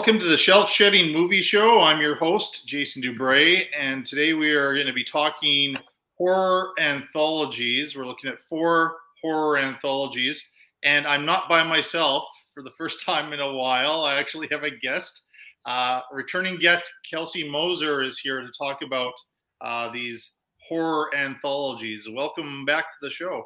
[0.00, 1.82] Welcome to the Shelf Shedding Movie Show.
[1.82, 5.76] I'm your host, Jason Dubray, and today we are going to be talking
[6.16, 7.94] horror anthologies.
[7.94, 10.42] We're looking at four horror anthologies,
[10.84, 14.00] and I'm not by myself for the first time in a while.
[14.00, 15.24] I actually have a guest.
[15.66, 19.12] Uh, returning guest Kelsi Moser is here to talk about
[19.60, 22.08] uh, these horror anthologies.
[22.10, 23.44] Welcome back to the show.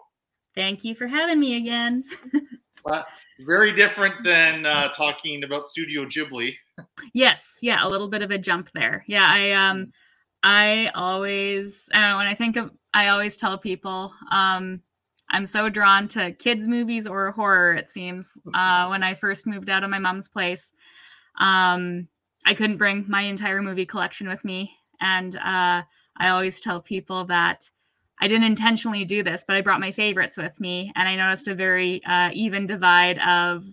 [0.54, 2.04] Thank you for having me again.
[3.40, 6.54] very different than uh, talking about Studio Ghibli.
[7.14, 9.04] yes, yeah, a little bit of a jump there.
[9.06, 9.92] Yeah, I um,
[10.44, 14.82] I always, I don't know, when I think of, I always tell people, um,
[15.30, 17.72] I'm so drawn to kids' movies or horror.
[17.74, 20.72] It seems uh, when I first moved out of my mom's place,
[21.40, 22.08] um,
[22.44, 25.82] I couldn't bring my entire movie collection with me, and uh,
[26.18, 27.68] I always tell people that
[28.24, 31.46] I didn't intentionally do this, but I brought my favorites with me, and I noticed
[31.46, 33.66] a very uh, even divide of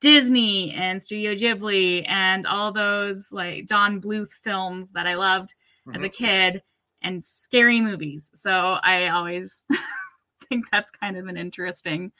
[0.00, 5.54] Disney and Studio Ghibli and all those like Don Bluth films that I loved
[5.86, 5.94] mm-hmm.
[5.94, 6.24] as a mm-hmm.
[6.24, 6.62] kid
[7.02, 8.28] and scary movies.
[8.34, 8.50] So
[8.82, 9.56] I always
[10.48, 12.10] think that's kind of an interesting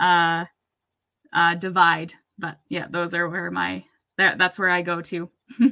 [0.00, 0.46] uh,
[1.34, 2.14] uh, divide.
[2.38, 3.84] But yeah, those are where my
[4.16, 5.28] that, that's where I go to.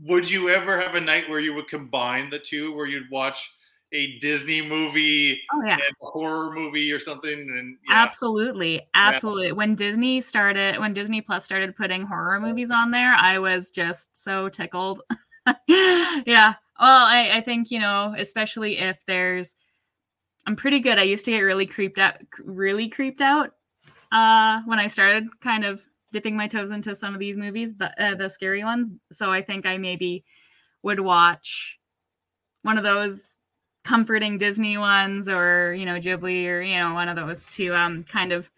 [0.00, 3.52] would you ever have a night where you would combine the two, where you'd watch
[3.92, 5.78] a Disney movie oh, yeah.
[6.00, 7.32] horror movie or something?
[7.32, 8.02] And yeah.
[8.02, 9.48] absolutely, absolutely.
[9.48, 9.52] Yeah.
[9.52, 14.22] When Disney started, when Disney Plus started putting horror movies on there, I was just
[14.22, 15.02] so tickled.
[15.68, 16.54] yeah.
[16.78, 19.54] Well, I, I think you know, especially if there's,
[20.46, 20.98] I'm pretty good.
[20.98, 23.52] I used to get really creeped out, really creeped out
[24.12, 25.82] uh, when I started kind of
[26.12, 28.90] dipping my toes into some of these movies, but uh, the scary ones.
[29.12, 30.24] So I think I maybe
[30.82, 31.76] would watch
[32.62, 33.22] one of those
[33.86, 38.04] comforting Disney ones, or you know Ghibli, or you know one of those to um
[38.04, 38.48] kind of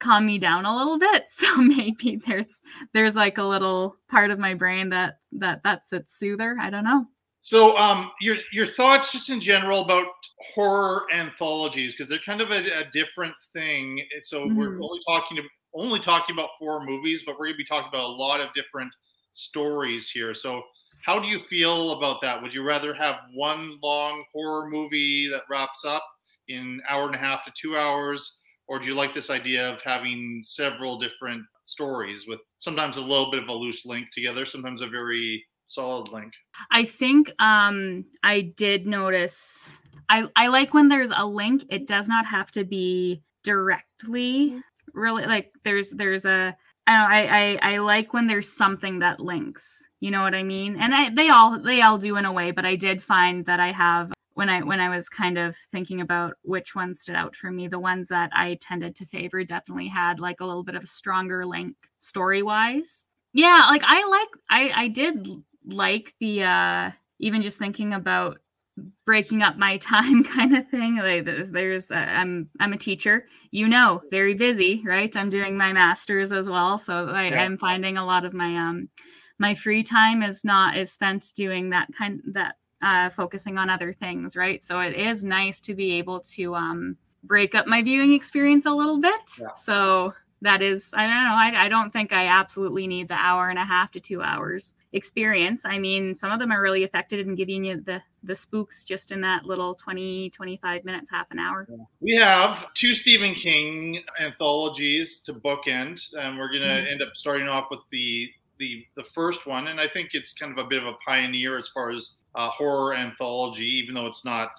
[0.00, 1.24] calm me down a little bit.
[1.30, 2.58] So maybe there's
[2.92, 6.56] there's like a little part of my brain that that that's its soother.
[6.60, 7.06] I don't know.
[7.42, 10.06] So, um, your your thoughts just in general about
[10.54, 14.02] horror anthologies because they're kind of a, a different thing.
[14.22, 14.56] So mm-hmm.
[14.56, 15.42] we're only talking to,
[15.74, 18.52] only talking about four movies, but we're going to be talking about a lot of
[18.54, 18.92] different
[19.32, 20.34] stories here.
[20.34, 20.62] So,
[21.04, 22.40] how do you feel about that?
[22.42, 26.04] Would you rather have one long horror movie that wraps up
[26.48, 28.36] in hour and a half to two hours,
[28.68, 33.30] or do you like this idea of having several different stories with sometimes a little
[33.30, 36.32] bit of a loose link together, sometimes a very solid link?
[36.70, 39.68] I think um, I did notice.
[40.08, 41.64] I, I like when there's a link.
[41.70, 44.62] It does not have to be directly
[44.94, 46.56] really like there's there's a
[46.86, 49.82] I, I I like when there's something that links.
[50.00, 50.76] You know what I mean?
[50.80, 53.60] And I they all they all do in a way, but I did find that
[53.60, 57.36] I have when I when I was kind of thinking about which ones stood out
[57.36, 60.74] for me, the ones that I tended to favor definitely had like a little bit
[60.74, 63.04] of a stronger link story wise.
[63.32, 65.28] Yeah, like I like I I did
[65.66, 68.38] like the uh even just thinking about
[69.04, 73.68] breaking up my time kind of thing like there's uh, i'm i'm a teacher you
[73.68, 77.42] know very busy right i'm doing my masters as well so I, yeah.
[77.42, 78.88] i'm finding a lot of my um
[79.38, 83.92] my free time is not is spent doing that kind that uh focusing on other
[83.92, 88.12] things right so it is nice to be able to um break up my viewing
[88.12, 89.48] experience a little bit yeah.
[89.54, 93.50] so that is i don't know I, I don't think i absolutely need the hour
[93.50, 95.62] and a half to two hours experience.
[95.64, 99.12] I mean some of them are really effective in giving you the the spooks just
[99.12, 101.66] in that little 20 25 minutes half an hour.
[102.00, 106.92] We have two stephen king anthologies to bookend and we're going to mm-hmm.
[106.92, 110.52] end up starting off with the the the first one and i think it's kind
[110.52, 114.24] of a bit of a pioneer as far as uh, horror anthology even though it's
[114.24, 114.50] not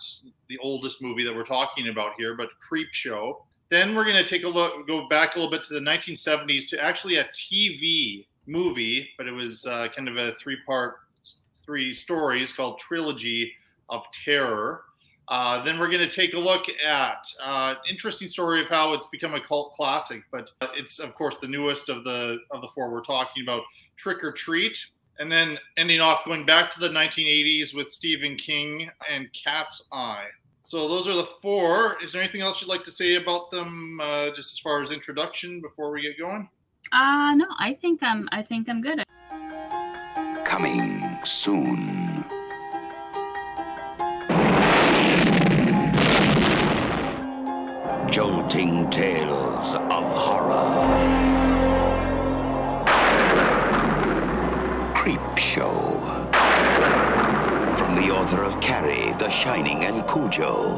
[0.50, 4.30] the oldest movie that we're talking about here but creep show then we're going to
[4.30, 8.26] take a look, go back a little bit to the 1970s to actually a TV
[8.46, 10.96] movie, but it was uh, kind of a three part,
[11.66, 13.52] three stories called Trilogy
[13.90, 14.84] of Terror.
[15.30, 19.08] Uh, then we're going to take a look at uh, interesting story of how it's
[19.08, 22.92] become a cult classic, but it's of course the newest of the of the four
[22.92, 23.62] we're talking about,
[23.96, 24.78] Trick or Treat,
[25.20, 30.26] and then ending off going back to the 1980s with Stephen King and Cat's Eye.
[30.64, 31.98] So those are the four.
[32.04, 34.92] Is there anything else you'd like to say about them, uh, just as far as
[34.92, 36.50] introduction before we get going?
[36.92, 38.28] Uh no, I think I'm.
[38.32, 39.04] I think I'm good.
[40.44, 42.26] Coming soon.
[48.10, 50.82] Jolting tales of horror.
[54.96, 56.01] Creep Show
[57.92, 60.78] from the author of Carrie, The Shining, and Cujo.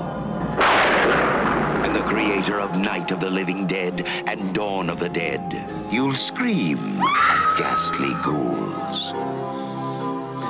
[1.84, 5.54] And the creator of Night of the Living Dead and Dawn of the Dead.
[5.92, 9.14] You'll scream at ghastly ghouls,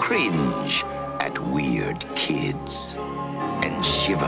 [0.02, 0.86] cringe
[1.20, 4.24] at weird kids, and shiver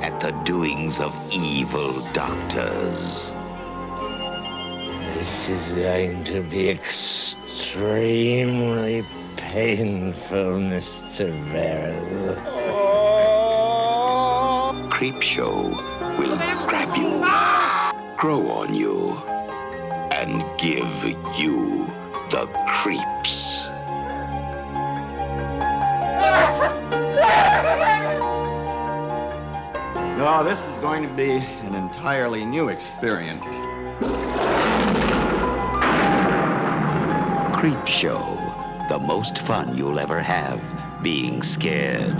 [0.00, 3.32] at the doings of evil doctors.
[5.14, 7.44] This is going to be extremely
[9.52, 11.30] painful, Mr.
[11.50, 12.36] Verrill.
[14.90, 15.70] Creep Show
[16.18, 16.36] will
[16.66, 17.24] grab you,
[18.18, 19.16] grow on you,
[20.12, 20.86] and give
[21.38, 21.86] you
[22.30, 23.68] the creeps.
[30.18, 33.46] No, this is going to be an entirely new experience.
[37.58, 38.47] Creep Show,
[38.88, 40.62] the most fun you'll ever have
[41.02, 42.14] being scared.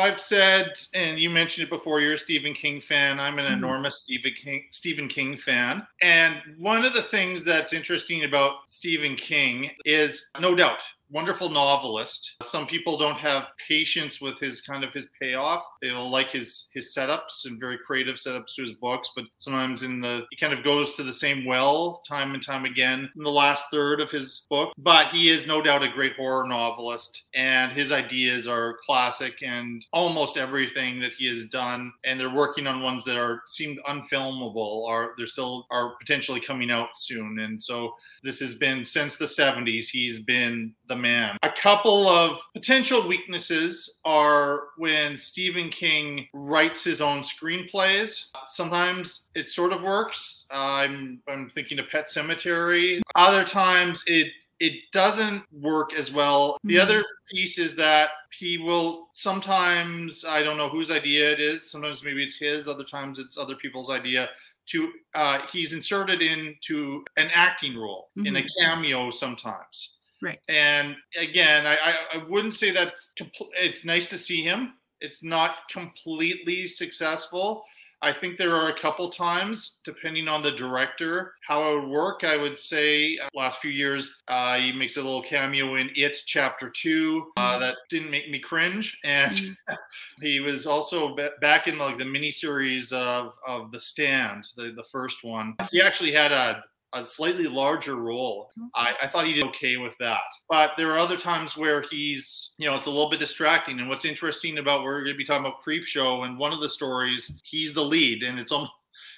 [0.00, 3.20] I've said, and you mentioned it before, you're a Stephen King fan.
[3.20, 3.54] I'm an mm-hmm.
[3.54, 5.86] enormous Stephen King, Stephen King fan.
[6.02, 12.34] And one of the things that's interesting about Stephen King is, no doubt, wonderful novelist.
[12.42, 15.64] Some people don't have patience with his kind of his payoff.
[15.82, 20.00] They'll like his his setups and very creative setups to his books, but sometimes in
[20.00, 23.30] the he kind of goes to the same well time and time again in the
[23.30, 24.72] last third of his book.
[24.78, 29.84] But he is no doubt a great horror novelist, and his ideas are classic and
[29.92, 31.92] almost everything that he has done.
[32.04, 36.70] And they're working on ones that are seemed unfilmable, are they're still are potentially coming
[36.70, 37.40] out soon.
[37.40, 39.88] And so this has been since the 70s.
[39.88, 41.36] He's been the man.
[41.42, 48.24] A couple of potential weaknesses are when Stephen King writes his own screenplays.
[48.46, 50.46] Sometimes it sort of works.
[50.50, 53.00] I'm I'm thinking of Pet Sematary.
[53.14, 54.28] Other times it
[54.60, 56.58] it doesn't work as well.
[56.64, 56.82] The Mhm.
[56.82, 61.70] other piece is that he will sometimes I don't know whose idea it is.
[61.70, 62.68] Sometimes maybe it's his.
[62.68, 64.28] Other times it's other people's idea.
[64.66, 69.96] To uh, he's inserted into an acting role in a cameo sometimes.
[70.22, 70.38] Right.
[70.48, 71.76] And again, I,
[72.14, 74.74] I, wouldn't say that's compl- it's nice to see him.
[75.00, 77.64] It's not completely successful.
[78.02, 82.24] I think there are a couple times, depending on the director, how it would work.
[82.24, 86.16] I would say uh, last few years, uh, he makes a little cameo in It
[86.24, 89.56] Chapter Two uh, that didn't make me cringe, and Mhm.
[90.22, 94.84] he was also ba- back in like the miniseries of of The Stand, the the
[94.84, 95.54] first one.
[95.70, 98.50] He actually had a a slightly larger role.
[98.74, 100.20] I, I thought he did okay with that.
[100.48, 103.78] But there are other times where he's, you know, it's a little bit distracting.
[103.78, 106.60] And what's interesting about we're going to be talking about Creep Show, and one of
[106.60, 108.72] the stories, he's the lead, and it's almost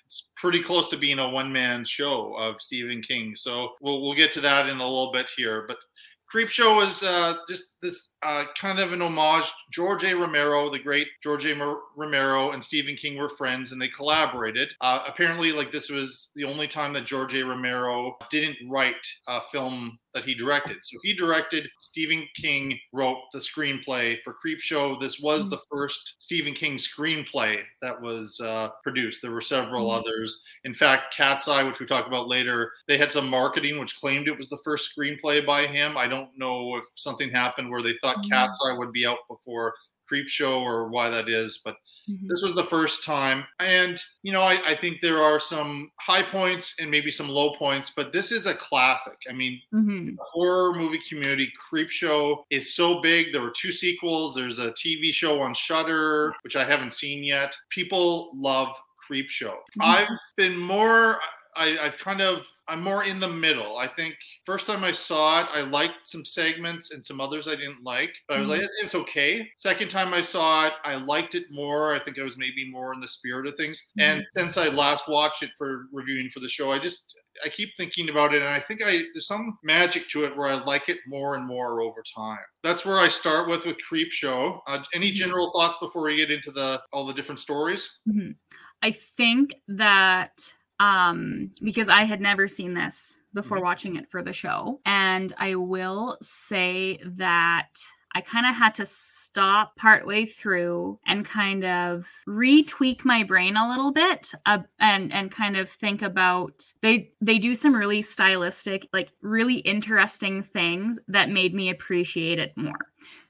[0.04, 3.34] it's pretty close to being a one man show of Stephen King.
[3.34, 5.64] So we'll we'll get to that in a little bit here.
[5.66, 5.78] But
[6.26, 9.50] Creep Show is uh, just this uh, kind of an homage.
[9.72, 10.14] George A.
[10.14, 11.54] Romero, the great George A.
[11.54, 14.68] Mer- Romero, and Stephen King were friends, and they collaborated.
[14.80, 17.44] Uh, apparently, like this was the only time that George A.
[17.44, 18.94] Romero didn't write
[19.28, 20.76] a film that he directed.
[20.82, 21.66] So he directed.
[21.80, 24.98] Stephen King wrote the screenplay for Creep Show.
[25.00, 29.20] This was the first Stephen King screenplay that was uh, produced.
[29.22, 30.00] There were several Mhm.
[30.00, 30.42] others.
[30.64, 34.28] In fact, Cat's Eye, which we talk about later, they had some marketing which claimed
[34.28, 35.96] it was the first screenplay by him.
[35.96, 38.28] I don't know if something happened where they thought Mhm.
[38.30, 39.74] Cat's Eye would be out before
[40.08, 41.76] Creep Show or why that is, but
[42.08, 42.28] Mhm.
[42.28, 43.46] this was the first time.
[43.60, 47.54] And, you know, I, I think there are some high points and maybe some low
[47.56, 49.16] points, but this is a classic.
[49.30, 50.16] I mean, Mhm.
[50.16, 53.32] the horror movie community, Creep Show is so big.
[53.32, 54.34] There were two sequels.
[54.34, 57.56] There's a TV show on Shudder, which I haven't seen yet.
[57.70, 59.62] People love Creep Show.
[59.78, 59.84] Mhm.
[59.84, 61.20] I've been more.
[61.56, 62.46] I, I've kind of.
[62.68, 63.76] I'm more in the middle.
[63.76, 64.14] I think
[64.46, 68.12] first time I saw it, I liked some segments and some others I didn't like,
[68.28, 68.60] but I was Mhm.
[68.60, 69.50] like, it's okay.
[69.56, 71.94] Second time I saw it, I liked it more.
[71.94, 73.90] I think I was maybe more in the spirit of things.
[73.98, 77.14] And since I last watched it for reviewing for the show, I just
[77.46, 80.48] I keep thinking about it, and I think I there's some magic to it where
[80.48, 82.44] I like it more and more over time.
[82.62, 84.62] That's where I start with with Creep Show.
[84.66, 87.98] Uh, any general thoughts before we get into the all the different stories?
[88.06, 88.36] Mhm.
[88.82, 93.62] I think that um because I had never seen this before Mhm.
[93.62, 97.68] watching it for the show and I will say that
[98.14, 103.68] I kind of had to stop partway through and kind of retweak my brain a
[103.70, 106.52] little bit uh, and and kind of think about
[106.82, 112.52] they they do some really stylistic like really interesting things that made me appreciate it
[112.56, 112.76] more.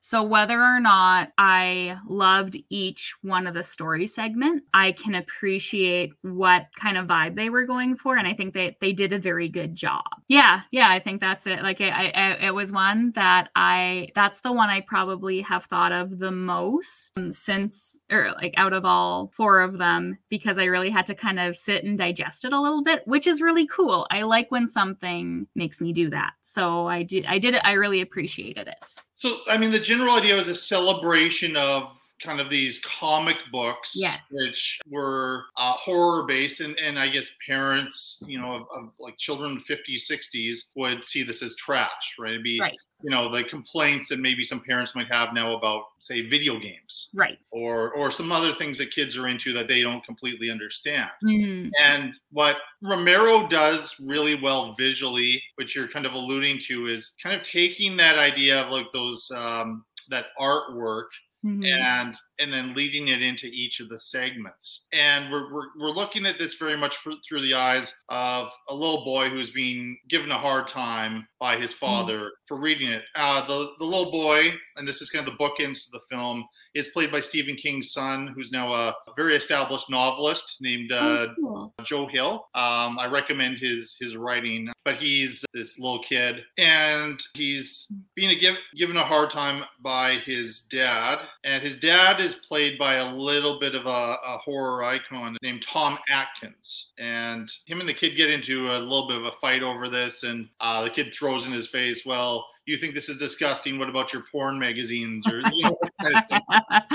[0.05, 6.13] So whether or not I loved each one of the story segment, I can appreciate
[6.23, 9.19] what kind of vibe they were going for, and I think they they did a
[9.19, 10.03] very good job.
[10.27, 11.63] Yeah, yeah, I think that's it.
[11.63, 15.93] Like I, I it was one that I that's the one I probably have thought
[15.93, 20.65] of the most um, since or like out of all four of them because I
[20.65, 23.69] really had to kind of sit and digest it a little bit, which is really
[23.69, 24.09] cool.
[24.11, 26.33] I like when something makes me do that.
[26.43, 28.95] So I did I did it I really appreciated it.
[29.23, 33.93] So I mean the general idea was a celebration of kind of these comic books
[33.95, 34.27] yes.
[34.31, 39.17] which were uh, horror based and, and i guess parents you know of, of, like
[39.19, 42.77] children 50s 60s would see this as trash right it'd be right.
[43.03, 47.09] you know the complaints that maybe some parents might have now about say video games
[47.15, 51.11] right or or some other things that kids are into that they don't completely understand
[51.25, 51.71] mm.
[51.83, 57.35] and what romero does really well visually which you're kind of alluding to is kind
[57.35, 61.07] of taking that idea of like those um, that artwork
[61.45, 61.67] Mhm.
[61.67, 64.87] and and then leading it into each of the segments.
[64.93, 69.05] And we're, we're, we're looking at this very much through the eyes of a little
[69.05, 73.03] boy who's being given a hard time by his father for reading it.
[73.17, 76.45] Uh, the, the little boy and this is kind of the bookends to the film
[76.75, 81.35] is played by stephen king's son who's now a very established novelist named uh, Oh,
[81.37, 81.75] cool.
[81.85, 82.47] Joe Hill.
[82.55, 88.57] Um, I recommend his his writing, but he's this little kid, and he's being give,
[88.77, 93.59] given a hard time by his dad, and his dad is played by a little
[93.61, 98.31] bit of a, a horror icon named Tom Atkins, and him and the kid get
[98.31, 101.53] into a little bit of a fight over this, and uh, the kid throws in
[101.53, 102.47] his face, well.
[102.65, 103.79] You think this is disgusting?
[103.79, 105.27] What about your porn magazines?
[105.27, 106.23] Or you know, kind of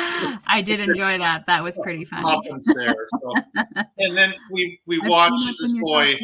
[0.47, 1.45] I did enjoy that.
[1.45, 2.29] That was pretty funny.
[2.29, 2.95] happens there.
[3.21, 3.33] So.
[3.99, 6.15] And then we we I've watch this boy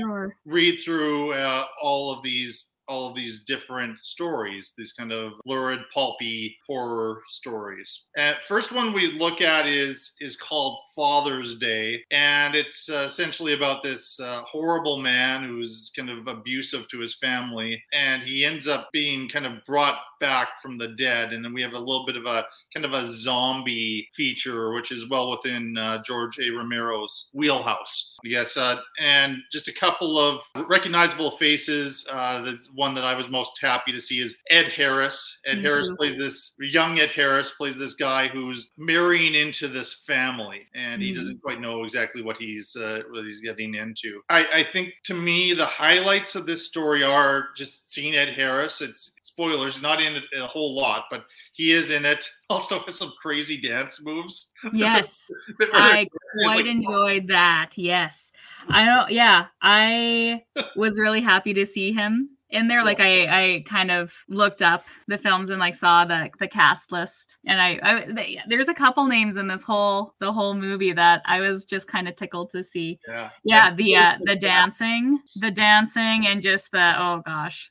[0.45, 5.79] read through uh, all of these all of these different stories these kind of lurid
[5.93, 8.07] pulpy horror stories.
[8.17, 13.53] And first one we look at is is called father's day and it's uh, essentially
[13.53, 18.67] about this uh, horrible man who's kind of abusive to his family and he ends
[18.67, 21.33] up being kind of brought back from the dead.
[21.33, 24.91] And then we have a little bit of a kind of a zombie feature which
[24.91, 26.49] is well within uh, george a.
[26.49, 33.03] Romero's wheelhouse yes uh, and just a couple of recognizable faces uh, the one that
[33.03, 35.39] i was most happy to see is ed harris.
[35.45, 40.01] Ed Me harris plays this young ed harris plays this guy who's marrying into this
[40.07, 41.15] family and he Mhm.
[41.15, 44.21] doesn't quite know exactly what he's uh, what he's getting into.
[44.29, 48.81] I, I think to me the highlights of this story are just seeing ed harris.
[48.81, 52.29] It's spoilers not in it a whole lot but he is in it.
[52.49, 54.51] Also with some crazy dance moves.
[54.73, 55.29] Yes,
[55.73, 56.11] I like-
[56.43, 57.71] quite enjoyed that.
[57.77, 58.31] Yes,
[58.69, 59.11] I don't.
[59.11, 60.41] Yeah, I
[60.75, 62.83] was really happy to see him in there.
[62.83, 66.91] Like I, I kind of looked up the films and like saw the the cast
[66.91, 70.93] list, and I, I th- there's a couple names in this whole the whole movie
[70.93, 72.97] that I was just kind of tickled to see.
[73.07, 77.69] yeah Yeah, the uh, the dancing, the dancing, and just the oh gosh,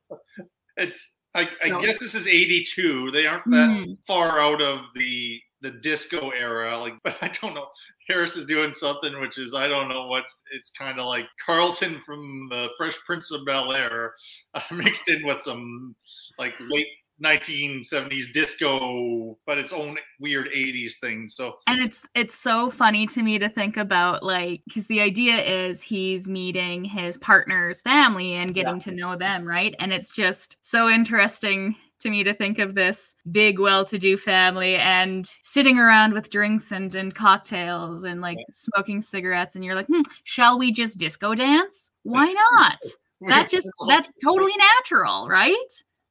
[0.77, 3.93] it's I, So- I guess this is 82 they aren't that Hmm.
[4.07, 7.69] far out of the the disco era like but i don't know
[8.09, 12.01] harris is doing something which is i don't know what it's kind of like carlton
[12.05, 14.15] from the fresh prince of bel air
[14.55, 15.95] uh, mixed in with some
[16.39, 16.87] like late
[17.23, 23.23] 1970s disco but its own weird 80s thing so and it's it's so funny to
[23.23, 28.55] me to think about like because the idea is he's meeting his partner's family and
[28.55, 29.75] getting to know them right?
[29.79, 35.31] And it's just so interesting to me to think of this big well-to-do family and
[35.43, 40.03] sitting around with drinks and, and cocktails and like smoking cigarettes and you're like hmm,
[40.25, 41.91] shall we just disco dance?
[42.03, 42.79] Why not?
[43.29, 45.55] That just that's totally natural right?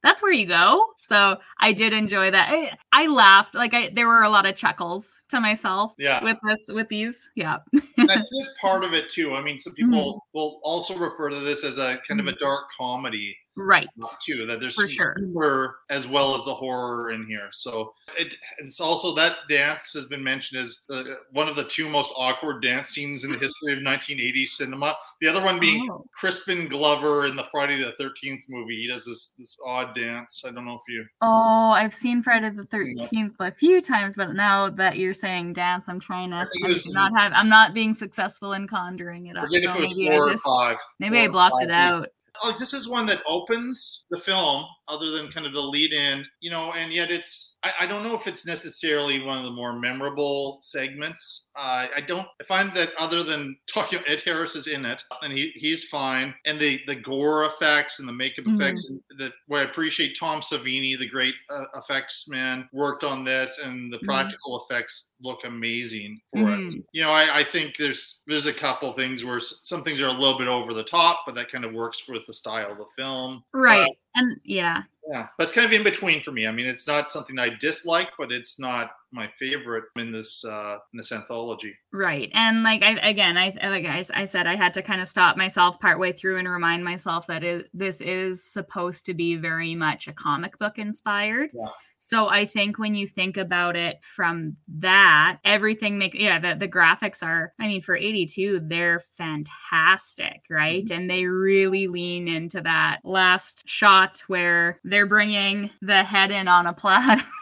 [0.02, 0.86] That's where you go.
[1.00, 2.48] So i did enjoy that.
[2.50, 6.24] I, I laughed like i there were a lot of chuckles to myself yeah.
[6.24, 7.58] with this with these yeah.
[7.74, 9.34] And I think that's part of it too.
[9.34, 10.38] I mean some people Mm-hmm.
[10.38, 13.88] will also refer to this as a kind of a dark comedy right.
[14.24, 15.14] Too that there's For sure.
[15.18, 17.48] humor as well as the horror in here.
[17.52, 21.88] So it, it's also that dance has been mentioned as uh, one of the two
[21.88, 24.96] most awkward dance scenes in the history of 1980s cinema.
[25.20, 26.04] The other one being Oh.
[26.18, 28.76] crispin glover in the friday the 13th movie.
[28.76, 30.42] He does this this odd dance.
[30.46, 34.32] I don't know if you oh i've seen friday the 13th a few times but
[34.34, 37.94] now that you're saying dance i'm trying to I'm was- not have i'm not being
[37.94, 41.70] successful in conjuring it up so it maybe four i just maybe i blocked it
[41.70, 42.08] out
[42.44, 46.24] like this is one that opens the film, other than kind of the lead in,
[46.40, 49.50] you know, and yet it's I, I don't know if it's necessarily one of the
[49.50, 51.46] more memorable segments.
[51.56, 55.32] Uh, I don't I find that other than talking, Ed Harris is in it, and
[55.32, 58.48] he he's fine, and the the gore effects and the makeup Mhm.
[58.48, 63.58] effects, that where I appreciate Tom Savini, the great uh, effects man, worked on this,
[63.58, 64.34] and the Mhm.
[64.38, 66.84] practical effects look amazing for it Mhm.
[66.92, 70.12] you know, I, I think there's there's a couple things where some things are a
[70.12, 72.86] little bit over the top, but that kind of works with the style of the
[72.96, 73.44] film.
[73.52, 73.82] Right.
[73.88, 74.82] Uh, and yeah.
[75.10, 76.46] yeah, but it's kind of in between for me.
[76.46, 80.78] I mean, it's not something I dislike, but it's not my favorite in this uh,
[80.92, 81.74] in this anthology.
[81.92, 82.30] Right.
[82.34, 85.36] And like I again, I like I, I said, I had to kind of stop
[85.36, 90.08] myself partway through and remind myself that it, this is supposed to be very much
[90.08, 91.50] a comic book inspired.
[91.54, 91.68] Yeah.
[92.04, 96.66] So I think when you think about it from that, everything make yeah, the, the
[96.66, 100.84] graphics are I mean for 82, they're fantastic, right?
[100.84, 100.94] Mm-hmm.
[100.94, 106.66] And they really lean into that last shot where they're bringing the head in on
[106.66, 107.24] a platter.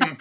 [0.00, 0.12] Hmm.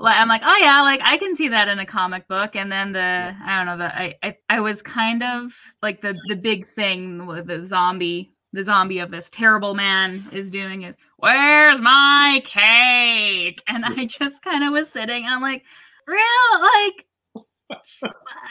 [0.00, 2.56] I'm like, oh yeah, like I can see that in a comic book.
[2.56, 5.52] And then the I don't know, the I I, I was kind of
[5.82, 10.50] like the the big thing with the zombie the zombie of this terrible man is
[10.50, 13.62] doing is where's my cake?
[13.68, 15.64] And I just kind of was sitting and I'm like,
[16.06, 16.24] real
[16.60, 17.04] like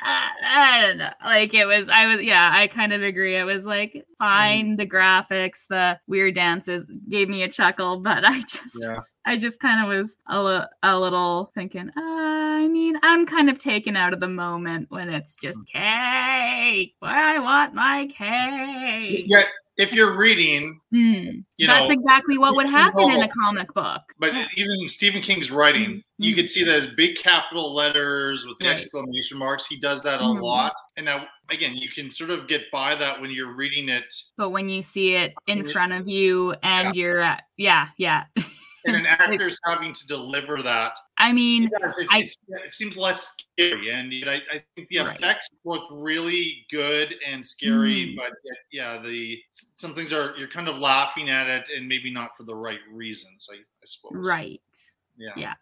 [0.03, 1.09] I don't know.
[1.25, 3.35] Like it was, I was, yeah, I kind of agree.
[3.35, 4.75] It was like fine.
[4.75, 8.99] The graphics, the weird dances gave me a chuckle, but I just, Yeah.
[9.25, 13.49] I just kind of was a, li- a little thinking, uh, I mean, I'm kind
[13.49, 16.93] of taken out of the moment when it's just cake.
[16.99, 19.25] Where I want my cake.
[19.27, 19.45] Yet,
[19.77, 21.41] if you're reading, Hmm.
[21.57, 24.01] you That's know, exactly what would you happen in a comic book.
[24.19, 24.47] but Yeah.
[24.55, 26.35] even Stephen King's writing, you Mhm.
[26.35, 28.79] could see those big capital letters with the Right.
[28.79, 29.67] exclamation marks.
[29.67, 30.41] He does that a Mhm.
[30.41, 34.13] lot, and now again, you can sort of get by that when you're reading it
[34.35, 38.25] But when you see it in front of you and you're at, yeah, yeah.
[38.85, 41.97] and an actor's having to deliver that I mean, It does.
[41.97, 42.19] It, I-
[42.65, 45.17] it seems less scary, and I, I think the Right.
[45.17, 48.13] effects look really good and scary.
[48.13, 48.17] Mm.
[48.17, 48.33] But
[48.71, 49.39] yeah, the
[49.75, 52.79] some things are you're kind of laughing at it, and maybe not for the right
[52.91, 53.49] reasons.
[53.51, 54.11] I, I suppose.
[54.13, 54.61] right.
[55.17, 55.31] Yeah.
[55.35, 55.53] Yeah.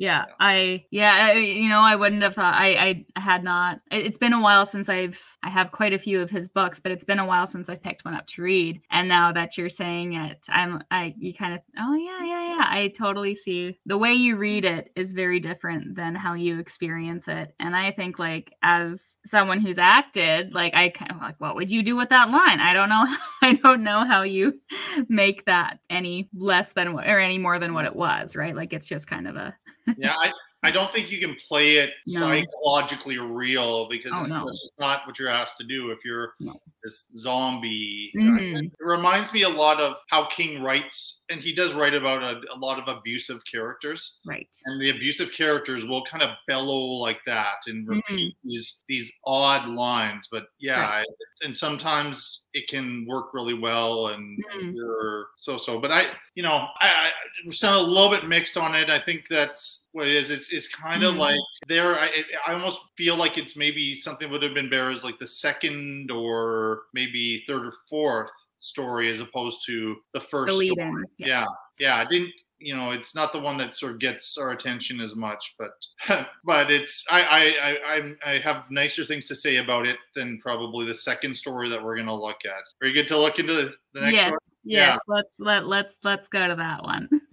[0.00, 0.34] Yeah, Yeah.
[0.40, 3.80] I yeah, I, you know, I wouldn't have thought I I had not.
[3.90, 6.80] it- It's been a while since I've I have quite a few of his books,
[6.80, 8.80] but it's been a while since I picked one up to read.
[8.90, 12.64] And now that you're saying it, I'm I you kind of oh yeah yeah yeah,
[12.68, 17.28] I totally see the way you read it is very different than how you experience
[17.28, 17.54] it.
[17.60, 21.70] And I think like as someone who's acted, like I kind of like what would
[21.70, 22.60] you do with that line?
[22.60, 23.04] I don't know.
[23.42, 24.60] I don't know how you
[25.08, 28.54] make that any less than what or any more than what it was, right?
[28.56, 29.54] Like it's just kind of a
[29.98, 30.12] yeah.
[30.16, 32.20] I, I don't think you can play it No.
[32.20, 34.44] psychologically real because Oh, it's, no.
[34.44, 36.60] that's just not what you're asked to do if you're No.
[36.82, 38.10] This zombie.
[38.16, 38.64] Mhm.
[38.66, 42.40] It reminds me a lot of how King writes, and he does write about a,
[42.54, 44.18] a lot of abusive characters.
[44.26, 44.48] right.
[44.66, 47.94] and the abusive characters will kind of bellow like that and Mm-hmm.
[47.96, 51.06] repeat these these odd lines but yeah Right.
[51.42, 54.74] And sometimes it can work really well and Mhm.
[54.74, 56.02] you're so so but i
[56.34, 57.10] you know i,
[57.46, 60.52] I sound a little bit mixed on it i think that's what it is it's
[60.52, 61.18] it's kind of Mhm.
[61.18, 62.08] like there I,
[62.46, 66.10] I almost feel like it's maybe something would have been better as like the second
[66.10, 70.88] or maybe third or fourth story as opposed to the first The story.
[70.90, 71.04] in.
[71.18, 71.46] yeah
[71.78, 75.00] yeah i didn't you know it's not the one that sort of gets our attention
[75.00, 75.72] as much but
[76.44, 80.84] but it's I, I i I'm- have nicer things to say about it than probably
[80.86, 83.54] the second story that we're going to look at are you good to look into
[83.54, 84.30] the, the next yes.
[84.30, 84.98] one Yes, Yeah.
[85.14, 87.08] let's let let's let's go to that one.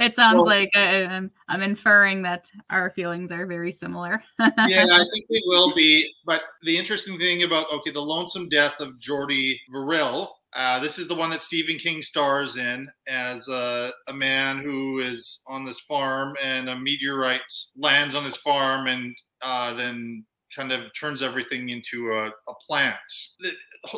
[0.00, 4.22] it sounds Well- like I, I'm I'm inferring that our feelings are very similar.
[4.38, 8.74] yeah i think they will be but the interesting thing about okay the lonesome death
[8.80, 13.90] of jordy verrill uh, this is the one that Stephen King stars in as a,
[14.08, 17.42] a man who is on this farm and a meteorite
[17.76, 22.96] lands on his farm and uh, then kind of turns everything into a, a plant.
[23.40, 23.52] The,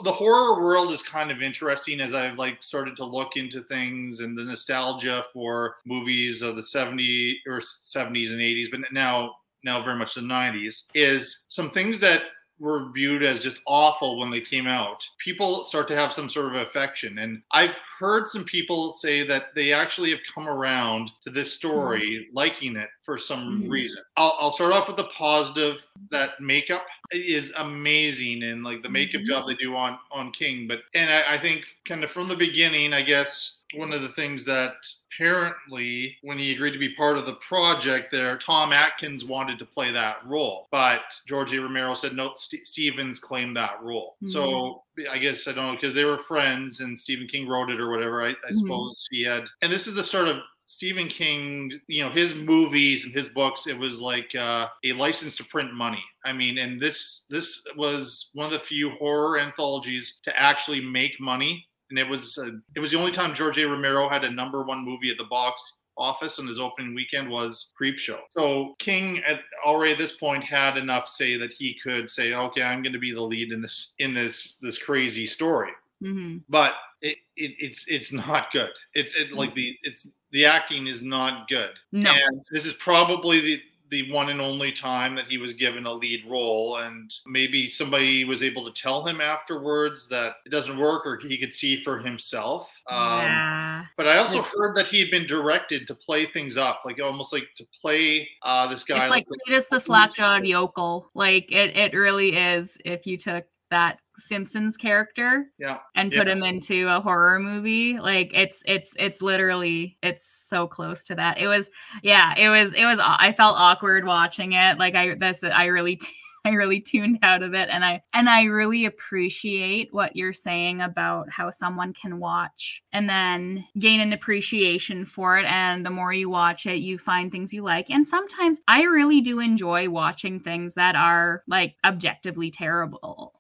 [0.04, 4.20] the horror world is kind of interesting as I've like started to look into things
[4.20, 9.84] and the nostalgia for movies of the 70s or 70s and 80s, but now now
[9.84, 12.22] very much the 90s is some things that
[12.60, 15.02] were viewed as just awful when they came out.
[15.18, 17.18] People start to have some sort of affection.
[17.18, 22.26] And I've heard some people say that they actually have come around to this story,
[22.26, 22.36] mm-hmm.
[22.36, 23.70] liking it for some Mhm.
[23.70, 24.04] reason.
[24.16, 29.22] I'll, I'll start off with the positive that makeup is amazing and like the makeup
[29.22, 29.26] Mhm.
[29.26, 30.68] job they do on on King.
[30.68, 34.08] But and I, I think kind of from the beginning, I guess one of the
[34.10, 34.74] things that
[35.14, 39.64] apparently when he agreed to be part of the project there tom atkins wanted to
[39.64, 44.82] play that role but george a romero said no St- stevens claimed that role so
[45.10, 47.90] i guess i don't know because they were friends and stephen king wrote it or
[47.90, 48.58] whatever i, I Mhm.
[48.60, 50.38] suppose he had and this is the start of
[50.70, 55.36] Stephen King, you know, his movies and his books, it was like uh, a license
[55.36, 56.02] to print money.
[56.24, 61.20] I mean, and this this was one of the few horror anthologies to actually make
[61.20, 63.68] money and it was uh, it was the only time George A.
[63.68, 67.72] Romero had a number one movie at the box office on his opening weekend was
[67.80, 68.20] Creepshow.
[68.30, 72.62] So King at already at this point had enough say that he could say, okay,
[72.62, 75.72] I'm going to be the lead in this in this this crazy story.
[76.00, 78.70] hmm But it, it it's it's not good.
[78.94, 81.70] It's it like the it's the acting is not good.
[81.92, 82.12] No.
[82.12, 85.92] And this is probably the the one and only time that he was given a
[85.92, 91.04] lead role and maybe somebody was able to tell him afterwards that it doesn't work
[91.04, 93.84] or he could see for himself um, yeah.
[93.96, 97.32] but i also heard that he had been directed to play things up like almost
[97.32, 101.10] like to play uh, this guy It's like Cletus the slack-jawed yokel.
[101.14, 102.78] Like it, it really is.
[102.84, 108.32] If you took that Simpsons character yeah and put him into a horror movie, like
[108.34, 111.38] it's it's it's literally it's so close to that.
[111.38, 111.70] It was
[112.02, 112.98] yeah, it was it was.
[113.02, 114.78] I felt awkward watching it.
[114.78, 116.00] Like I this I really.
[116.42, 120.80] I really tuned out of it and I and I really appreciate what you're saying
[120.80, 126.14] about how someone can watch and then gain an appreciation for it and the more
[126.14, 130.40] you watch it you find things you like and sometimes I really do enjoy watching
[130.40, 133.34] things that are like objectively terrible.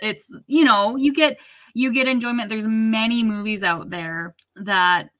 [0.00, 1.38] It's you know, you get
[1.74, 2.48] you get enjoyment.
[2.48, 5.10] There's many movies out there that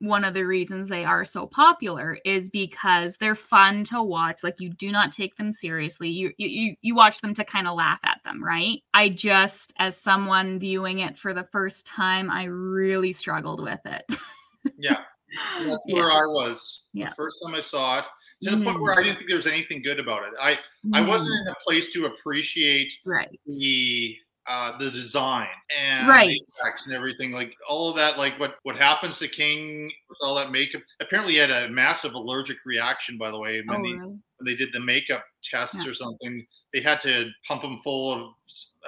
[0.00, 4.44] one of the reasons they are so popular is because they're fun to watch.
[4.44, 6.08] Like you do not take them seriously.
[6.08, 8.80] You you you watch them to kind of laugh at them right?
[8.94, 14.04] I just as someone viewing it for the first time i really struggled with it.
[14.78, 15.00] Yeah.
[15.66, 15.94] That's Yeah.
[15.96, 16.84] where i was.
[16.92, 17.08] Yeah.
[17.10, 18.04] the first time i saw it
[18.42, 20.56] to the point where i didn't think there was anything good about it i
[20.92, 25.46] i wasn't in a place to appreciate Mm, right the uh, the design
[25.78, 26.28] and Right.
[26.30, 30.16] the effects and everything, like all of that, like what what happens to King with
[30.22, 30.80] all that makeup.
[31.00, 33.18] Apparently, he had a massive allergic reaction.
[33.18, 34.08] By the way, when, oh, they, really?
[34.38, 35.90] when they did the makeup tests Yeah.
[35.90, 38.34] or something, they had to pump him full of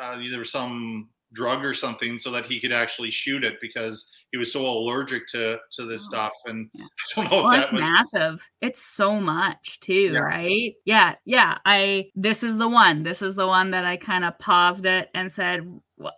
[0.01, 4.39] uh, either some drug or something so that he could actually shoot it because he
[4.39, 6.33] was so allergic to to this Oh, stuff.
[6.47, 6.85] And yeah.
[7.17, 10.21] I don't know if well that it's was massive it's so much too Yeah.
[10.21, 14.25] right yeah yeah i this is the one this is the one that i kind
[14.25, 15.61] of paused it and said
[15.97, 16.15] what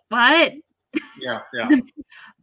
[1.19, 1.69] yeah yeah.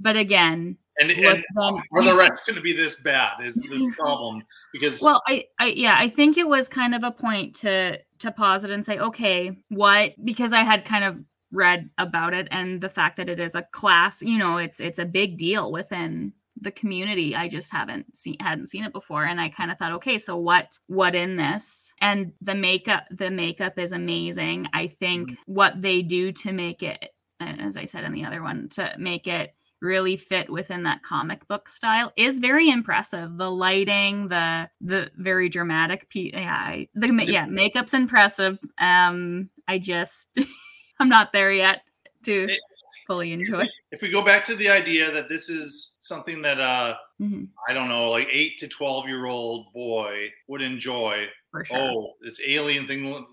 [0.00, 3.42] but again And, and then- are the rest going to be this bad?
[3.44, 7.10] Is the problem because well i i yeah i think it was kind of a
[7.10, 11.90] point to to pause it and say okay what because i had kind of read
[11.98, 15.04] about it and the fact that it is a class you know it's it's a
[15.04, 17.34] big deal within the community.
[17.34, 19.24] I just haven't seen hadn't seen it before.
[19.24, 21.94] And i kind of thought okay so what what in this?
[22.00, 24.68] And the makeup the makeup is amazing.
[24.72, 27.10] I think what they do to make it
[27.40, 31.48] as i said in the other one to make it really fit within that comic
[31.48, 33.38] book style is very impressive.
[33.38, 38.58] The lighting the the very dramatic pe- yeah I, the yeah makeup's impressive.
[38.78, 40.28] Um i just
[41.00, 41.82] i'm not there yet
[42.24, 42.60] to It-
[43.06, 46.96] fully enjoy if we go back to the idea that this is something that uh
[47.20, 51.28] Mhm, I don't know, like eight to twelve year old boy would enjoy.
[51.66, 53.26] sure Oh, this alien thing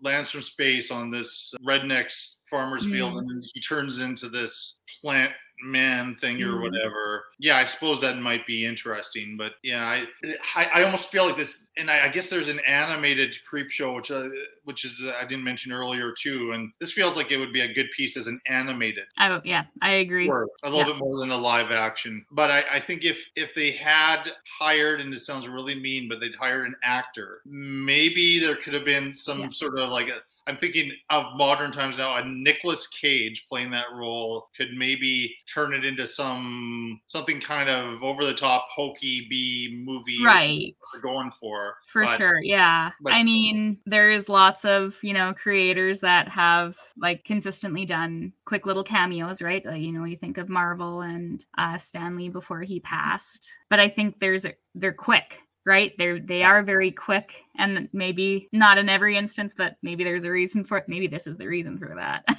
[0.00, 3.18] lands from space on this redneck's farmer's field, Mhm.
[3.18, 6.62] and then he turns into this plant man thing or Mhm.
[6.62, 7.24] whatever.
[7.38, 10.06] Yeah, I suppose that might be interesting, but yeah, I
[10.54, 13.94] I, I almost feel like this, and I, I guess there's an animated creep show
[13.94, 14.28] which uh,
[14.64, 17.62] which is uh, I didn't mention earlier too, and this feels like it would be
[17.62, 20.84] a good piece as an animated I, yeah i agree a little Yeah.
[20.86, 22.24] bit more than a live action.
[22.30, 26.20] But I, I think if if they had hired, and it sounds really mean, but
[26.20, 29.50] they'd hired an actor, maybe there could have been some Yeah.
[29.50, 30.20] sort of like a.
[30.48, 32.16] I'm thinking of modern times now.
[32.16, 38.02] A Nicolas Cage playing that role could maybe turn it into some something kind of
[38.02, 42.40] over the top hokey B movie, right they're going for For But- sure.
[42.42, 42.92] Yeah.
[43.00, 48.66] but- I mean, there's lots of, you know, creators that have like consistently done quick
[48.66, 49.64] little cameos, right?
[49.66, 53.50] Like, you know, you think of Marvel and uh Stan Lee before he passed.
[53.68, 55.92] But I think there's they're quick, right?
[55.98, 60.30] They're they are very quick and maybe not in every instance, but maybe there's a
[60.30, 60.84] reason for it.
[60.88, 62.24] Maybe this is the reason for that.
[62.28, 62.34] I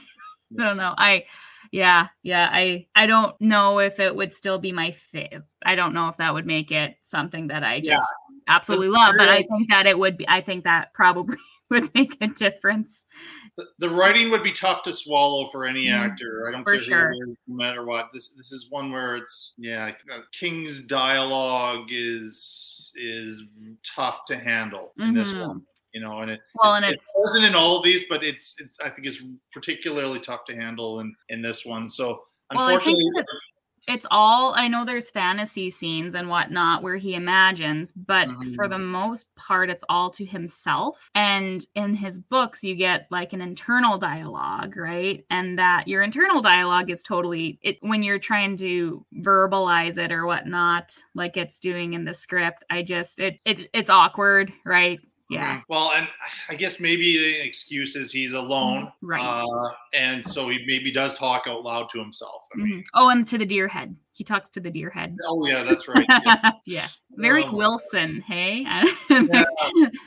[0.55, 0.95] don't know.
[0.97, 1.25] I
[1.71, 2.49] yeah, yeah.
[2.51, 4.95] I I don't know if it would still be my.
[5.65, 7.99] I don't know if that would make it something that I just Yeah.
[8.47, 9.15] absolutely love.
[9.17, 10.27] But I think that it would be.
[10.27, 11.35] I think that probably
[11.71, 13.05] would make a difference.
[13.57, 16.47] the, the writing would be tough to swallow for any Mm, actor.
[16.47, 17.07] I don't for care sure.
[17.13, 18.09] who it is, no matter what.
[18.13, 23.43] This this is one where it's yeah, uh, King's dialogue is is
[23.95, 25.47] tough to handle in this Mhm.
[25.47, 25.65] one.
[25.93, 28.75] You know, and it Well, and it wasn't in all of these, but it's, it's
[28.83, 31.89] I think it's particularly tough to handle in in this one.
[31.89, 33.29] So Well, unfortunately, it's
[33.87, 38.75] it's all I know there's fantasy scenes and whatnot where he imagines, but for the
[38.75, 38.85] mm-hmm.
[38.85, 41.09] most part it's all to himself.
[41.15, 45.23] And in his books you get like an internal dialogue, right?
[45.29, 50.25] And that your internal dialogue is totally it when you're trying to verbalize it or
[50.25, 52.65] whatnot, like it's doing in the script.
[52.69, 54.99] I just it, it it's awkward, right?
[55.29, 55.57] Yeah.
[55.57, 55.63] Mhm.
[55.67, 56.07] Well, and
[56.49, 59.19] I guess maybe the excuse is he's alone, Right.
[59.21, 62.43] Uh, and so he maybe does talk out loud to himself.
[62.53, 62.85] I mean, Mhm.
[62.93, 63.95] Oh, and to the deer head.
[64.13, 65.15] He talks to the deer head.
[65.27, 66.05] oh yeah, that's right.
[66.09, 66.41] Yes.
[66.65, 67.05] yes.
[67.17, 68.61] Very Um, Wilson, hey?
[68.61, 68.83] Yeah.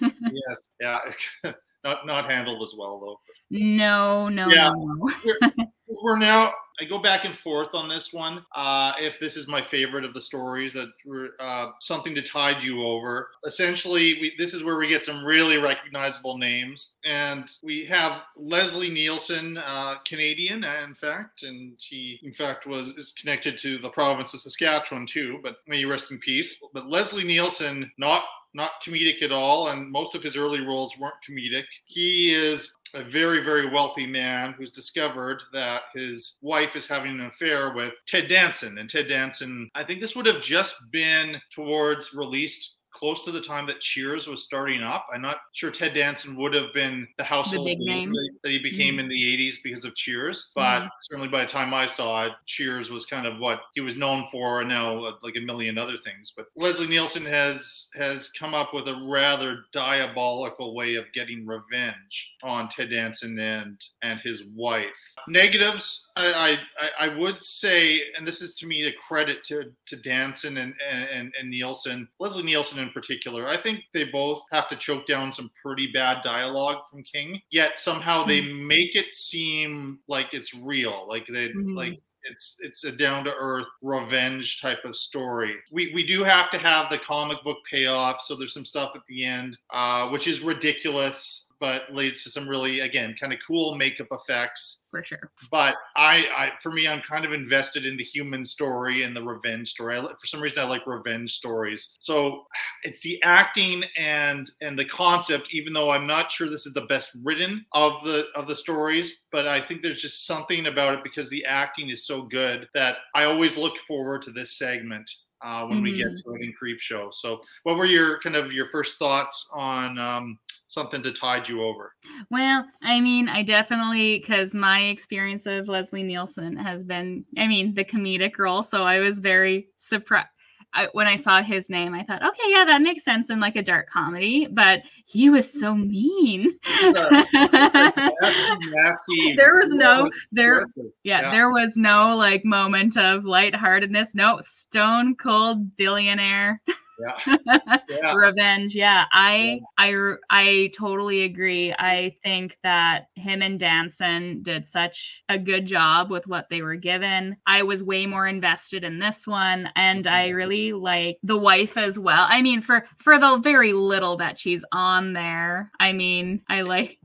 [0.03, 0.99] yes, yeah.
[1.85, 3.21] not not handled as well though.
[3.51, 4.71] no, no, Yeah.
[4.75, 5.51] no, no.
[5.91, 6.53] We're now.
[6.81, 8.45] I go back and forth on this one.
[8.55, 12.63] Uh, if this is my favorite of the stories, that were, uh, something to tide
[12.63, 13.29] you over.
[13.45, 18.89] Essentially, we, this is where we get some really recognizable names, and we have Leslie
[18.89, 24.33] Nielsen, uh, Canadian, in fact, and he, in fact, was is connected to the province
[24.33, 25.41] of Saskatchewan too.
[25.43, 26.63] But may he rest in peace.
[26.73, 28.23] But Leslie Nielsen, not
[28.55, 31.65] not comedic at all, and most of his early roles weren't comedic.
[31.85, 37.27] He is a very, very wealthy man who's discovered that his wife is having an
[37.27, 38.79] affair with Ted Danson.
[38.79, 43.41] And Ted Danson, I think this would have just been towards released close to the
[43.41, 45.07] time that Cheers was starting up.
[45.13, 48.13] I'm not sure Ted Danson would have been the household big name.
[48.43, 49.01] that he became Mhm.
[49.01, 50.51] in the 80s because of Cheers.
[50.55, 53.97] But certainly by the time I saw it, Cheers was kind of what he was
[53.97, 56.33] known for, and now uh, like a million other things.
[56.37, 62.33] But Leslie Nielsen has has come up with a rather diabolical way of getting revenge
[62.43, 64.87] on Ted Danson and and his wife.
[65.29, 69.97] Negatives, I I, I would say, and this is to me a credit to to
[69.97, 73.49] Danson and and, and Nielsen, Leslie Nielsen in particular.
[73.49, 77.41] I think they both have to choke down some pretty bad dialogue from King.
[77.51, 81.77] Yet somehow they make it seem like it's real, like they Mhm.
[81.77, 85.57] like it's it's a down to earth revenge type of story.
[85.71, 89.03] We we do have to have the comic book payoff, so there's some stuff at
[89.09, 93.75] the end, uh, which is ridiculous, but leads to some really again kind of cool
[93.77, 94.83] makeup effects.
[94.91, 95.31] for sure.
[95.51, 99.23] But I, I for me, I'm kind of invested in the human story and the
[99.23, 99.97] revenge story.
[99.97, 101.93] I, for some reason, I like revenge stories.
[102.01, 102.45] So
[102.83, 105.49] it's the acting and and the concept.
[105.53, 109.19] Even though I'm not sure this is the best written of the of the stories,
[109.31, 112.97] but I think there's just something about it because the acting is so good that
[113.15, 115.09] I always look forward to this segment.
[115.43, 116.23] Uh, when we get Mhm.
[116.23, 117.09] to it in Creep Show.
[117.13, 120.39] So, what were your kind of your first thoughts on um,
[120.71, 121.93] something to tide you over?
[122.31, 127.75] Well, I mean, I definitely because my experience of Leslie Nielsen has been, I mean,
[127.75, 128.63] the comedic role.
[128.63, 130.29] So I was very surprised.
[130.73, 133.57] I, when I saw his name, I thought, okay, yeah, that makes sense in like
[133.57, 136.43] a dark comedy, but he was so mean.
[136.65, 139.35] He's a nasty, nasty.
[139.37, 140.67] There was no- there-
[141.03, 141.31] yeah, Yeah.
[141.33, 144.15] there was no like moment of lightheartedness.
[144.15, 146.63] No, stone cold billionaire
[147.01, 147.37] Yeah.
[147.89, 148.15] Yeah.
[148.15, 148.75] revenge.
[148.75, 151.73] Yeah, I, I, I totally agree.
[151.73, 156.77] I think that him and Danson did such a good job with what they were
[156.77, 157.37] given.
[157.47, 161.99] I was way more invested in this one, and I really like the wife as
[161.99, 162.27] well.
[162.29, 166.99] I mean, for for the very little that she's on there, I mean, I like.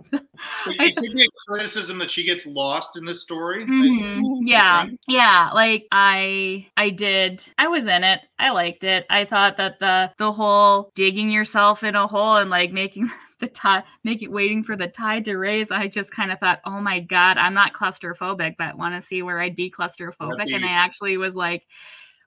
[0.68, 3.66] It could be a criticism that she gets lost in this story.
[3.66, 4.22] Mhm.
[4.42, 5.52] Yeah, yeah.
[5.54, 7.44] Like I, I did.
[7.58, 8.22] I was in it.
[8.38, 9.06] I liked it.
[9.10, 9.85] I thought that the
[10.18, 14.64] the whole digging yourself in a hole and like making the tide, make it waiting
[14.64, 15.72] for the tide to raise.
[15.72, 19.22] I just kind of thought, oh my god, I'm not claustrophobic, but want to see
[19.22, 20.54] where I'd be claustrophobic.
[20.54, 21.64] And I actually was like,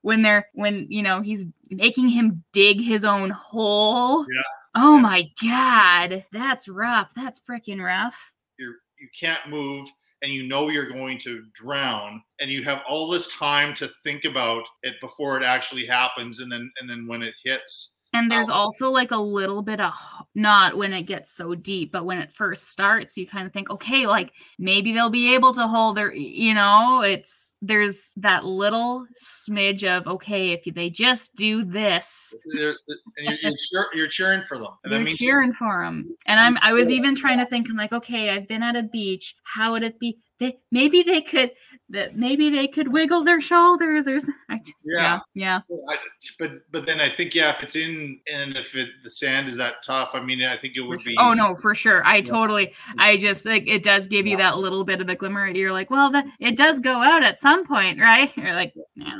[0.03, 4.25] when they're when you know he's making him dig his own hole.
[4.31, 4.43] Yeah.
[4.75, 5.01] Oh Yeah.
[5.03, 7.09] my god, that's rough.
[7.17, 8.17] That's freaking rough.
[8.59, 9.89] You're, you can't move
[10.23, 14.25] and you know you're going to drown and you have all this time to think
[14.25, 17.95] about it before it actually happens and then and then when it hits.
[18.15, 19.93] And there's Um, also like a little bit of
[20.35, 23.71] not when it gets so deep, but when it first starts, you kind of think,
[23.71, 29.07] okay, like maybe they'll be able to hold their, you know, it's there's that little
[29.23, 32.75] smidge of okay, if they just do this, and you're,
[33.43, 36.09] you're, cheer, you're cheering for them and that they're means cheering for them.
[36.27, 38.85] And I'm I was even trying to think, I'm like, okay, I've been at a
[38.85, 39.35] beach.
[39.43, 40.17] How would it be?
[40.41, 41.53] They, maybe they could
[41.91, 44.21] that maybe they could wiggle their shoulders or
[44.51, 45.21] I just, Yeah.
[45.35, 45.97] yeah, I,
[46.39, 49.57] but but then I think yeah, if it's in and if it, the sand is
[49.57, 51.17] that tough, I mean, I think it would be.
[51.19, 52.05] Oh no, for sure.
[52.05, 52.75] I totally.
[52.99, 55.49] I just like it does give you that little bit of a glimmer.
[55.49, 58.37] You're like, well, the, it does go out at some point, right?
[58.37, 58.75] You're like.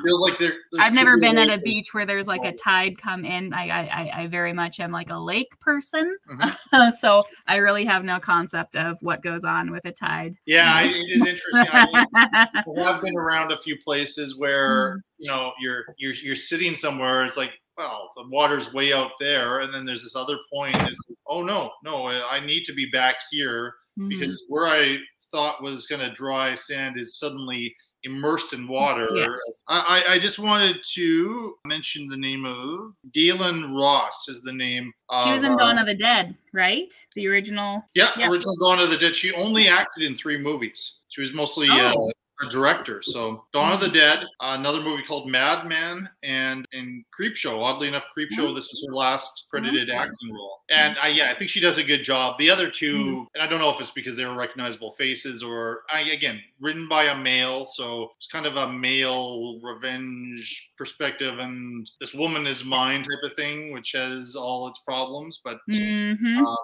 [0.05, 0.53] Feels like they're.
[0.73, 3.53] they're I've never been at a beach where there's like a tide come in.
[3.53, 6.93] I I I- very much am like a lake person, Mhm.
[7.01, 10.35] so I really have no concept of what goes on with a tide.
[10.47, 11.67] Yeah, I, it is interesting.
[11.73, 15.01] I, I've been around a few places where Mm.
[15.19, 17.25] you know you're you're you're sitting somewhere.
[17.25, 20.75] It's like, well, the water's way out there, and then there's this other point.
[20.77, 24.09] It's like, oh no, no, I need to be back here Mhm.
[24.11, 24.97] because where I
[25.31, 27.75] thought was going to dry sand is suddenly
[28.09, 29.09] immersed in water.
[29.15, 29.29] Yes.
[29.69, 34.93] I, I just wanted to mention the name of Gaylen Ross is the name.
[35.25, 36.93] she was of, in uh, Dawn of the Dead, right?
[37.15, 37.83] The original.
[37.95, 38.29] yeah, Yeah.
[38.29, 39.15] original Dawn of the Dead.
[39.15, 40.99] She only acted in three movies.
[41.09, 42.09] She was mostly Oh.
[42.09, 43.03] uh, a director.
[43.03, 47.61] So Dawn of the Dead, another movie called Madman, and and Creepshow.
[47.61, 48.55] Oddly enough, Creepshow.
[48.55, 49.99] This was her last credited Okay.
[49.99, 50.61] acting role.
[50.71, 52.39] And I, yeah, I think she does a good job.
[52.39, 53.27] The other two, Mhm.
[53.35, 56.89] and I don't know if it's because they were recognizable faces or I, again written
[56.89, 62.65] by a male, so it's kind of a male revenge perspective, and this woman is
[62.65, 65.59] mine type of thing, which has all its problems, but.
[65.69, 66.45] Mhm.
[66.47, 66.57] Um,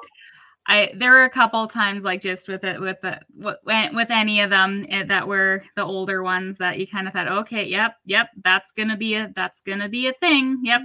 [0.66, 3.56] I there were a couple times like just with it with the with,
[3.92, 7.28] with any of them eh, that were the older ones that you kind of thought
[7.28, 10.80] okay yep yep that's gonna be a that's gonna be a thing yep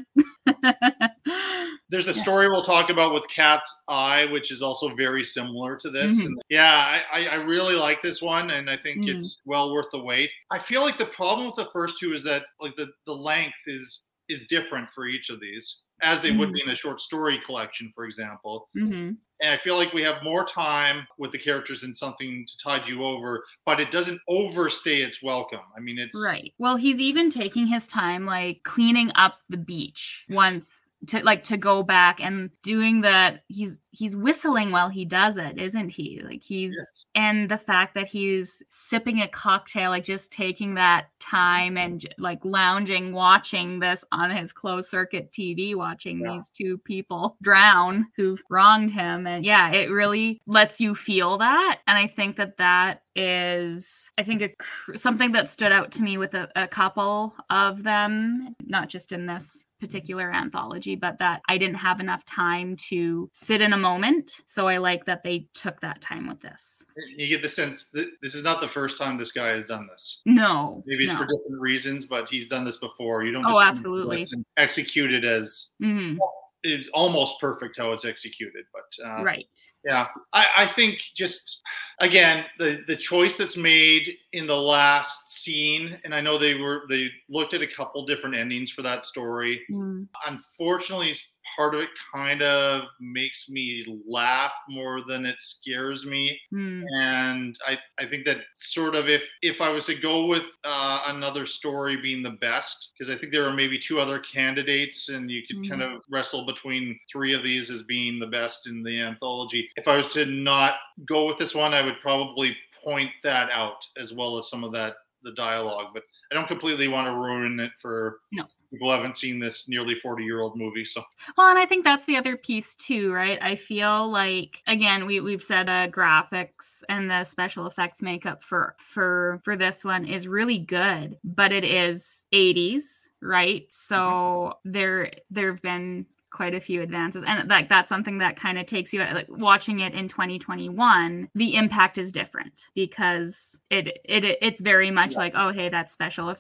[1.89, 5.89] There's a story we'll talk about with Cat's Eye, which is also very similar to
[5.89, 6.22] this.
[6.22, 6.26] Mhm.
[6.26, 9.15] And yeah, I, I really like this one, and I think Mhm.
[9.15, 10.30] it's well worth the wait.
[10.52, 13.58] I feel like the problem with the first two is that like the the length
[13.65, 16.54] is is different for each of these, as they would Mhm.
[16.54, 18.70] be in a short story collection, for example.
[18.74, 22.58] hmm And I feel like we have more time with the characters in something to
[22.64, 25.62] tide you over, but it doesn't overstay its welcome.
[25.78, 30.24] I mean, it's right well he's even taking his time like cleaning up the beach
[30.30, 35.36] once to like to go back and doing that he's he's whistling while he does
[35.38, 37.06] it isn't he like he's Yes.
[37.15, 42.45] and the fact that he's sipping a cocktail like just taking that time and like
[42.45, 46.34] lounging watching this on his closed circuit tv watching Yeah.
[46.34, 51.80] these two people drown who wronged him and yeah it really lets you feel that
[51.88, 56.17] and i think that that is i think a, something that stood out to me
[56.17, 61.58] with a, a couple of them not just in this particular anthology but that i
[61.58, 65.80] didn't have enough time to sit in a moment so i like that they took
[65.82, 66.84] that time with this
[67.15, 69.88] you get the sense that this is not the first time this guy has done
[69.88, 70.22] this.
[70.26, 71.20] no Maybe it's no.
[71.20, 73.24] for different reasons, but he's done this before.
[73.24, 74.26] You don't Oh, absolutely.
[74.58, 76.18] execute it as Mhm,
[76.63, 78.65] it's almost perfect how it's executed.
[78.74, 79.46] But uh, right
[79.86, 81.62] yeah, I, I think just
[82.00, 86.84] again the the choice that's made in the last scene, and I know they were
[86.89, 89.62] they looked at a couple different endings for that story.
[89.72, 91.15] Mm, Unfortunately,
[91.56, 97.58] part of it kind of makes me laugh more than it scares me mm, and
[97.68, 101.46] I, I think that sort of if if I was to go with uh, another
[101.46, 105.42] story being the best, because I think there are maybe two other candidates, and you
[105.48, 109.70] could kind of wrestle between three of these as being the best in the anthology.
[109.76, 110.76] If I was to not
[111.08, 114.72] go with this one, I would probably point that out as well as some of
[114.74, 115.88] that the dialogue.
[115.94, 118.46] But I don't completely want to ruin it for No.
[118.71, 120.86] People haven't seen this nearly forty year old movie.
[120.86, 121.03] So
[121.38, 123.39] Well, and I think that's the other piece too, right?
[123.41, 128.75] I feel like again, we we've said the graphics and the special effects makeup for
[128.93, 133.65] for for this one is really good, but it is 80s, right?
[133.69, 134.71] So mm-hmm.
[134.71, 138.93] there there've been quite a few advances and like that's something that kind of takes
[138.93, 144.91] you like watching it in 2021 the impact is different because it it it's very
[144.91, 146.36] much like oh hey that's special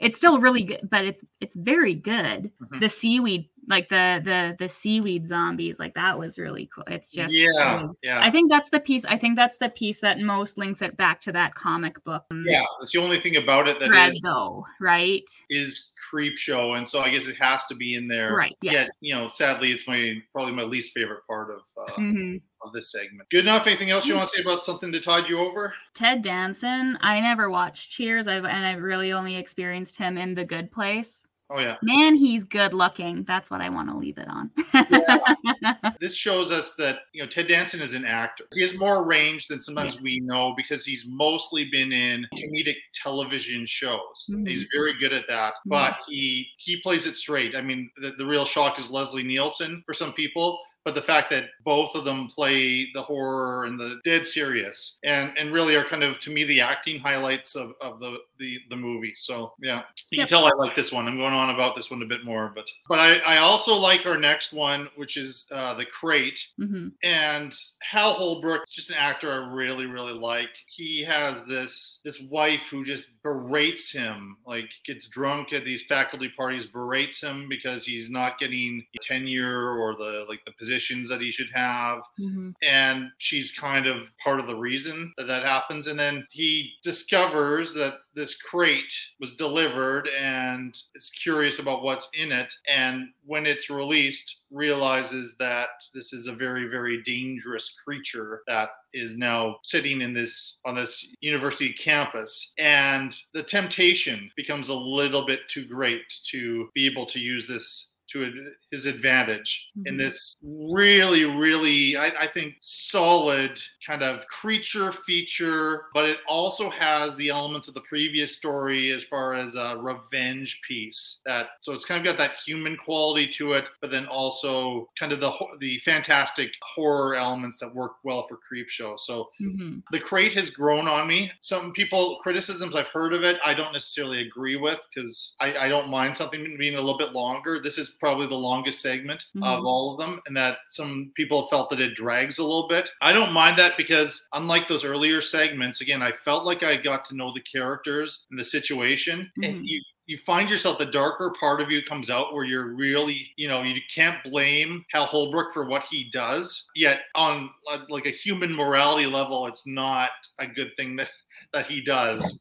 [0.00, 2.80] it's still really good but it's it's very good Mhm.
[2.80, 7.32] the seaweed like the the the seaweed zombies like that was really cool it's just
[7.32, 8.20] it yeah, was- yeah.
[8.22, 11.20] i think that's the piece i think that's the piece that most links it back
[11.22, 14.66] to that comic book yeah, that's the only thing about it that thread is though
[14.80, 18.72] right is Creepshow and so i guess it has to be in there Right, yeah.
[18.72, 22.42] Yet, you know sadly it's my probably my least favorite part of uh, Mhm.
[22.64, 23.28] Of this segment.
[23.30, 23.66] Good enough.
[23.66, 25.74] Anything else you want to say about something to tide you over?
[25.94, 26.98] Ted danson.
[27.00, 28.26] I never watched cheers.
[28.28, 31.22] I've and i've really only experienced him in the good place.
[31.50, 31.76] Oh yeah.
[31.82, 33.22] Man he's good looking.
[33.24, 34.50] That's what i want to leave it on.
[36.00, 38.44] This shows us that you know ted danson is an actor.
[38.52, 40.02] He has more range than sometimes Yes.
[40.02, 44.26] we know because he's mostly been in comedic television shows.
[44.30, 44.48] Mhm.
[44.48, 47.54] he's very good at that but he he plays it straight.
[47.54, 51.30] I mean the, the real shock is leslie nielsen for some people but the fact
[51.30, 55.84] that both of them play the horror and the dead serious and and really are
[55.84, 59.82] kind of to me the acting highlights of, of the, the the movie so yeah
[60.10, 60.28] you Yep.
[60.28, 62.52] can tell i like this one i'm going on about this one a bit more
[62.54, 66.88] but but i i also like our next one which is uh the crate hmm
[67.02, 70.48] and Hal Holbrook's just an actor I really, really like.
[70.66, 76.30] He has this this wife who just berates him, like gets drunk at these faculty
[76.36, 81.30] parties, berates him because he's not getting tenure or the like the positions that he
[81.30, 82.00] should have.
[82.18, 85.86] Hmm and she's kind of part of the reason that that happens.
[85.86, 92.32] And then he discovers that this crate was delivered and is curious about what's in
[92.32, 92.52] it.
[92.68, 99.16] And when it's released realizes that this is a very very dangerous creature that is
[99.16, 102.52] now sitting in this on this university campus.
[102.58, 107.90] And the temptation becomes a little bit too great to be able to use this
[108.14, 109.98] to his advantage in Mhm.
[109.98, 117.16] this really, really, I, I think, solid kind of creature feature, but it also has
[117.16, 121.20] the elements of the previous story as far as a revenge piece.
[121.26, 125.12] That so it's kind of got that human quality to it, but then also kind
[125.12, 128.98] of the the fantastic horror elements that work well for Creepshow.
[128.98, 131.30] So hmm the crate has grown on me.
[131.40, 135.68] Some people criticisms I've heard of it, I don't necessarily agree with because I, I
[135.68, 137.60] don't mind something being a little bit longer.
[137.62, 139.64] This is probably the longest segment of Mhm.
[139.64, 142.90] all of them, and that some people felt that it drags a little bit.
[143.00, 147.06] I don't mind that because unlike those earlier segments, again, I felt like I got
[147.06, 149.44] to know the characters and the situation, Mhm.
[149.48, 153.32] and you you find yourself the darker part of you comes out where you're really
[153.36, 157.48] you know you can't blame hal holbrook for what he does yet on
[157.88, 161.10] like a human morality level it's not a good thing that
[161.54, 162.38] that he does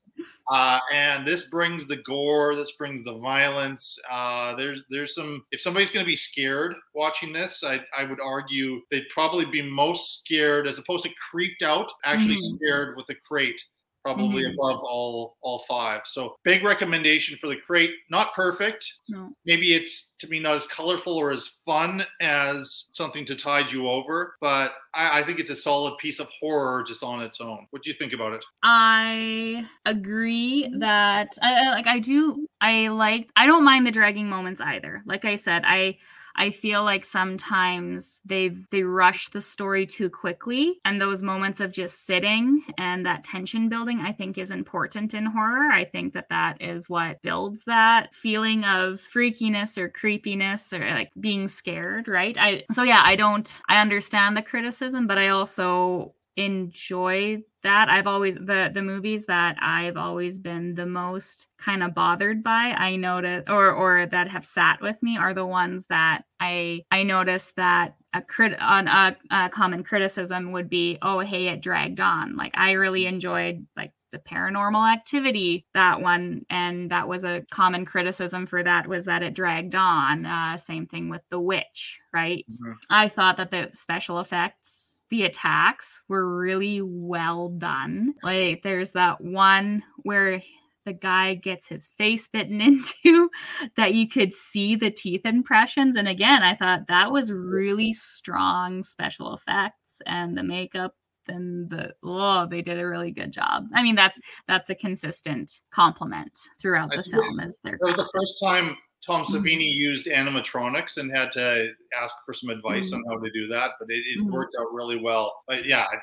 [0.51, 5.61] uh, and this brings the gore this brings the violence uh, there's there's some if
[5.61, 10.19] somebody's going to be scared watching this I, I would argue they'd probably be most
[10.19, 12.55] scared as opposed to creeped out actually Mhm.
[12.55, 13.63] scared with the crate
[14.03, 14.53] probably Mhm.
[14.53, 16.01] above all all five.
[16.05, 17.93] So big recommendation for the crate.
[18.09, 18.93] Not perfect.
[19.07, 19.31] No.
[19.45, 23.87] Maybe it's to me not as colorful or as fun as something to tide you
[23.87, 27.65] over, but I, I think it's a solid piece of horror just on its own.
[27.71, 28.43] What do you think about it?
[28.63, 34.29] I agree that I I- like I do I like I don't mind the dragging
[34.29, 35.01] moments either.
[35.05, 35.97] Like I said, I
[36.35, 41.71] I feel like sometimes they they rush the story too quickly and those moments of
[41.71, 45.71] just sitting and that tension building I think is important in horror.
[45.71, 51.11] I think that that is what builds that feeling of freakiness or creepiness or like
[51.19, 52.35] being scared, right?
[52.39, 58.07] I so yeah, I don't I understand the criticism, but I also enjoy that i've
[58.07, 62.95] always the the movies that i've always been the most kind of bothered by i
[62.95, 67.55] notice or or that have sat with me are the ones that i i noticed
[67.55, 72.35] that a crit on a, a common criticism would be oh hey it dragged on.
[72.35, 77.83] Like i really enjoyed like the paranormal activity that one and that was a common
[77.85, 80.27] criticism for that was that it dragged on.
[80.27, 82.45] Uh, same thing with the witch right?
[82.47, 82.75] Mhm.
[82.91, 84.82] i thought that the special effects
[85.13, 88.15] the attacks were really well done.
[88.23, 90.41] Like there's that one where
[90.85, 93.29] the guy gets his face bitten into
[93.77, 98.83] that you could see the teeth impressions and again I thought that was really strong
[98.83, 100.93] special effects and the makeup
[101.27, 103.65] and the oh they did a really good job.
[103.75, 107.97] I mean that's that's a consistent compliment throughout I the film is their That was
[107.97, 108.75] the first time
[109.05, 109.27] Tom Mhm.
[109.35, 112.97] Savini used animatronics and had to ask for some advice Mhm.
[112.97, 114.31] on how to do that, but it, it Mhm.
[114.31, 115.43] worked out really well.
[115.47, 115.97] But yeah, I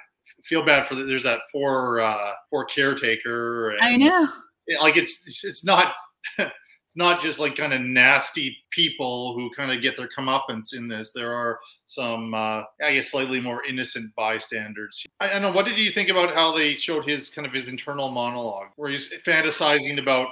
[0.44, 3.70] feel bad for the, there's that poor uh, poor caretaker.
[3.70, 4.28] And, I know.
[4.66, 5.94] it- like it's it's- it's not
[6.38, 10.88] it's not just like kind of nasty people who kind of get their comeuppance in
[10.88, 11.12] this.
[11.12, 15.04] There are some uh, I guess slightly more innocent bystanders.
[15.20, 15.52] I, I don't know.
[15.52, 18.90] What did you think about how they showed his kind of his internal monologue, where
[18.90, 20.28] he's fantasizing about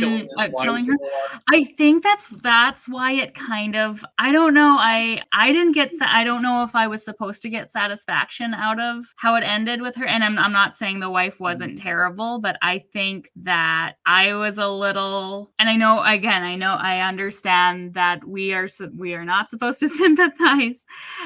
[0.00, 0.92] killing, Mm, uh, killing her.
[0.92, 1.42] and all that?
[1.48, 5.92] I think that's that's why it kind of I don't know I I didn't get
[6.00, 9.80] I don't know if I was supposed to get satisfaction out of how it ended
[9.80, 13.94] with her and I'm I'm not saying the wife wasn't terrible but I think that
[14.04, 18.68] I was a little and I know again I know I understand that we are
[18.96, 20.84] we are not supposed to sympathize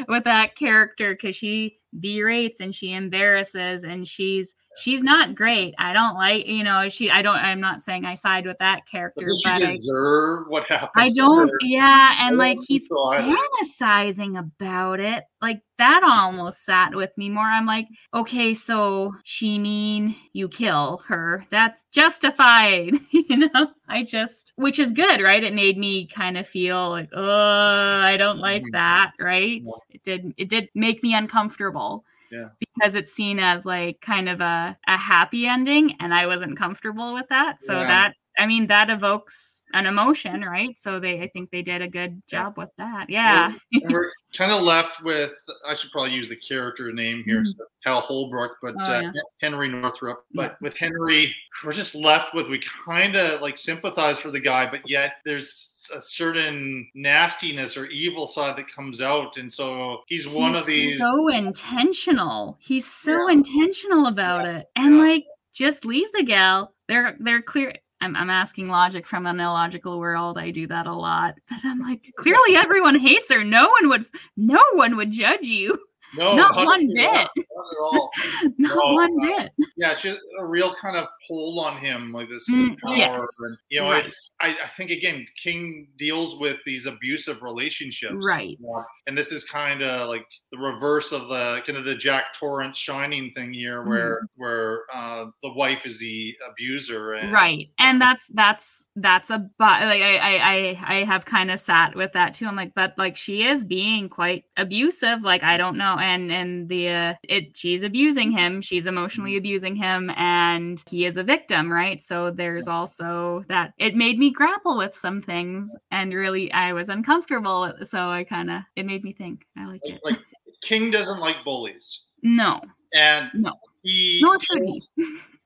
[0.09, 5.75] with that character cuz she berates and she embarrasses and she's she's not great.
[5.79, 8.83] I don't like you know she I don't I'm not saying I side with that
[8.91, 10.91] character But does she I deserve what happened?
[10.97, 13.37] I don't, yeah, and like he's think so either.
[13.37, 15.25] fantasizing about it.
[15.41, 17.45] Like that almost sat with me more.
[17.45, 21.45] I'm like, okay, so she mean you kill her.
[21.51, 22.93] That's justified.
[23.11, 25.43] you know, I just, which is good, right?
[25.43, 28.73] It made me kind of feel like, oh, I don't like Mhm.
[28.73, 29.63] that, right?
[29.91, 32.05] It did, it did make me uncomfortable.
[32.33, 32.49] Yeah.
[32.59, 37.13] Because it's seen as like kind of a, a happy ending, and I wasn't comfortable
[37.15, 37.63] with that.
[37.63, 37.87] So Yeah.
[37.87, 40.79] that, I mean, that evokes an emotion, right?
[40.79, 42.45] So they, I think they did a good Yeah.
[42.45, 43.09] job with that.
[43.11, 43.51] Yeah.
[43.73, 45.33] And we're kind of left with
[45.67, 47.49] I should probably use the character name here, Mhm.
[47.49, 49.11] so Hal Holbrook, but Oh, uh, yeah.
[49.41, 50.25] Henry Northrop.
[50.31, 50.49] Yeah.
[50.49, 54.71] But with Henry, we're just left with we kind of like sympathize for the guy,
[54.71, 60.27] but yet there's a certain nastiness or evil side that comes out, and so he's
[60.29, 60.99] one of these.
[60.99, 62.57] so intentional.
[62.61, 63.35] He's so Yeah.
[63.35, 64.67] intentional about it.
[64.77, 65.03] And Yeah.
[65.03, 66.75] like just leave the gal.
[66.89, 70.37] They're they're clear I'm, I'm asking logic from an illogical world.
[70.37, 71.37] I do that a lot.
[71.49, 73.45] But I'm like, clearly everyone hates her.
[73.45, 74.07] No one would
[74.37, 75.79] no one would judge you.
[76.15, 77.05] No, not one bit.
[77.05, 77.31] not.
[78.59, 79.53] Not No, one uh, bit.
[79.77, 82.97] yeah, she has a real kind of hold on him, like this Mm, power.
[82.97, 83.37] yes.
[83.41, 84.05] And, you know, Right.
[84.05, 88.59] it's I, I think again, King deals with these abusive relationships, Right.
[88.61, 88.83] Yeah.
[89.07, 92.77] And this is kind of like the reverse of the kind of the Jack Torrance
[92.79, 98.25] Shining thing here, where where uh, the wife is the abuser, and right and that's
[98.35, 102.35] that's that's a but like i i i, I have kind of sat with that
[102.35, 106.31] too i'm like but like she is being quite abusive like i don't know and
[106.33, 108.61] and the uh, it she's abusing him.
[108.61, 112.03] She's emotionally abusing him and he is a victim right?
[112.03, 113.73] So there's also that.
[113.79, 117.73] It made me grapple with some things and really i was uncomfortable.
[117.87, 119.47] So i kind of it made me think.
[119.57, 120.01] I like like, it.
[120.05, 120.19] like
[120.63, 122.61] King doesn't like bullies, no.
[122.95, 123.53] And No.
[123.83, 124.67] he should he.
[124.67, 124.93] deals,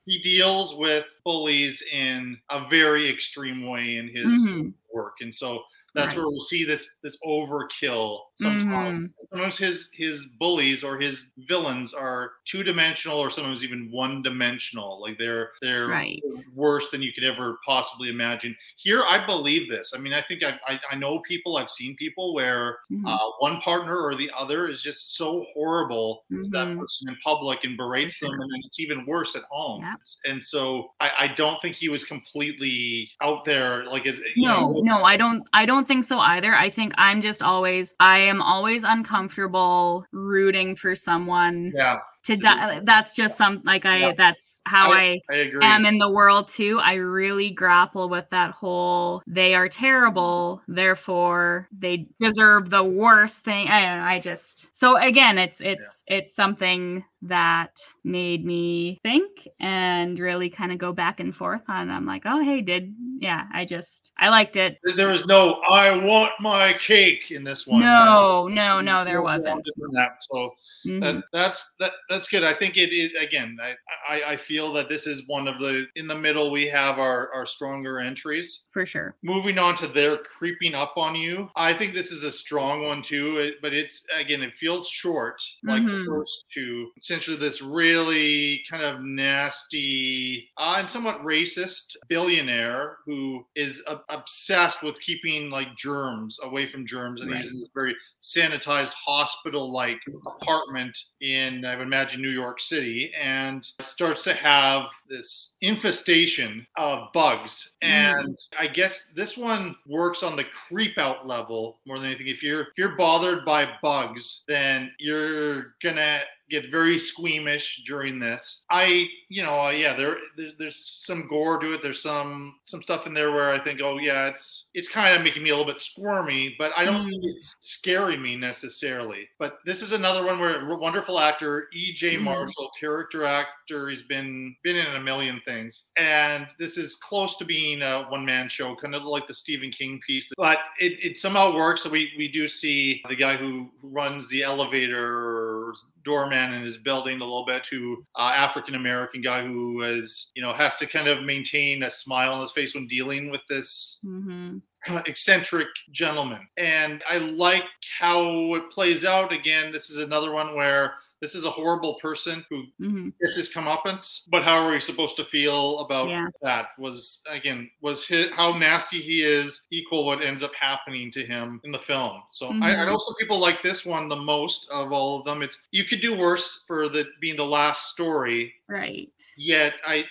[0.05, 4.73] he deals with bullies in a very extreme way in his Mhm.
[4.93, 5.63] work, and so
[5.97, 6.19] that's Right.
[6.19, 9.11] where we'll see this this overkill sometimes.
[9.11, 9.25] Mm-hmm.
[9.33, 15.01] Sometimes his his bullies or his villains are two dimensional or sometimes even one dimensional.
[15.01, 16.23] Like they're they're Right.
[16.55, 18.57] worse than you could ever possibly imagine.
[18.77, 19.93] Here, I believe this.
[19.95, 21.57] I mean, I think I I, I know people.
[21.57, 23.07] I've seen people where Mhm.
[23.07, 27.65] uh, one partner or the other is just so horrible to that person in public
[27.65, 29.81] and berates them, and then it's even worse at home.
[29.83, 29.95] Yeah.
[30.31, 34.81] And so I, I don't think he was completely out there like you no know,
[34.83, 36.55] no i don't i don't think so either.
[36.55, 42.81] I think i'm just always i am always uncomfortable rooting for someone Yeah, to die
[42.85, 44.13] that's just some like i Yeah.
[44.17, 45.65] that's how i, I agree.
[45.65, 51.69] am in the world too i really grapple with that whole they are terrible therefore
[51.77, 56.35] they deserve the worst thing i don't know i just so again it's it's it's
[56.35, 57.71] something that
[58.03, 62.43] made me think and really kind of go back and forth on i'm like oh
[62.43, 67.31] hey did yeah i just i liked it there was no "I want my cake"
[67.31, 67.81] in this one.
[67.81, 70.17] no no no there wasn't that.
[70.21, 70.55] So
[70.87, 71.01] Mhm.
[71.01, 72.45] that, that's that, that's good.
[72.45, 73.57] I think it is again.
[73.63, 73.75] I,
[74.09, 76.51] I I feel that this is one of the in the middle.
[76.51, 78.65] We have our our stronger entries.
[78.73, 81.51] for sure Moving on to their creeping up on you.
[81.57, 83.39] I think this is a strong one too.
[83.39, 86.05] It, but it's again, it feels short, like Mhm.
[86.05, 86.91] the first two.
[86.97, 94.83] Essentially, this really kind of nasty uh, and somewhat racist billionaire who is uh, obsessed
[94.83, 100.76] with keeping like germs away from germs, and he's in this very sanitized hospital-like apartment
[100.79, 107.73] in, I would imagine, New York City, and starts to have this infestation of bugs.
[107.83, 107.89] Mm.
[107.89, 112.29] And I guess this one works on the creep out level more than anything.
[112.29, 118.65] If you're if you're bothered by bugs, then you're gonna get very squeamish during this.
[118.71, 121.83] I, you know, uh, yeah, there there's, there's some gore to it.
[121.83, 125.23] There's some some stuff in there where I think, oh yeah, it's it's kind of
[125.23, 129.29] making me a little bit squirmy, but I don't think it's scaring me necessarily.
[129.39, 132.17] But this is another one where a wonderful actor E.G.
[132.17, 132.23] Mhm.
[132.23, 137.45] Marshall, character actor, he's been been in a million things, and this is close to
[137.45, 140.31] being a one man show, kind of like the Stephen King piece.
[140.37, 141.83] But it, it somehow works.
[141.83, 145.56] So we we do see the guy who, who runs the elevator
[146.05, 150.43] doorman in his building a little bit who uh, african american guy who is you
[150.43, 153.99] know has to kind of maintain a smile on his face when dealing with this
[154.03, 154.59] hmm
[155.07, 156.47] eccentric gentleman.
[156.59, 157.65] And i like
[157.99, 159.33] how it plays out.
[159.33, 163.53] Again this is another one where this is a horrible person who hmm gets his
[163.53, 166.27] comeuppance but how are we supposed to feel about Yeah.
[166.43, 166.71] that?
[166.79, 171.61] Was again was his, how nasty he is equal what ends up happening to him
[171.65, 172.23] in the film.
[172.29, 172.87] So I, I Mhm.
[172.87, 175.43] know some people like this one the most of all of them.
[175.43, 179.09] It's you could do worse for the being the last story right.
[179.37, 180.05] yet i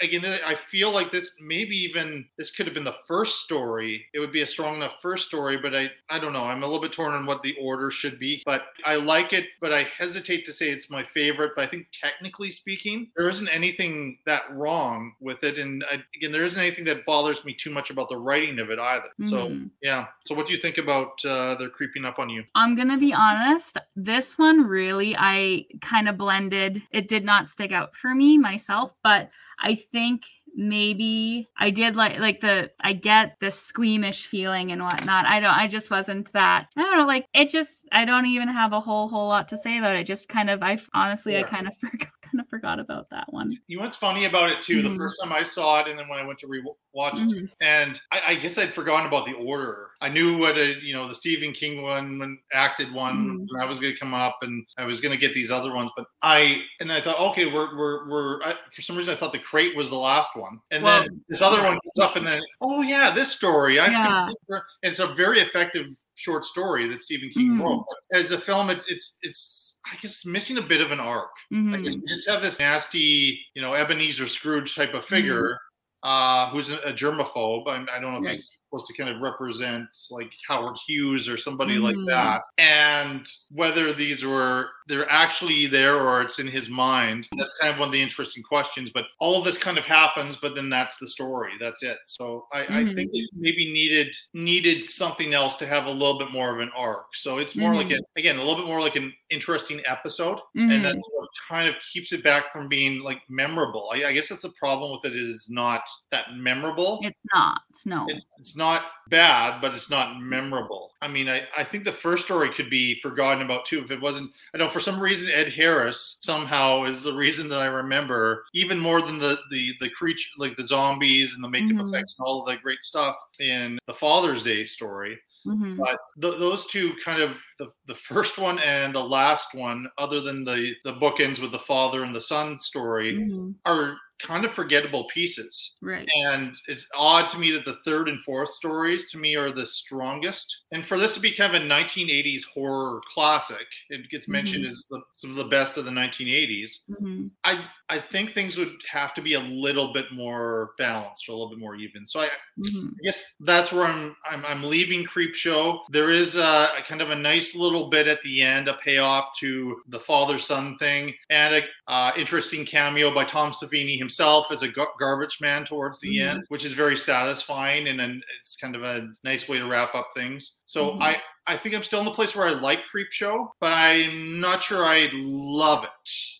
[0.00, 4.06] again, I feel like this maybe even this could have been the first story.
[4.14, 6.44] It would be a strong enough first story, but I I don't know.
[6.44, 8.42] I'm a little bit torn on what the order should be.
[8.44, 11.52] But I like it, but I hesitate to say it's my favorite.
[11.56, 16.32] But I think technically speaking, there isn't anything that wrong with it, and I, again,
[16.32, 19.08] there isn't anything that bothers me too much about the writing of it either.
[19.28, 19.70] So Mhm.
[19.82, 20.06] yeah.
[20.26, 22.44] So what do you think about uh, they're creeping up on you?
[22.54, 23.78] I'm gonna be honest.
[23.96, 26.82] This one really, I kind of blended.
[26.90, 29.30] It did not stick out for me myself, but
[29.60, 30.22] I think
[30.54, 35.26] maybe I did like like the I get the squeamish feeling and whatnot.
[35.26, 35.54] I don't.
[35.54, 36.68] I just wasn't that.
[36.76, 37.06] I don't know.
[37.06, 37.70] Like it just.
[37.92, 40.04] I don't even have a whole whole lot to say about it.
[40.04, 40.62] Just kind of.
[40.62, 42.08] I honestly, I kind of forgot.
[42.38, 43.58] Kind of forgot about that one.
[43.66, 44.80] You know what's funny about it too?
[44.80, 44.96] The Mhm.
[44.96, 47.50] first time I saw it, and then when I went to rewatch it, Mhm.
[47.60, 49.88] and I, I guess I'd forgotten about the order.
[50.00, 53.46] I knew what a you know the Stephen King one, when acted one, Mhm.
[53.50, 55.74] and I was going to come up, and I was going to get these other
[55.74, 55.90] ones.
[55.96, 58.42] But I and I thought, okay, we're we're we're.
[58.44, 61.24] I, for some reason, I thought the crate was the last one, and Well, then
[61.28, 63.80] this other one comes up, and then oh yeah, this story.
[63.80, 64.28] I Yeah.
[64.50, 65.88] and it's a very effective
[66.18, 67.60] short story that Stephen King Mhm.
[67.62, 67.84] wrote.
[68.10, 71.30] But as a film, it's it's it's I guess missing a bit of an arc.
[71.50, 71.84] I Mhm.
[71.84, 75.58] guess we just have this nasty, you know, Ebenezer Scrooge type of figure
[76.04, 77.66] uh, who's a, a germaphobe.
[77.68, 78.36] I, I don't know if Right.
[78.36, 81.82] he's supposed to kind of represent like Howard Hughes or somebody Mhm.
[81.82, 82.42] like that.
[82.58, 87.78] And whether these were they're actually there or it's in his mind, that's kind of
[87.78, 88.88] one of the interesting questions.
[88.88, 91.52] But all of this kind of happens, but then that's the story.
[91.60, 91.98] That's it.
[92.06, 92.94] So I, I Mhm.
[92.94, 96.70] think it maybe needed needed something else to have a little bit more of an
[96.74, 97.14] arc.
[97.14, 97.98] So it's more like Mhm.
[97.98, 101.74] a, again a little bit more like an interesting episode and that's what kind of
[101.92, 103.90] keeps it back from being like memorable.
[103.92, 107.00] I, I guess that's the problem with it is it's not that memorable.
[107.02, 107.60] It's not.
[107.84, 108.06] No.
[108.08, 110.92] It's, it's not bad, but it's not memorable.
[111.00, 114.00] I mean, I, I think the first story could be forgotten about too if it
[114.02, 114.32] wasn't.
[114.52, 118.78] I know for some reason Ed Harris somehow is the reason that I remember even
[118.78, 121.88] more than the the the creature like the zombies and the makeup Mhm.
[121.88, 125.76] effects and all of that great stuff in the Father's Day story Mhm.
[125.78, 130.20] but th- those two kind of the, the first one and the last one other
[130.20, 133.54] than the the bookends with the father and the son story Mhm.
[133.64, 136.08] are kind of forgettable pieces Right.
[136.24, 139.64] and it's odd to me that the third and fourth stories to me are the
[139.64, 144.64] strongest and for this to be kind of a 1980s horror classic it gets mentioned
[144.64, 144.68] Mhm.
[144.68, 147.30] as the, some of the best of the 1980s Mhm.
[147.44, 151.34] i i think things would have to be a little bit more balanced or a
[151.36, 152.28] little bit more even so i
[152.58, 152.88] Mhm.
[152.88, 155.78] I guess that's where I'm, I'm I'm leaving Creepshow.
[155.90, 159.36] There is a, a kind of a nice little bit at the end, a payoff
[159.38, 164.62] to the father son thing, and a uh, interesting cameo by Tom Savini himself as
[164.62, 166.22] a gar- garbage man towards the Mhm.
[166.30, 169.94] end, which is very satisfying and then it's kind of a nice way to wrap
[169.94, 170.60] up things.
[170.66, 171.02] So Mhm.
[171.02, 174.62] I I think I'm still in the place where I like Creepshow, but I'm not
[174.62, 175.90] sure I love it.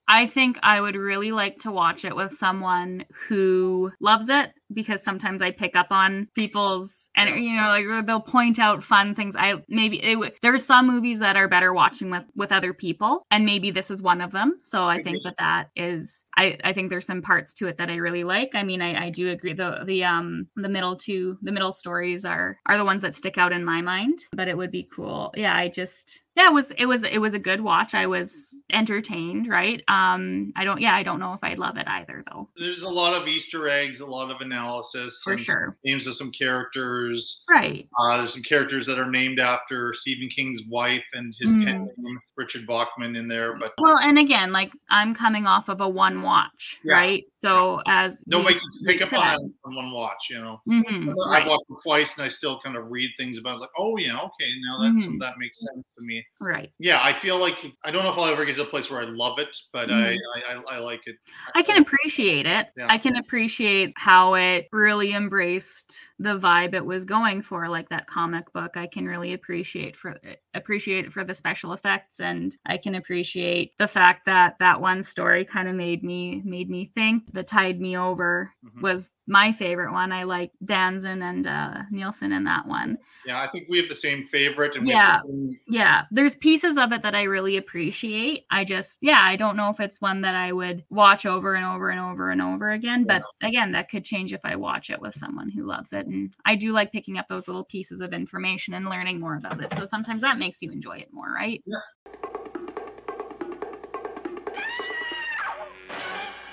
[0.07, 5.03] I think I would really like to watch it with someone who loves it because
[5.03, 9.35] sometimes I pick up on people's and you know like they'll point out fun things.
[9.37, 13.25] I maybe it, w- there's some movies that are better watching with with other people
[13.31, 14.59] and maybe this is one of them.
[14.63, 17.91] So I think that that is I I think there's some parts to it that
[17.91, 18.51] I really like.
[18.55, 22.25] I mean I I do agree the the um the middle two the middle stories
[22.25, 25.33] are are the ones that stick out in my mind, but it would be cool.
[25.37, 27.95] Yeah, I just yeah, it was it was it was a good watch.
[27.95, 29.83] I was entertained, right?
[29.89, 32.49] Um I don't yeah, I don't know if I'd love it either though.
[32.57, 35.77] There's a lot of Easter eggs, a lot of analysis, For sure.
[35.85, 37.45] names of some characters.
[37.51, 37.89] Right.
[37.99, 41.65] Uh, there's some characters that are named after Stephen King's wife and his Mm.
[41.65, 43.57] pen name, Richard Bachman, in there.
[43.59, 46.93] But Well, and again, like I'm coming off of a one watch, Yeah.
[46.95, 47.25] right?
[47.41, 50.61] So as nobody can pick up on on one watch, you know.
[50.69, 53.71] Mhm, I've right, watched it twice and I still kind of read things about like,
[53.79, 55.19] oh yeah, okay, now that Mhm.
[55.21, 56.25] that makes sense to me.
[56.41, 56.71] Right.
[56.79, 59.01] Yeah, I feel like I don't know if I'll ever get to a place where
[59.01, 61.17] I love it, but I, I, I I like it.
[61.55, 62.69] I can appreciate it.
[62.77, 62.87] Yeah.
[62.89, 68.07] I can appreciate how it really embraced the vibe it was going for, like that
[68.07, 68.77] comic book.
[68.77, 70.17] I can really appreciate for
[70.55, 75.03] appreciate it for the special effects, and I can appreciate the fact that that one
[75.03, 77.33] story kind of made me made me think.
[77.33, 78.83] The tide me over Mhm.
[78.83, 80.11] was my favorite one.
[80.11, 82.99] I like Danson and uh, Nielsen in that one.
[83.27, 85.21] Yeah, I think we have the same favorite, and Yeah.
[85.23, 88.45] the same- Yeah, there's pieces of it that I really appreciate.
[88.51, 91.67] I just, yeah, I don't know if it's one that I would watch over and
[91.67, 93.05] over and over and over again.
[93.05, 96.07] But again, that could change if I watch it with someone who loves it.
[96.07, 99.61] And I do like picking up those little pieces of information and learning more about
[99.63, 99.75] it.
[99.77, 101.63] So sometimes that makes you enjoy it more, right?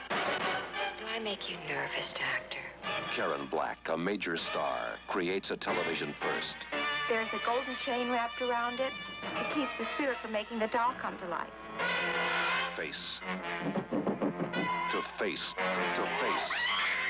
[0.09, 2.64] Do I make you nervous, Doctor?
[3.13, 6.57] Karen Black, a major star, creates a television first.
[7.09, 8.91] There's a golden chain wrapped around it
[9.37, 11.49] to keep the spirit from making the doll come to life.
[12.75, 13.19] Face.
[14.91, 15.53] To face.
[15.95, 16.51] To face.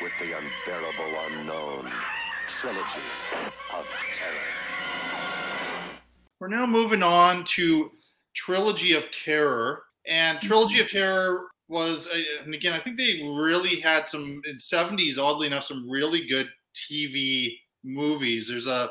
[0.01, 1.91] with the unbearable unknown.
[2.61, 3.05] Trilogy
[3.73, 4.35] of Terror.
[6.39, 7.91] We're now moving on to
[8.35, 9.83] Trilogy of Terror.
[10.07, 14.59] And Trilogy of Terror was, uh, and again, I think they really had some, in
[14.59, 18.47] 70s, oddly enough, some really good TV movies.
[18.47, 18.89] There's a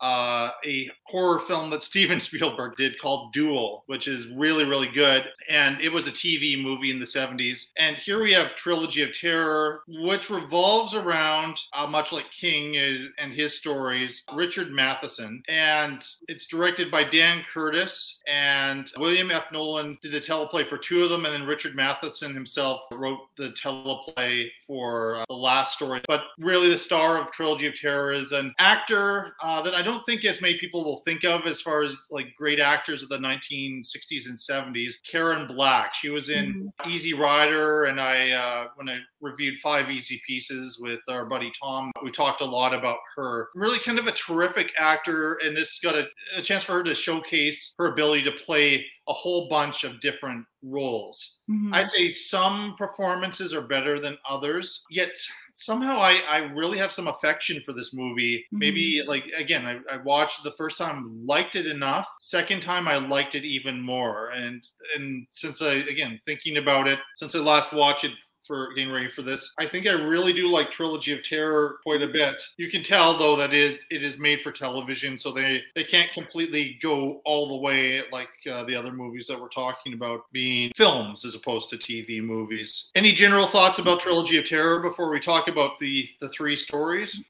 [0.00, 5.24] uh, a horror film that Steven Spielberg did called Duel, which is really, really good.
[5.48, 7.70] And it was a TV movie in the 70s.
[7.76, 12.76] And here we have Trilogy of Terror, which revolves around, uh, much like King
[13.18, 15.42] and his stories, Richard Matheson.
[15.48, 18.18] And it's directed by Dan Curtis.
[18.26, 19.46] And William F.
[19.52, 21.24] Nolan did the teleplay for two of them.
[21.24, 26.00] And then Richard Matheson himself wrote the teleplay for uh, the last story.
[26.06, 30.04] But really, the star of Trilogy of Terror is an actor uh, that I don't
[30.06, 33.18] think as many people will think of as far as like great actors of the
[33.18, 34.94] 1960s and 70s.
[35.10, 35.94] Karen Black.
[35.94, 36.90] She was in mm-hmm.
[36.90, 41.90] Easy Rider, and I uh, when I reviewed five easy pieces with our buddy Tom,
[42.04, 43.48] we talked a lot about her.
[43.54, 46.94] Really, kind of a terrific actor, and this got a, a chance for her to
[46.94, 51.38] showcase her ability to play a whole bunch of different roles.
[51.50, 51.74] Mm-hmm.
[51.74, 55.10] I'd say some performances are better than others, yet
[55.54, 58.38] somehow I, I really have some affection for this movie.
[58.38, 58.58] Mm-hmm.
[58.58, 62.08] Maybe like again, I, I watched the first time, liked it enough.
[62.20, 64.30] Second time I liked it even more.
[64.30, 64.62] And
[64.96, 68.12] and since I again thinking about it, since I last watched it
[68.48, 69.52] for getting ready for this.
[69.58, 72.42] I think I really do like Trilogy of Terror quite a bit.
[72.56, 76.10] You can tell though that it, it is made for television, so they they can't
[76.12, 80.72] completely go all the way like uh, the other movies that we're talking about being
[80.74, 82.90] films as opposed to TV movies.
[82.94, 87.20] Any general thoughts about Trilogy of Terror before we talk about the the three stories?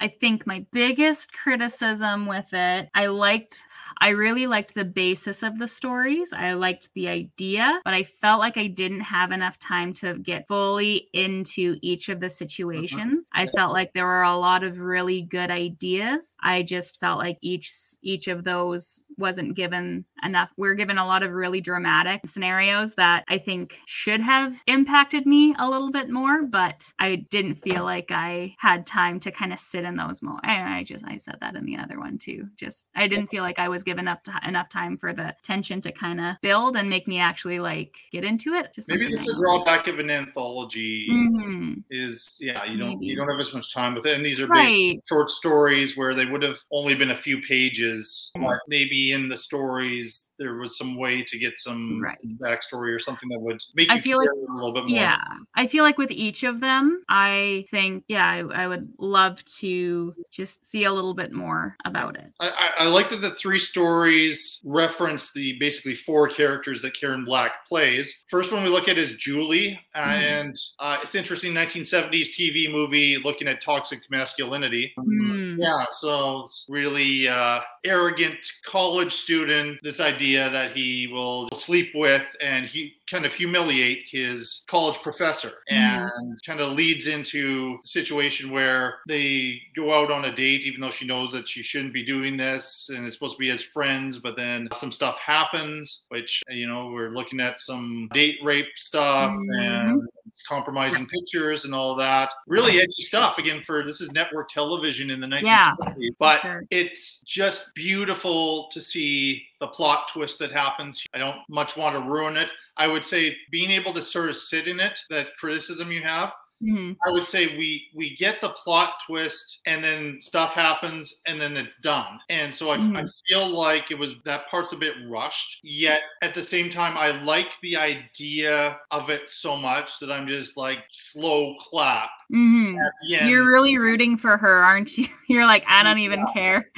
[0.00, 3.62] I think my biggest criticism with it, I liked
[4.00, 6.32] I really liked the basis of the stories.
[6.32, 10.46] I liked the idea, but I felt like I didn't have enough time to get
[10.48, 12.32] fully into each of the mm-hmm.
[12.32, 13.28] situations.
[13.32, 16.34] I felt like there were a lot of really good ideas.
[16.40, 17.72] I just felt like each
[18.02, 20.50] each of those wasn't given enough.
[20.56, 25.54] We're given a lot of really dramatic scenarios that I think should have impacted me
[25.58, 29.60] a little bit more, but I didn't feel like I had time to kind of
[29.60, 30.46] sit in those moments.
[30.48, 32.46] I, I just I said that in the other one too.
[32.56, 35.92] Just I didn't feel like I was given up enough time for the tension to
[35.92, 38.74] kind of build and make me actually like get into it.
[38.74, 41.06] Just maybe it's a drawback of an anthology.
[41.10, 41.74] Mm-hmm.
[41.90, 43.06] Is yeah, you don't maybe.
[43.06, 45.00] you don't have as much time with it, and these are right.
[45.08, 48.30] short stories where they would have only been a few pages.
[48.36, 48.54] Mm-hmm.
[48.68, 52.18] Maybe in the stories just there was some way to get some right.
[52.40, 54.98] backstory or something that would make I feel like, a little bit more.
[54.98, 55.22] Yeah,
[55.54, 60.12] I feel like with each of them, I think yeah, I, I would love to
[60.32, 62.32] just see a little bit more about it.
[62.40, 67.24] I, I, I like that the three stories reference the basically four characters that Karen
[67.24, 68.24] Black plays.
[68.28, 70.00] First one we look at is Julie, mm.
[70.00, 74.92] and uh, it's interesting 1970s TV movie looking at toxic masculinity.
[74.98, 75.56] Mm.
[75.58, 79.78] Yeah, so it's really uh, arrogant college student.
[79.82, 85.52] This idea that he will sleep with and he kind of humiliate his college professor
[85.70, 85.76] mm-hmm.
[85.76, 86.36] and mm.
[86.44, 90.90] kind of leads into a situation where they go out on a date even though
[90.90, 94.18] she knows that she shouldn't be doing this and it's supposed to be as friends
[94.18, 99.30] but then some stuff happens which you know we're looking at some date rape stuff
[99.30, 99.60] mm.
[99.60, 100.02] and
[100.48, 105.20] compromising pictures and all that really edgy stuff again for this is network television in
[105.20, 106.64] the 1970s yeah, but sure.
[106.72, 112.02] it's just beautiful to see the plot twist that happens i don't much want to
[112.10, 115.92] ruin it I would say being able to sort of sit in it, that criticism
[115.92, 116.92] you have, Mm-hmm.
[117.06, 121.56] I would say we we get the plot twist and then stuff happens and then
[121.56, 122.18] it's done.
[122.30, 122.96] And so I, mm-hmm.
[122.96, 125.58] I, feel like it was that part's a bit rushed.
[125.62, 130.26] Yet at the same time, I like the idea of it so much that I'm
[130.26, 132.10] just like slow clap.
[132.32, 132.78] Mm-hmm.
[133.02, 135.08] You're really rooting for her, aren't you?
[135.28, 136.32] You're like, I don't even yeah.
[136.32, 136.70] care.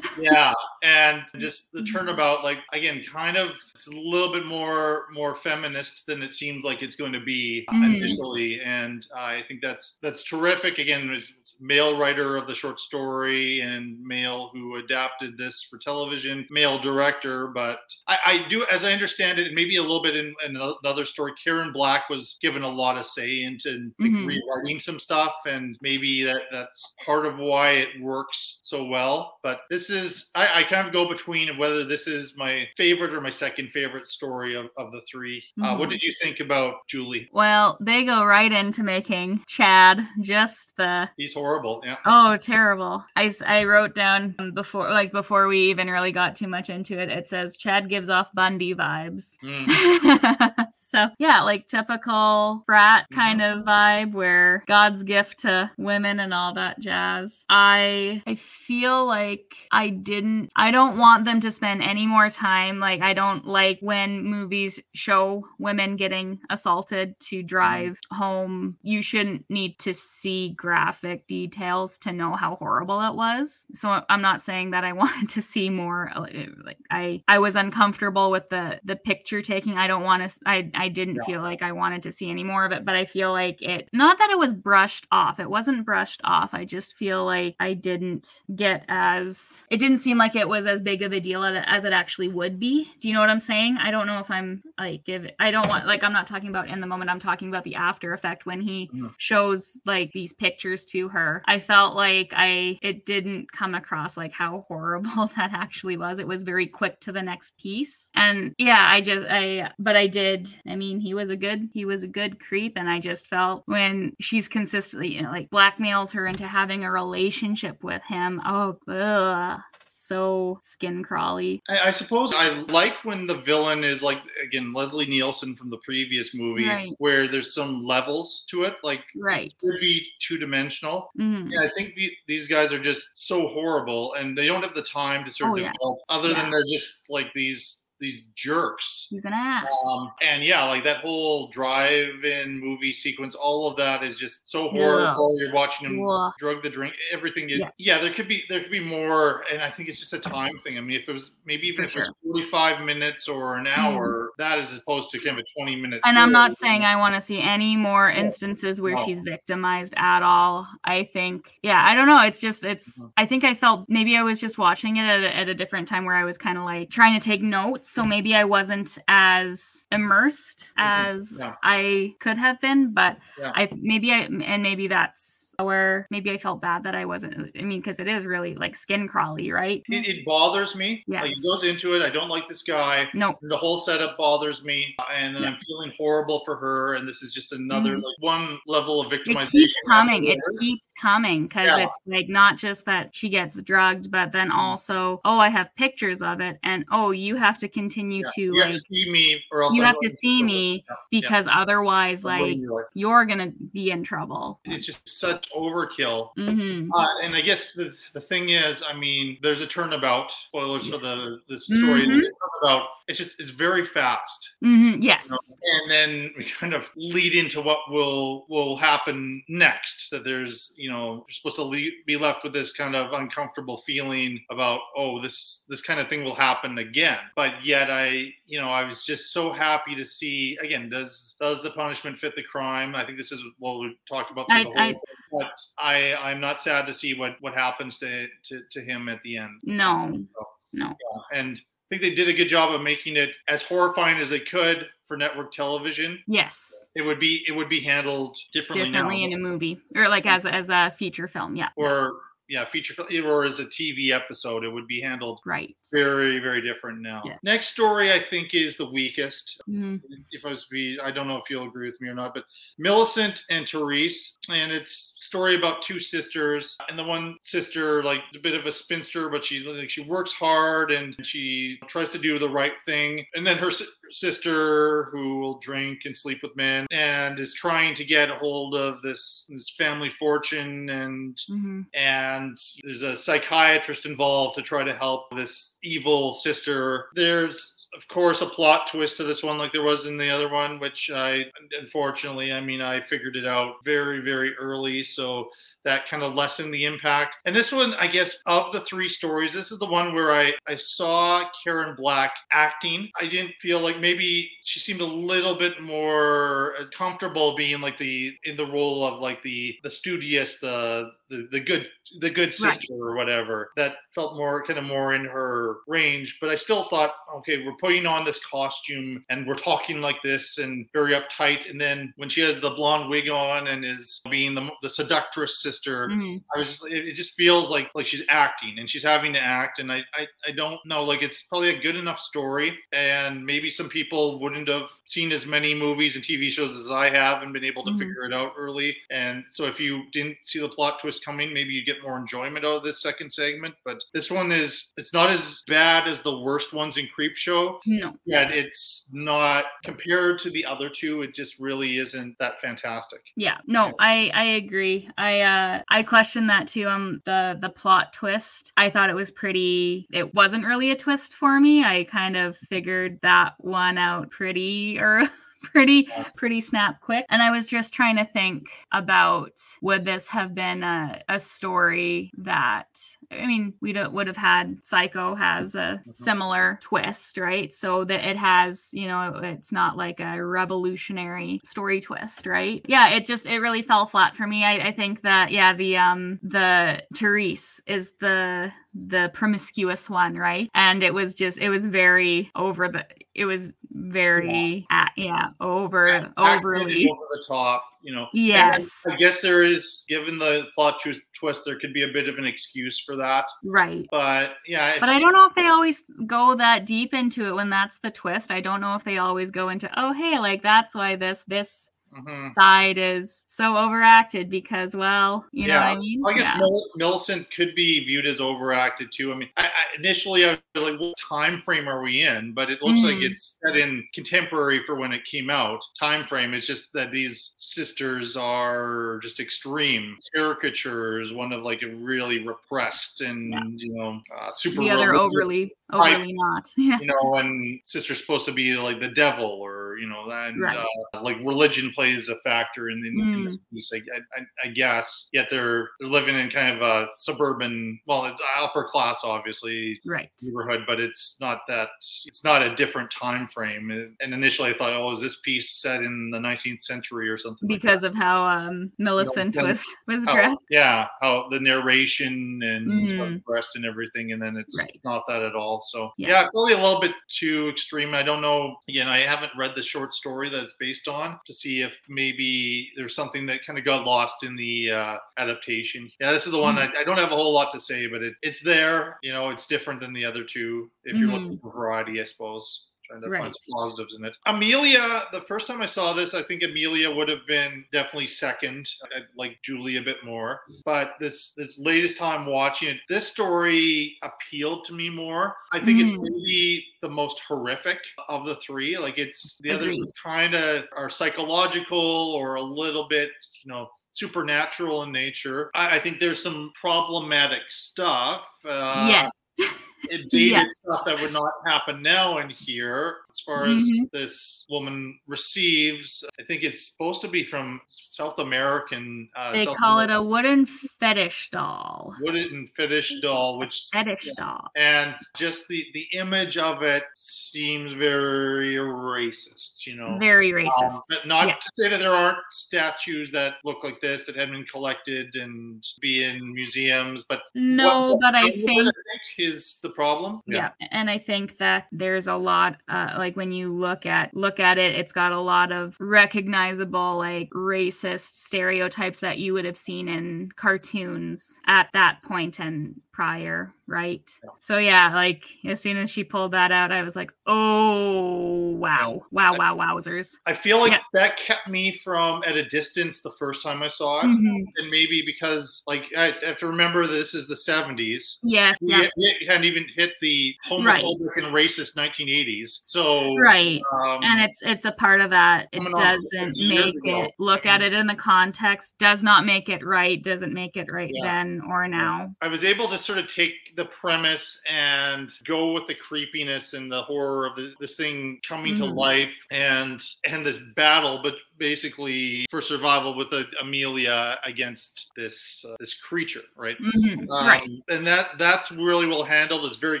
[0.20, 0.52] yeah,
[0.82, 1.96] and just the mm-hmm.
[1.96, 6.64] turnabout, like again, kind of it's a little bit more more feminist than it seems
[6.64, 7.84] like it's going to be mm-hmm.
[7.84, 10.78] initially, and I think that's that's terrific.
[10.78, 15.78] Again, it's, it's male writer of the short story and male who adapted this for
[15.78, 17.48] television, male director.
[17.48, 20.56] But I, I do, as I understand it, and maybe a little bit in, in,
[20.56, 24.26] another story, Karen Black was given a lot of say into mm-hmm.
[24.26, 29.38] rewriting some stuff, and maybe that that's part of why it works so well.
[29.42, 33.20] But this is I, I kind of go between whether this is my favorite or
[33.20, 35.92] my second favorite story of, of the 3 Uh, what Mhm.
[35.92, 37.28] did you think about Julie?
[37.32, 41.82] Well, they go right into making Chad just the He's horrible.
[41.84, 41.96] Yeah.
[42.06, 43.04] oh terrible.
[43.16, 47.08] I, I wrote down before like before we even really got too much into it.
[47.08, 49.36] It says Chad gives off Bundy vibes.
[49.42, 50.66] Mm.
[50.74, 53.58] so yeah, like typical frat kind Mhm.
[53.60, 57.44] of vibe where God's gift to women and all that jazz.
[57.48, 62.80] I I feel like I didn't I don't want them to spend any more time
[62.80, 68.76] like I don't like when movies show women getting assaulted to drive home.
[68.82, 73.64] You shouldn't need to see graphic details to know how horrible it was.
[73.74, 76.26] So I'm not saying that I wanted to see more uh,
[76.64, 79.78] like I I was uncomfortable with the the picture taking.
[79.78, 81.24] I don't want to I I didn't Yeah.
[81.24, 83.88] feel like I wanted to see any more of it, but I feel like it
[83.92, 85.38] not that it was brushed off.
[85.38, 86.50] It wasn't brushed off.
[86.52, 90.80] I just feel like I didn't get as it didn't seem like it was as
[90.80, 92.88] big of a deal as it- actually would be.
[93.00, 93.78] Do you know what I'm saying?
[93.80, 96.48] I don't know if I'm like give it, I don't want like I'm not talking
[96.48, 97.10] about in the moment.
[97.10, 101.42] I'm talking about the after effect when he shows like these pictures to her.
[101.46, 106.18] I felt like I it didn't come across like how horrible that actually was.
[106.18, 108.10] It was very quick to the next piece.
[108.14, 110.48] And yeah, I just I but I did.
[110.66, 113.62] I mean, he was a good he was a good creep and I just felt
[113.66, 118.40] when she's consistently you know, like blackmails her into having a relationship with him.
[118.44, 119.60] Oh, ugh,
[120.08, 121.62] so skin crawly.
[121.68, 122.48] I, I suppose I
[122.80, 126.90] like when the villain is like again Leslie Nielsen from the previous movie, Right.
[126.98, 129.52] where there's some levels to it, like Right.
[129.52, 131.10] it could be two dimensional.
[131.18, 131.50] Mhm.
[131.52, 134.82] Yeah, I think the, these guys are just so horrible, and they don't have the
[134.82, 135.72] time to sort of Oh, yeah.
[135.72, 136.40] develop, other Yeah.
[136.42, 139.06] than they're just like these these jerks.
[139.10, 139.66] He's an ass.
[139.88, 144.66] Um, and yeah, like that whole drive-in movie sequence, all of that is just so
[144.66, 144.70] Yeah.
[145.14, 145.36] horrible.
[145.40, 146.32] You're watching him Ugh.
[146.38, 147.48] drug the drink, everything.
[147.48, 147.70] Yeah.
[147.78, 147.98] Yeah.
[147.98, 150.78] there could be there could be more, and I think it's just a time thing.
[150.78, 153.66] I mean, if it was maybe even For if it was 45 minutes or an
[153.66, 156.02] hour, that is opposed to kind of a 20 minutes.
[156.06, 159.04] And I'm not saying I want to see any more instances where No.
[159.04, 160.66] she's victimized at all.
[160.84, 162.20] I think, yeah, I don't know.
[162.22, 163.12] It's just, it's, Mhm.
[163.16, 165.88] I think I felt maybe I was just watching it at a, at a different
[165.88, 167.87] time where I was kind of like trying to take notes.
[167.88, 171.16] So maybe I wasn't as immersed mm-hmm.
[171.16, 171.54] as Yeah.
[171.62, 173.52] I could have been, but Yeah.
[173.54, 177.62] I maybe I, and maybe that's where maybe I felt bad that I wasn't, I
[177.62, 179.82] mean, because it is really like skin crawly, right?
[179.88, 181.02] It, it bothers me.
[181.08, 181.34] Like Yes.
[181.36, 182.02] he goes into it.
[182.02, 183.08] I don't like this guy.
[183.12, 185.50] No, The whole setup bothers me, and then Yeah.
[185.50, 186.94] I'm feeling horrible for her.
[186.94, 188.02] And this is just another Mhm.
[188.02, 189.46] like one level of victimization.
[189.48, 191.86] it keeps coming it keeps coming because Yeah.
[191.86, 196.22] it's like not just that she gets drugged but then also oh i have pictures
[196.22, 198.30] of it and oh you have to continue Yeah.
[198.34, 200.84] to you like have to see me, or else you I'm have to see me
[200.88, 200.96] Yeah.
[201.10, 202.84] because otherwise I'm going like life.
[202.94, 206.30] you're gonna be in trouble it's just such overkill.
[206.36, 210.30] hmm Uh, and I guess the, the thing is, I mean, there's a turnabout.
[210.48, 212.02] Spoilers for the the story.
[212.02, 212.08] Mhm.
[212.08, 212.30] There's a
[212.62, 212.88] turnabout.
[213.08, 217.34] It's just it's very fast, hmm yes you know, and then we kind of lead
[217.34, 220.10] into what will will happen next.
[220.10, 223.78] That there's you know you're supposed to le- be left with this kind of uncomfortable
[223.86, 227.18] feeling about oh this this kind of thing will happen again.
[227.34, 231.62] But yet I you know I was just so happy to see again does does
[231.62, 232.94] the punishment fit the crime?
[232.94, 234.46] I think this is what we talked about.
[234.50, 234.94] I- the whole I-
[235.30, 239.22] but I I'm not sad to see what what happens to to, to him at
[239.22, 239.60] the end.
[239.62, 240.06] no.
[240.06, 240.86] So, no.
[240.86, 244.28] yeah, and I think they did a good job of making it as horrifying as
[244.28, 246.22] they could for network television.
[246.26, 246.70] yes.
[246.94, 250.26] It would be it would be handled differently, differently now, in a movie or like
[250.26, 251.68] as as a feature film yeah.
[251.76, 252.12] Or
[252.48, 256.60] yeah, feature film, or as a TV episode, it would be handled right very very
[256.60, 257.22] different now.
[257.24, 257.36] Yeah.
[257.42, 259.60] Next story, I think, is the weakest.
[259.68, 260.00] Mhm.
[260.30, 262.34] If I was to be, I don't know if you'll agree with me or not,
[262.34, 262.44] but
[262.78, 268.38] Millicent and Therese, and it's story about two sisters, and the one sister like a
[268.38, 272.38] bit of a spinster, but she like she works hard and she tries to do
[272.38, 273.70] the right thing, and then her
[274.10, 278.74] sister who will drink and sleep with men and is trying to get a hold
[278.74, 281.86] of this this family fortune and Mhm.
[281.94, 287.08] and there's a psychiatrist involved to try to help this evil sister.
[287.14, 290.48] There's of course a plot twist to this one like there was in the other
[290.50, 291.46] one which I
[291.80, 295.48] unfortunately I mean I figured it out very very early so
[295.84, 297.36] that kind of lessened the impact.
[297.44, 300.52] And this one, I guess, of the three stories, this is the one where I,
[300.66, 303.08] I saw Karen Black acting.
[303.20, 307.98] I didn't feel like maybe she seemed a little bit more uh, comfortable being like
[307.98, 311.88] the in the role of like the the studious, the the, the good
[312.20, 312.74] the good Right.
[312.74, 313.70] sister or whatever.
[313.76, 316.38] That felt more kind of more in her range.
[316.40, 320.58] But I still thought, okay, we're putting on this costume and we're talking like this
[320.58, 321.68] and very uptight.
[321.68, 325.58] And then when she has the blonde wig on and is being the, the seductress
[325.68, 326.08] sister.
[326.08, 326.42] Mhm.
[326.54, 329.40] I was just it, it just feels like like she's acting and she's having to
[329.40, 333.44] act and I, I I don't know like it's probably a good enough story and
[333.52, 337.42] maybe some people wouldn't have seen as many movies and TV shows as I have
[337.42, 337.98] and been able to Mhm.
[338.00, 341.72] figure it out early and so if you didn't see the plot twist coming maybe
[341.76, 345.28] you get more enjoyment out of this second segment but this one is it's not
[345.30, 348.08] as bad as the worst ones in Creepshow No.
[348.36, 353.58] yet it's not compared to the other two it just really isn't that fantastic Yeah,
[353.66, 354.98] no, I I agree.
[355.28, 355.57] I uh
[355.88, 356.88] I question that too.
[356.88, 358.72] Um, the the plot twist.
[358.76, 360.06] I thought it was pretty.
[360.12, 361.84] It wasn't really a twist for me.
[361.84, 365.28] I kind of figured that one out pretty or
[365.62, 367.26] pretty pretty snap quick.
[367.28, 369.52] And I was just trying to think about
[369.82, 372.88] would this have been a a story that.
[373.30, 377.74] I mean, we would have had Psycho has a similar twist, right?
[377.74, 382.84] So that it has, you know, it's not like a revolutionary story twist, right?
[382.88, 384.64] Yeah, it just it really fell flat for me.
[384.64, 388.72] I, I think that yeah, the um the Therese is the
[389.06, 390.68] the promiscuous one, right?
[390.74, 396.08] And it was just it was very over the it was very yeah, yeah over
[396.08, 398.26] Acted overly over the top, you know.
[398.32, 402.28] Yes I guess there is, given the plot twist, twist, there could be a bit
[402.28, 403.46] of an excuse for that.
[403.64, 404.06] right.
[404.10, 407.70] But yeah, But I don't know if they always go that deep into it when
[407.70, 408.50] that's the twist.
[408.50, 411.90] I don't know if they always go into, oh hey, like that's why this this
[412.16, 412.52] Mhm.
[412.54, 416.22] side is so overacted because well, you know what I mean?
[416.26, 416.56] I guess Yeah.
[416.58, 419.32] Mil- Millicent could be viewed as overacted too.
[419.32, 422.70] I mean, I, I, initially I was like, "What time frame are we in?" But
[422.70, 423.30] it looks like Mm.
[423.30, 425.84] it's set in contemporary for when it came out.
[425.98, 426.54] Time frame.
[426.54, 431.32] It's just that these sisters are just extreme caricatures.
[431.32, 433.60] One of like a really repressed and Yeah.
[433.76, 434.80] you know uh, super.
[434.82, 436.16] the other religious overly type.
[436.18, 436.70] overly not.
[437.00, 440.76] You know, when sister's supposed to be like the devil, or you know, and Right.
[441.14, 443.70] uh, like religion plays a factor in, in, in this Mm.
[443.74, 443.96] piece, I,
[444.36, 445.28] I, I guess.
[445.32, 450.30] Yet they're they're living in kind of a suburban, well, it's upper class, obviously Right.
[450.42, 451.88] neighborhood, but it's not that.
[452.26, 453.90] It's not a different time frame.
[454.20, 457.68] And initially, I thought, oh, is this piece set in the 19th century or something?
[457.68, 459.78] like Because of how um Millicent Millicent.
[460.08, 460.66] was was how- dressed.
[460.70, 463.44] yeah, how the narration and Mhm.
[463.44, 465.00] dressed and everything, and then it's Right.
[465.04, 465.77] not that at all.
[465.80, 466.28] So Yeah.
[466.28, 466.48] yeah.
[466.50, 468.14] probably a little bit too extreme.
[468.14, 468.76] I don't know.
[468.88, 472.90] Again, I haven't read the short story that it's based on to see if maybe
[472.96, 476.10] there's something that kind of got lost in the uh, adaptation.
[476.20, 476.94] Yeah, this is the one Mhm.
[476.96, 479.18] I, I don't have a whole lot to say, but it, it's there.
[479.22, 480.90] You know, it's different than the other two.
[481.04, 481.32] If you're Mhm.
[481.32, 482.86] looking for variety, I suppose.
[483.08, 483.40] Trying to Right.
[483.42, 484.34] find some positives in it.
[484.46, 488.88] Amelia, the first time I saw this, I think Amelia would have been definitely second.
[489.16, 494.16] I like Julie a bit more, but this this latest time watching it, this story
[494.22, 495.56] appealed to me more.
[495.72, 496.20] I think it's Mm.
[496.22, 497.98] maybe the most horrific
[498.28, 498.96] of the three.
[498.98, 500.12] Like it's the others Agreed.
[500.22, 503.30] kind of are psychological or a little bit,
[503.64, 503.88] you know.
[504.12, 505.70] Supernatural in nature.
[505.74, 508.44] I, I think there's some problematic stuff.
[508.64, 509.30] Uh, yes.
[510.04, 510.78] it dated Yes.
[510.78, 514.10] stuff that would not happen now in here as far as Mhm.
[514.12, 519.76] this woman receives i think it's supposed to be from south american uh, They South
[519.76, 522.14] call it a wooden fetish doll.
[522.20, 524.68] wooden fetish doll which Fetish doll.
[524.76, 530.90] and just the the image of it seems very racist you know Very racist.
[530.90, 531.64] um, but not Yes.
[531.64, 535.84] to say that there aren't statues that look like this that have been collected and
[536.00, 538.92] be in museums, but No, what- but I what think
[539.38, 540.40] is the problem.
[540.46, 540.70] yeah.
[540.90, 544.78] and i think that there's a lot uh, like when you look at look at
[544.78, 550.08] it it's got a lot of recognizable like racist stereotypes that you would have seen
[550.08, 556.22] in cartoons at that point and prior right so yeah like as soon as she
[556.22, 560.98] pulled that out i was like oh wow wow wow wowzers I feel like Yeah.
[561.14, 564.26] that kept me from at a distance the first time I saw it.
[564.26, 564.64] Mhm.
[564.76, 568.38] And maybe because, like, I have to remember this is the 70s.
[568.42, 571.02] yes We yeah had- we hadn't even hit the Right.
[571.04, 572.84] homophobic and racist 1980s.
[572.86, 576.94] So, right um, and it's it's a part of that it doesn't 50 years make
[577.12, 577.22] ago.
[577.24, 580.90] it look at it in the context does not make it right doesn't make it
[580.92, 581.24] right Yeah.
[581.24, 585.86] then or now I was able to sort of take the premise and go with
[585.86, 588.94] the creepiness and the horror of the, this thing coming to Mhm.
[588.94, 593.28] life and and this battle, but basically for survival with
[593.60, 596.76] Amelia against this uh, this creature, right?
[596.80, 599.64] Mhm, Um, right And that that's really well handled.
[599.66, 600.00] It's very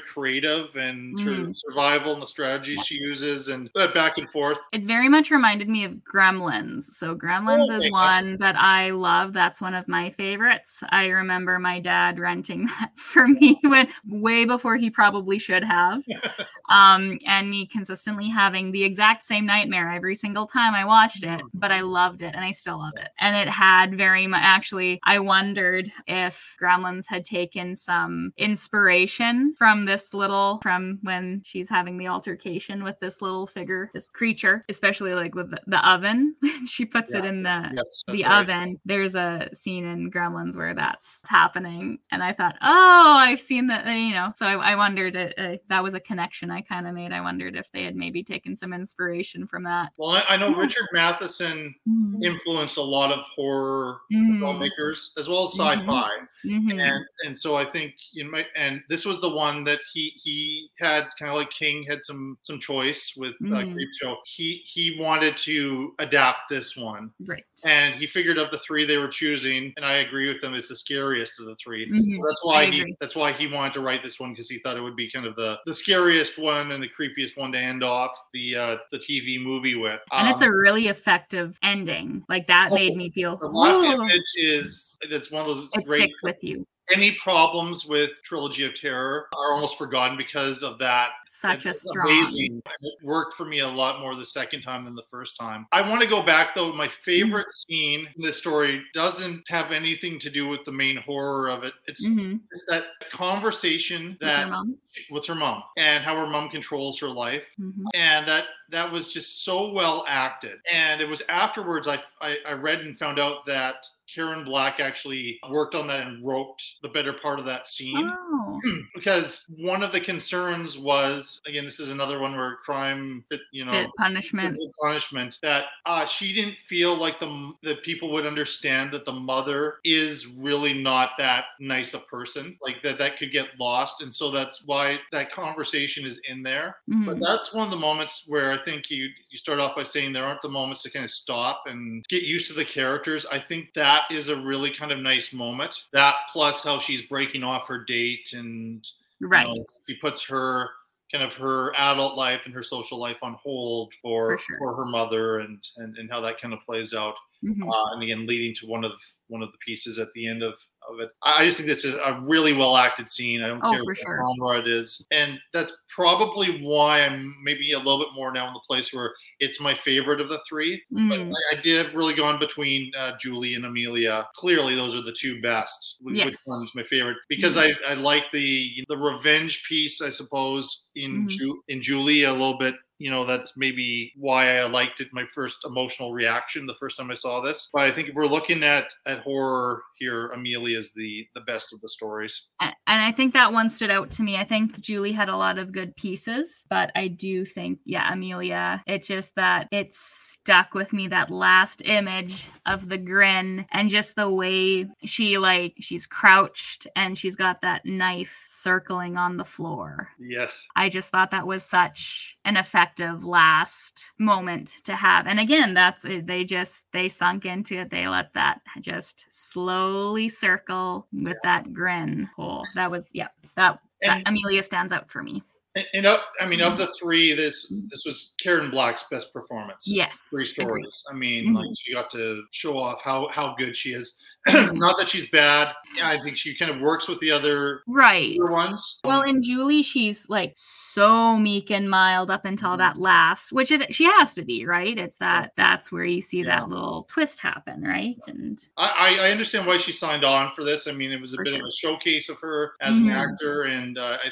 [0.00, 1.56] creative and Mhm.
[1.56, 4.58] survival and the strategies she uses and that back and forth.
[4.72, 7.86] it very much reminded me of gremlins so gremlins Okay.
[7.86, 12.66] is one that i love that's one of my favorites i remember my dad renting
[12.80, 16.02] that for me when way before he probably should have
[16.68, 21.40] um, and me consistently having the exact same nightmare every single time I watched it.
[21.54, 23.08] But I loved it, and I still love it.
[23.18, 24.40] And it had very much.
[24.42, 31.68] Actually, I wondered if Gremlins had taken some inspiration from this little from when she's
[31.68, 36.34] having the altercation with this little figure, this creature, especially like with the, the oven.
[36.66, 38.40] she puts it in the Yes, the right.
[38.42, 38.80] oven.
[38.84, 43.86] There's a scene in Gremlins where that's happening, and I thought, oh, I've seen that.
[43.86, 46.94] You know, so I, I wondered uh, uh, that was a connection I kind of
[46.94, 47.12] made.
[47.12, 49.90] I wondered if they had maybe taken some inspiration from that.
[49.96, 52.24] Well, I, I know Richard Matheson Mhm.
[52.24, 54.40] influenced a lot of horror Mhm.
[54.40, 56.10] filmmakers as well as sci-fi,
[56.44, 56.80] Mhm.
[56.80, 60.70] and and so I think you know, and this was the one that he he
[60.78, 63.72] had kind of like King had some some choice with uh, Mhm.
[63.74, 64.18] Creep Show.
[64.26, 67.44] He he wanted to adapt this one, Right.
[67.64, 70.54] and he figured of the three they were choosing, and I agree with them.
[70.54, 72.16] It's the scariest of the 3 Mhm.
[72.16, 74.76] So that's why he that's why he wanted to write this one because he thought
[74.76, 77.82] it would be kind of the the scariest one and the creepiest one to end
[77.84, 80.00] off the uh, the TV movie with.
[80.12, 81.27] And it's Um, a really effective
[81.62, 82.24] ending.
[82.28, 83.36] Like that oh, made me feel.
[83.36, 86.66] the last "Ooh." image is it's one of those it great sticks with you.
[86.92, 91.10] any problems with trilogy of terror are almost forgotten because of that
[91.40, 92.10] Such a strong.
[92.10, 95.66] amazing it worked for me a lot more the second time than the first time
[95.72, 100.18] i want to go back though my favorite scene in this story doesn't have anything
[100.18, 102.40] to do with the main horror of it it's, Mhm.
[102.50, 104.78] it's that conversation With that mom.
[105.10, 107.84] with her mom and how her mom controls her life Mhm.
[107.94, 112.52] and that that was just so well acted and it was afterwards I, I i
[112.52, 117.12] read and found out that karen black actually worked on that and wrote the better
[117.12, 118.60] part of that scene Oh.
[118.94, 123.72] because one of the concerns was again this is another one where crime you know
[123.72, 124.58] Bit punishment.
[124.82, 129.76] punishment that uh, she didn't feel like the that people would understand that the mother
[129.84, 134.30] is really not that nice a person like that that could get lost and so
[134.30, 136.76] that's why that conversation is in there
[137.06, 137.20] but Mhm.
[137.20, 140.24] that's one of the moments where I think you you start off by saying there
[140.24, 143.24] aren't the moments to kind of stop and get used to the characters.
[143.26, 145.84] I think that is a really kind of nice moment.
[145.92, 148.86] That plus how she's breaking off her date and
[149.20, 149.46] you Right.
[149.46, 150.70] know, she puts her
[151.12, 154.58] kind of her adult life and her social life on hold for For sure.
[154.58, 157.14] for her mother and, and and how that kind of plays out.
[157.44, 157.68] Mhm.
[157.70, 158.92] Uh, and again, leading to one of
[159.28, 160.54] one of the pieces at the end of
[160.88, 161.10] of it.
[161.22, 163.42] I just think that's a, really well acted scene.
[163.42, 164.18] I don't Oh, care what sure.
[164.18, 168.54] genre it is, and that's probably why I'm maybe a little bit more now in
[168.54, 170.82] the place where it's my favorite of the three.
[170.92, 171.32] Mhm.
[171.52, 174.26] I, I did have really gone between uh, Julie and Amelia.
[174.36, 175.96] Clearly, those are the two best.
[176.00, 176.26] Which Yes.
[176.26, 176.50] Mm-hmm.
[176.50, 177.16] one's my favorite?
[177.28, 181.28] Because I, I like the the revenge piece, I suppose, in Mhm.
[181.28, 182.74] Ju- in Julie a little bit.
[182.98, 185.08] You know, that's maybe why I liked it.
[185.12, 187.68] My first emotional reaction the first time I saw this.
[187.72, 191.72] But I think if we're looking at at horror here, Amelia is the the best
[191.72, 192.46] of the stories.
[192.60, 194.36] And I think that one stood out to me.
[194.36, 198.82] I think Julie had a lot of good pieces, but I do think, yeah, Amelia,
[198.86, 204.14] it just that it stuck with me that last image of the grin and just
[204.16, 210.08] the way she like she's crouched and she's got that knife circling on the floor.
[210.18, 210.66] Yes.
[210.74, 212.56] I just thought that was such an
[212.88, 215.26] effective last moment to have.
[215.26, 216.04] And again, that's.
[216.04, 217.90] Eh, they just they sunk into it.
[217.90, 222.28] They let that just slowly circle with that grin.
[222.36, 222.64] Cool.
[222.74, 223.28] That was yeah.
[223.56, 225.42] That, that And- Amelia stands out for me.
[225.78, 229.86] And, and uh, I mean, of the three, this this was Karen Black's best performance.
[229.86, 230.18] Yes.
[230.30, 230.52] three agreed.
[230.64, 231.04] stories.
[231.10, 231.56] I mean, Mhm.
[231.56, 234.16] like she got to show off how how good she is.
[234.52, 235.74] Not that she's bad.
[235.96, 238.36] Yeah, I think she kind of works with the other Right.
[238.42, 238.98] other ones.
[239.04, 242.78] Well, in Julie, she's like so meek and mild up until Mm-hmm.
[242.78, 244.96] that last, which it she has to be, right?
[244.98, 246.60] It's that that's where you see Yeah.
[246.60, 248.16] that little twist happen, right?
[248.26, 250.86] And I, I understand why she signed on for this.
[250.88, 251.60] I mean, it was a For bit sure.
[251.60, 253.02] of a showcase of her as Mhm.
[253.02, 254.28] an actor, and uh, I,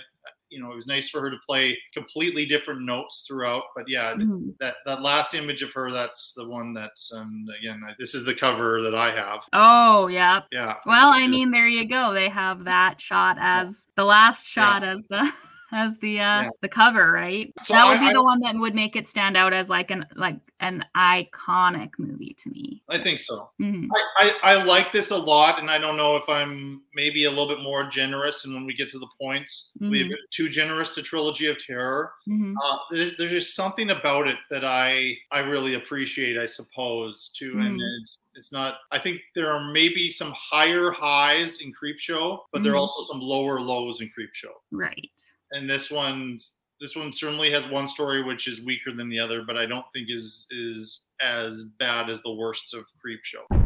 [0.51, 3.65] you know, it was nice for her to play completely different notes throughout.
[3.75, 4.57] But yeah, Mhm.
[4.61, 8.25] that that last image of her, that's the one that's um again, I, this is
[8.25, 9.41] the cover that I have.
[9.53, 10.77] oh yeah, Yeah.
[10.87, 12.13] Well, I mean, there you go.
[12.13, 15.33] They have that shot as the last shot as the
[15.77, 16.49] as the uh Yeah.
[16.63, 17.53] the cover, right?
[17.61, 19.69] So that would I- be I- the one that would make it stand out as
[19.69, 22.83] like an like an iconic movie to me.
[22.89, 23.51] I think so.
[23.61, 23.89] Mhm.
[23.95, 27.29] I, I, I like this a lot, and I don't know if I'm maybe a
[27.31, 28.45] little bit more generous.
[28.45, 30.09] And when we get to the points, we Mhm.
[30.11, 32.13] get too generous to Trilogy of Terror.
[32.27, 32.55] Mhm.
[32.63, 37.53] Uh, there's, there's just something about it that I I really appreciate, I suppose, too.
[37.59, 38.01] And Mhm.
[38.01, 38.81] it's it's not.
[38.93, 42.81] I think there are maybe some higher highs in Creepshow, but there are Mhm.
[42.81, 44.53] also some lower lows in Creepshow.
[44.71, 45.11] Right.
[45.53, 49.43] And this one's this one certainly has one story which is weaker than the other,
[49.47, 53.47] but I don't think is is as bad as the worst of Creepshow.
[53.51, 53.66] Don't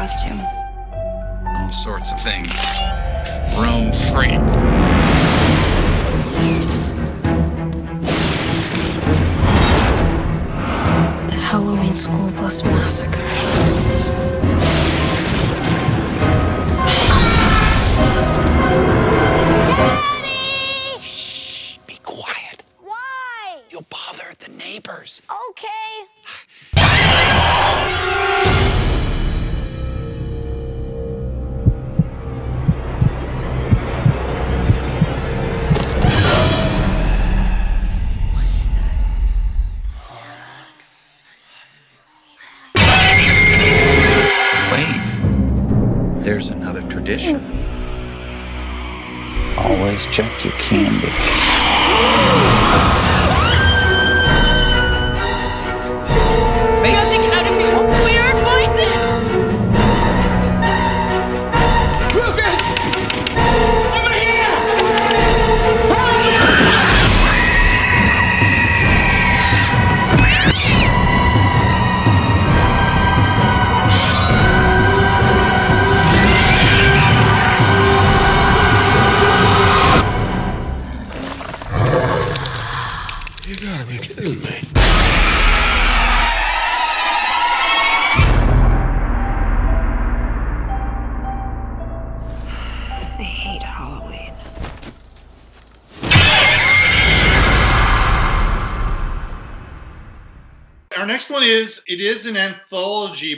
[0.00, 0.40] costume.
[1.44, 2.58] All sorts of things.
[3.54, 4.38] Roam free.
[11.26, 13.39] The Halloween School Bus Massacre.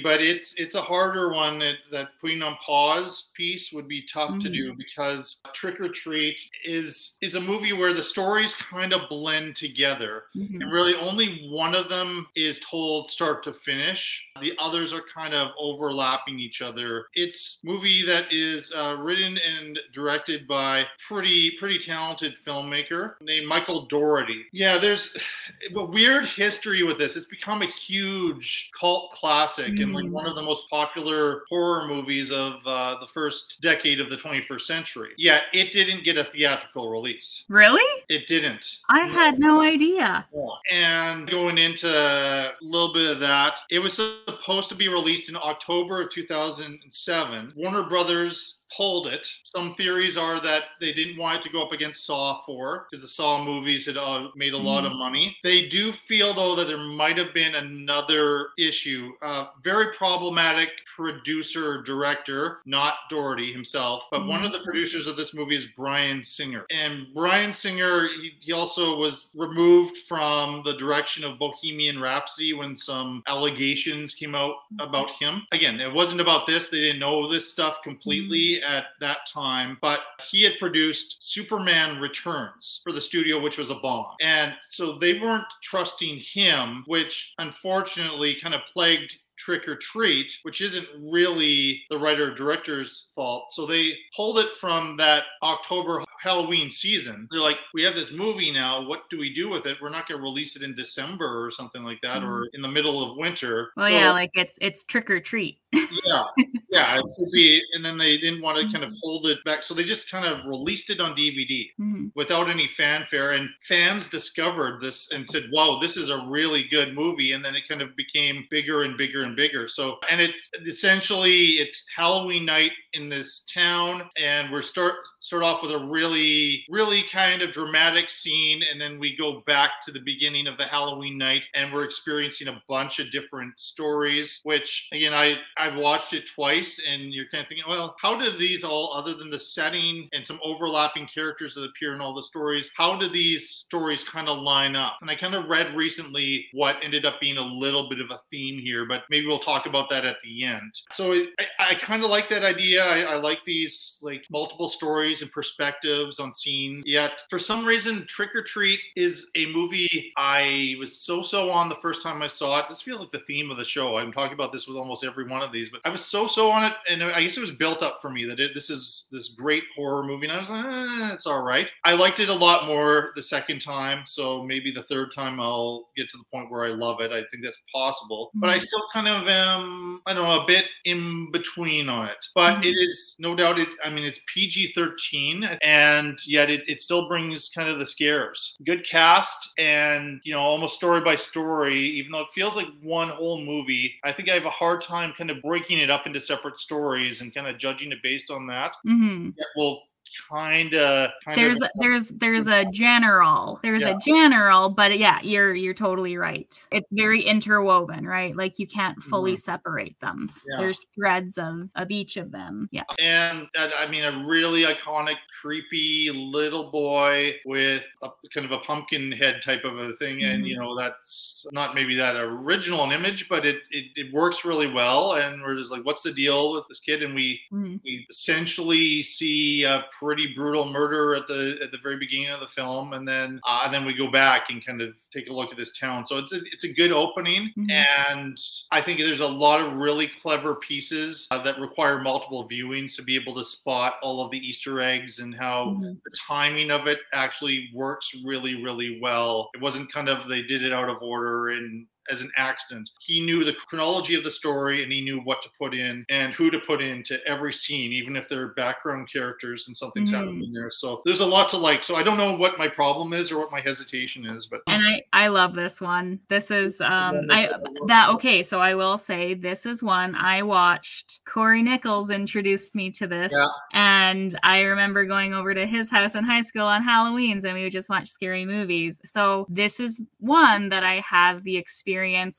[0.02, 1.58] But it's it's a harder one.
[1.58, 6.38] That, that putting on pause piece would be tough to do because Trick or Treat
[6.64, 10.60] is is a movie where the stories kind of blend together, Mhm.
[10.62, 14.24] and really only one of them is told start to finish.
[14.40, 17.06] The others are kind of overlapping each other.
[17.14, 23.46] It's a movie that is uh, written and directed by pretty pretty talented filmmaker named
[23.46, 24.44] Michael Dougherty.
[24.52, 25.16] Yeah, there's
[25.76, 27.16] a weird history with this.
[27.16, 30.10] It's become a huge cult classic and like Mm.
[30.10, 34.62] one of the most popular horror movies of uh, the first decade of the 21st
[34.62, 35.10] century.
[35.16, 37.44] Yet it didn't get a theatrical release.
[37.48, 38.02] Really?
[38.08, 38.78] It didn't.
[38.88, 40.26] I had no idea.
[40.70, 45.36] And going into a little bit of that, it was supposed to be released in
[45.36, 47.52] October of 2007.
[47.56, 49.26] Warner Brothers pulled it.
[49.44, 53.02] Some theories are that they didn't want it to go up against Saw 4 because
[53.02, 55.36] the Saw movies had uh, made a lot of money.
[55.42, 59.12] They do feel, though, that there might have been another issue.
[59.22, 64.64] Uh, very problematic producer director, not Dougherty himself, but one of the mm-hmm.
[64.64, 66.66] producers of this movie is Bryan Singer.
[66.70, 72.76] And Bryan Singer, he, he also was removed from the direction of Bohemian Rhapsody when
[72.76, 74.88] some allegations came out mm-hmm.
[74.88, 75.46] about him.
[75.52, 76.68] Again, it wasn't about this.
[76.68, 78.72] They didn't know this stuff completely mm-hmm.
[78.72, 83.76] at that time, but he had produced Superman Returns for the studio, which was a
[83.76, 84.14] bomb.
[84.20, 90.60] And so they weren't trusting him, which unfortunately kind of plagued Trick or Treat, which
[90.60, 93.52] isn't really the writer director's fault.
[93.52, 97.26] So they pulled it from that October Halloween season.
[97.30, 98.86] They're like, we have this movie now.
[98.86, 99.78] What do we do with it?
[99.82, 102.54] We're not going to release it in December or something like that, or mm-hmm.
[102.54, 103.72] in the middle of winter.
[103.76, 105.58] Well, So- yeah, like it's it's trick or treat.
[105.72, 106.24] Yeah,
[106.70, 107.62] yeah, it should be.
[107.74, 110.26] And then they didn't want to kind of hold it back, so they just kind
[110.26, 112.12] of released it on DVD Mhm.
[112.14, 113.32] without any fanfare.
[113.32, 117.54] And fans discovered this and said, "Wow, this is a really good movie." And then
[117.54, 119.68] it kind of became bigger and bigger and bigger.
[119.68, 125.62] So, and it's essentially it's Halloween night in this town, and we're start start off
[125.62, 130.00] with a really, really kind of dramatic scene, and then we go back to the
[130.00, 134.40] beginning of the Halloween night, and we're experiencing a bunch of different stories.
[134.42, 138.36] Which again, I I've watched it twice, and you're kind of thinking, well, how did
[138.36, 142.24] these all, other than the setting and some overlapping characters that appear in all the
[142.24, 144.96] stories, how do these stories kind of line up?
[145.00, 148.20] And I kind of read recently what ended up being a little bit of a
[148.30, 150.80] theme here, but maybe we'll talk about that at the end.
[150.90, 151.26] So I,
[151.58, 152.84] I kind of like that idea.
[152.84, 156.82] I, I like these like multiple stories and perspectives on scenes.
[156.86, 161.68] Yet for some reason, Trick or Treat is a movie I was so so on
[161.68, 162.66] the first time I saw it.
[162.68, 163.96] This feels like the theme of the show.
[163.96, 166.50] I'm talking about this with almost every one of these, but I was so so
[166.50, 169.06] on it, and I guess it was built up for me that it, this is
[169.12, 171.70] this great horror movie, and I was like, eh, it's all right.
[171.84, 175.90] I liked it a lot more the second time, so maybe the third time I'll
[175.96, 177.12] get to the point where I love it.
[177.12, 178.62] I think that's possible, but I Mhm.
[178.62, 182.26] still kind of am, I don't know, a bit in between on it.
[182.34, 182.64] But Mhm.
[182.64, 183.58] it is no doubt.
[183.58, 187.86] It, I mean, it's PG thirteen, and yet it, it still brings kind of the
[187.86, 188.56] scares.
[188.64, 191.78] Good cast, and you know, almost story by story.
[191.98, 195.12] Even though it feels like one whole movie, I think I have a hard time
[195.16, 198.46] kind of breaking it up into separate stories and kind of judging it based on
[198.46, 199.82] that, hmm yeah, will
[200.28, 203.96] kind of there's there's there's a general there's Yeah.
[203.96, 209.00] a general but yeah you're you're totally right it's very interwoven right like you can't
[209.02, 210.50] fully separate them Mm-hmm.
[210.50, 210.56] Yeah.
[210.58, 215.16] there's threads of of each of them yeah and uh, I mean a really iconic,
[215.40, 220.44] creepy little boy with a kind of a pumpkin head type of a thing, and
[220.44, 220.48] Mhm.
[220.48, 224.70] you know that's not maybe that original an image, but it, it it works really
[224.70, 225.14] well.
[225.14, 227.02] And we're just like, what's the deal with this kid?
[227.02, 227.80] And we Mhm.
[227.84, 232.46] we essentially see a pretty brutal murder at the at the very beginning of the
[232.48, 235.50] film, and then uh, and then we go back and kind of take a look
[235.52, 236.06] at this town.
[236.06, 237.70] So it's a, it's a good opening, Mhm.
[237.70, 238.38] and
[238.70, 243.02] I think there's a lot of really clever pieces uh, that require multiple viewings to
[243.02, 246.02] be able to spot all of the Easter eggs and how Mhm.
[246.04, 249.50] the timing of it actually works really really well.
[249.54, 252.90] It wasn't kind of they did it out of order and as an accident.
[253.00, 256.32] He knew the chronology of the story and he knew what to put in and
[256.34, 260.16] who to put into every scene, even if they're background characters and something's Mhm.
[260.16, 260.70] happening there.
[260.70, 261.84] So there's a lot to like.
[261.84, 264.82] So I don't know what my problem is or what my hesitation is, but and
[264.82, 267.50] i i love this one this is um i
[267.88, 272.90] that okay so i will say this is one i watched corey nichols introduced me
[272.90, 273.48] to this Yeah.
[273.72, 277.64] and i remember going over to his house in high school on halloweens and we
[277.64, 281.91] would just watch scary movies so this is one that i have the experience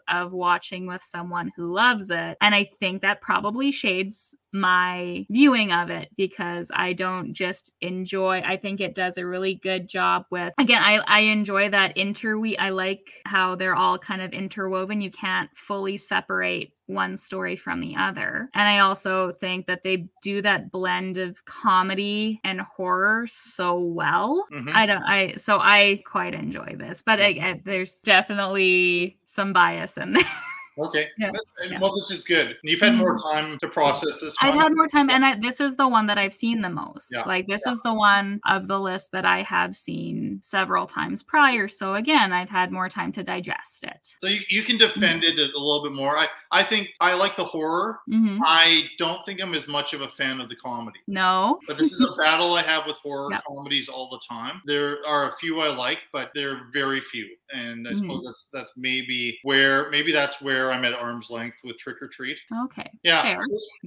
[0.08, 2.38] of watching with someone who loves it.
[2.42, 8.42] And i think that probably shades my viewing of it because I don't just enjoy
[8.46, 12.58] I think it does a really good job with again I I enjoy that interweave
[12.60, 15.02] I like how they're all kind of interwoven.
[15.02, 18.50] You can't fully separate one story from the other.
[18.54, 24.46] And I also think that they do that blend of comedy and horror so well.
[24.52, 24.72] Mhm.
[24.74, 30.14] I don't I so I quite enjoy this but again there's definitely some bias in
[30.14, 30.24] there
[30.78, 31.08] okay.
[31.18, 31.32] Yeah.
[31.70, 31.80] Yeah.
[31.80, 32.58] Well, this is good.
[32.64, 34.52] You've had more time to process this one.
[34.52, 37.08] I've had more time, and I, this is the one that I've seen the most.
[37.12, 37.24] Yeah.
[37.26, 41.68] Like this is the one of the list that I have seen several times prior.
[41.68, 44.14] So again, I've had more time to digest it.
[44.20, 46.18] So you, you can defend it a little bit more.
[46.18, 48.00] I, I think I like the horror.
[48.10, 48.40] Mhm.
[48.44, 51.00] I don't think I'm as much of a fan of the comedy.
[51.08, 53.44] No, But this is a battle I have with horror Yep.
[53.48, 54.62] comedies all the time.
[54.66, 57.28] There are a few I like, but they're very few.
[57.54, 57.98] And I Mhm.
[57.98, 62.07] suppose that's that's maybe where maybe that's where I'm at arm's length with Trick or
[62.07, 62.38] Treat.
[62.65, 63.40] okay, Yeah,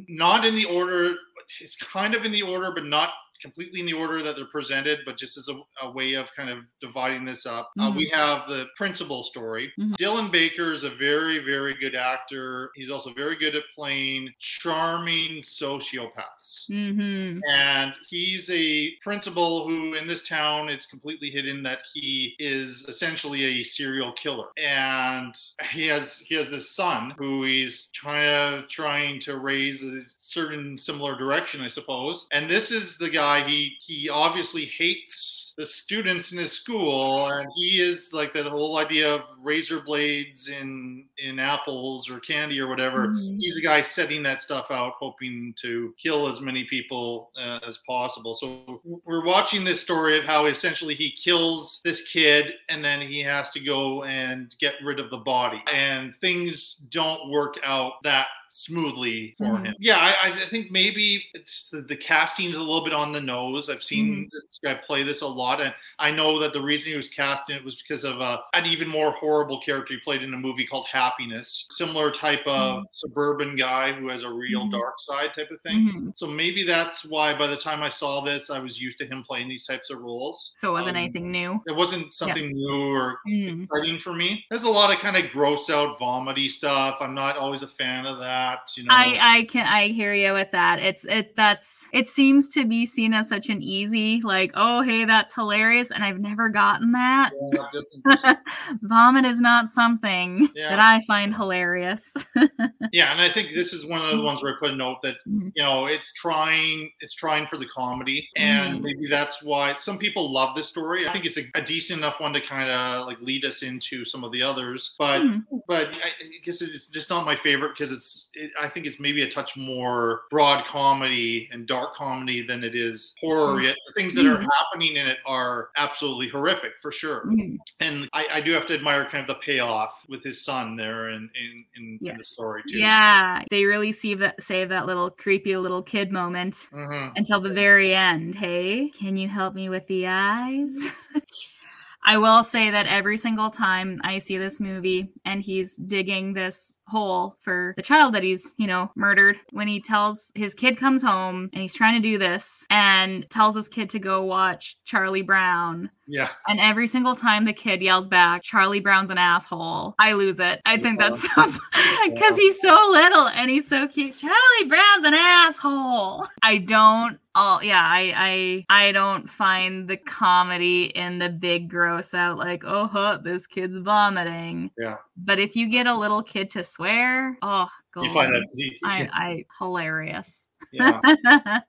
[0.09, 1.15] not in the order.
[1.61, 3.11] It's kind of in the order, but not
[3.47, 5.01] completely in the order that they're presented.
[5.07, 5.57] But just as a,
[5.87, 9.73] a way of kind of dividing this up, uh, we have the principal story.
[9.79, 9.97] Mhm.
[9.97, 12.71] Dylan Baker is a very, very good actor.
[12.75, 16.67] He's also very good at playing charming sociopaths.
[16.69, 22.85] hmm And he's a principal who, in this town, it's completely hidden that he is
[22.89, 24.49] essentially a serial killer.
[24.57, 25.35] And
[25.71, 30.77] he has he has this son who he's kind of trying to raise a certain
[30.79, 32.27] similar direction, I suppose.
[32.33, 37.49] And this is the guy he he obviously hates the students in his school, and
[37.57, 42.69] he is like that whole idea of razor blades in in apples or candy or
[42.69, 43.39] whatever Mhm.
[43.41, 47.79] he's the guy setting that stuff out, hoping to kill as many people uh, as
[47.87, 48.35] possible.
[48.35, 53.21] So we're watching this story of how essentially he kills this kid and then he
[53.21, 55.63] has to go and get rid of the body.
[55.73, 59.65] And things don't work out that smoothly for Mhm.
[59.67, 59.75] him.
[59.79, 63.69] Yeah, I, I think maybe it's the, the casting's a little bit on the nose.
[63.69, 66.97] I've seen this guy play this a lot, and I know that the reason he
[66.97, 70.23] was cast in it was because of uh, an even more horrible character he played
[70.23, 74.73] in a movie called Happiness, similar type of suburban guy who has a real Mhm.
[74.73, 75.91] dark side type of thing.
[76.07, 76.17] Mhm.
[76.17, 79.23] So maybe that's why by the time I saw this, I was used to him
[79.23, 80.53] playing these types of roles.
[80.57, 81.61] So it wasn't Um, anything new.
[81.67, 83.65] It wasn't something new or Mhm.
[83.65, 84.45] exciting for me.
[84.51, 86.97] There's a lot of kind of gross out, vomity stuff.
[87.01, 88.36] I'm not always a fan of that.
[88.77, 90.79] You know, I I can I hear you with that.
[90.79, 95.05] It's it that's it seems to be seen as such an easy like oh hey
[95.05, 97.33] that's hilarious and I've never gotten that.
[97.53, 98.35] Yeah,
[98.83, 100.71] Vomit is not something Yeah.
[100.71, 102.13] that I find hilarious.
[102.93, 104.99] yeah, and I think this is one of the ones where I put a note
[105.03, 105.53] that Mhm.
[105.55, 108.83] you know it's trying, it's trying for the comedy, and Mhm.
[108.83, 111.09] maybe that's why some people love this story.
[111.09, 114.05] I think it's a, a decent enough one to kind of like lead us into
[114.05, 115.45] some of the others, but Mhm.
[115.69, 119.01] but I I guess it's just not my favorite because it's it, I think it's
[119.01, 123.61] maybe a touch more broad comedy and dark comedy than it is horror.
[123.61, 124.47] Yet the things that are Mhm.
[124.59, 127.27] happening in it are absolutely horrific for sure.
[127.27, 127.59] Mhm.
[127.81, 131.11] And I, I do have to admire kind of the payoff with his son there
[131.11, 132.79] in in, in, in the story too.
[132.79, 137.13] Yeah, they really save that save that little creepy little kid moment Mhm.
[137.17, 138.35] until the very end.
[138.35, 140.77] Hey, can you help me with the eyes?
[142.09, 146.75] I will say that every single time I see this movie and he's digging this
[146.87, 151.03] hole for the child that he's, you know, murdered when he tells his kid comes
[151.03, 155.23] home and he's trying to do this and tells his kid to go watch Charlie
[155.23, 155.91] Brown.
[156.07, 156.31] Yeah.
[156.47, 160.61] And every single time the kid yells back, Charlie Brown's an asshole, I lose it.
[160.65, 164.17] I think that's because he's so little and he's so cute.
[164.17, 166.27] Charlie Brown's an asshole.
[166.43, 172.15] I don't all yeah i i i don't find the comedy in the big gross
[172.15, 174.97] out like oh huh, this kid's vomiting Yeah.
[175.17, 178.47] But if you get a little kid to swear oh go You find that
[178.85, 180.47] I, I hilarious.
[180.73, 181.01] Yeah.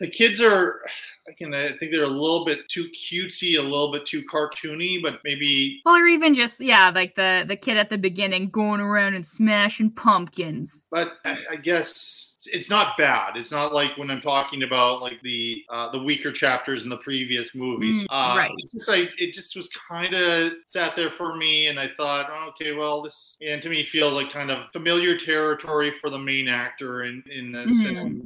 [0.00, 0.80] the kids are
[1.30, 5.00] I can I think they're a little bit too cutesy, a little bit too cartoony,
[5.02, 8.80] but maybe well or even just yeah like the the kid at the beginning going
[8.80, 13.36] around and smashing pumpkins but I, I guess it's not bad.
[13.36, 16.96] It's not like when I'm talking about like the uh, the weaker chapters in the
[16.96, 18.02] previous movies.
[18.04, 18.50] Mm, uh, right.
[18.56, 22.30] It's just like it just was kind of sat there for me, and I thought,
[22.32, 26.18] oh, okay, well, this and to me feels like kind of familiar territory for the
[26.18, 28.00] main actor in in this, Mhm.
[28.00, 28.22] and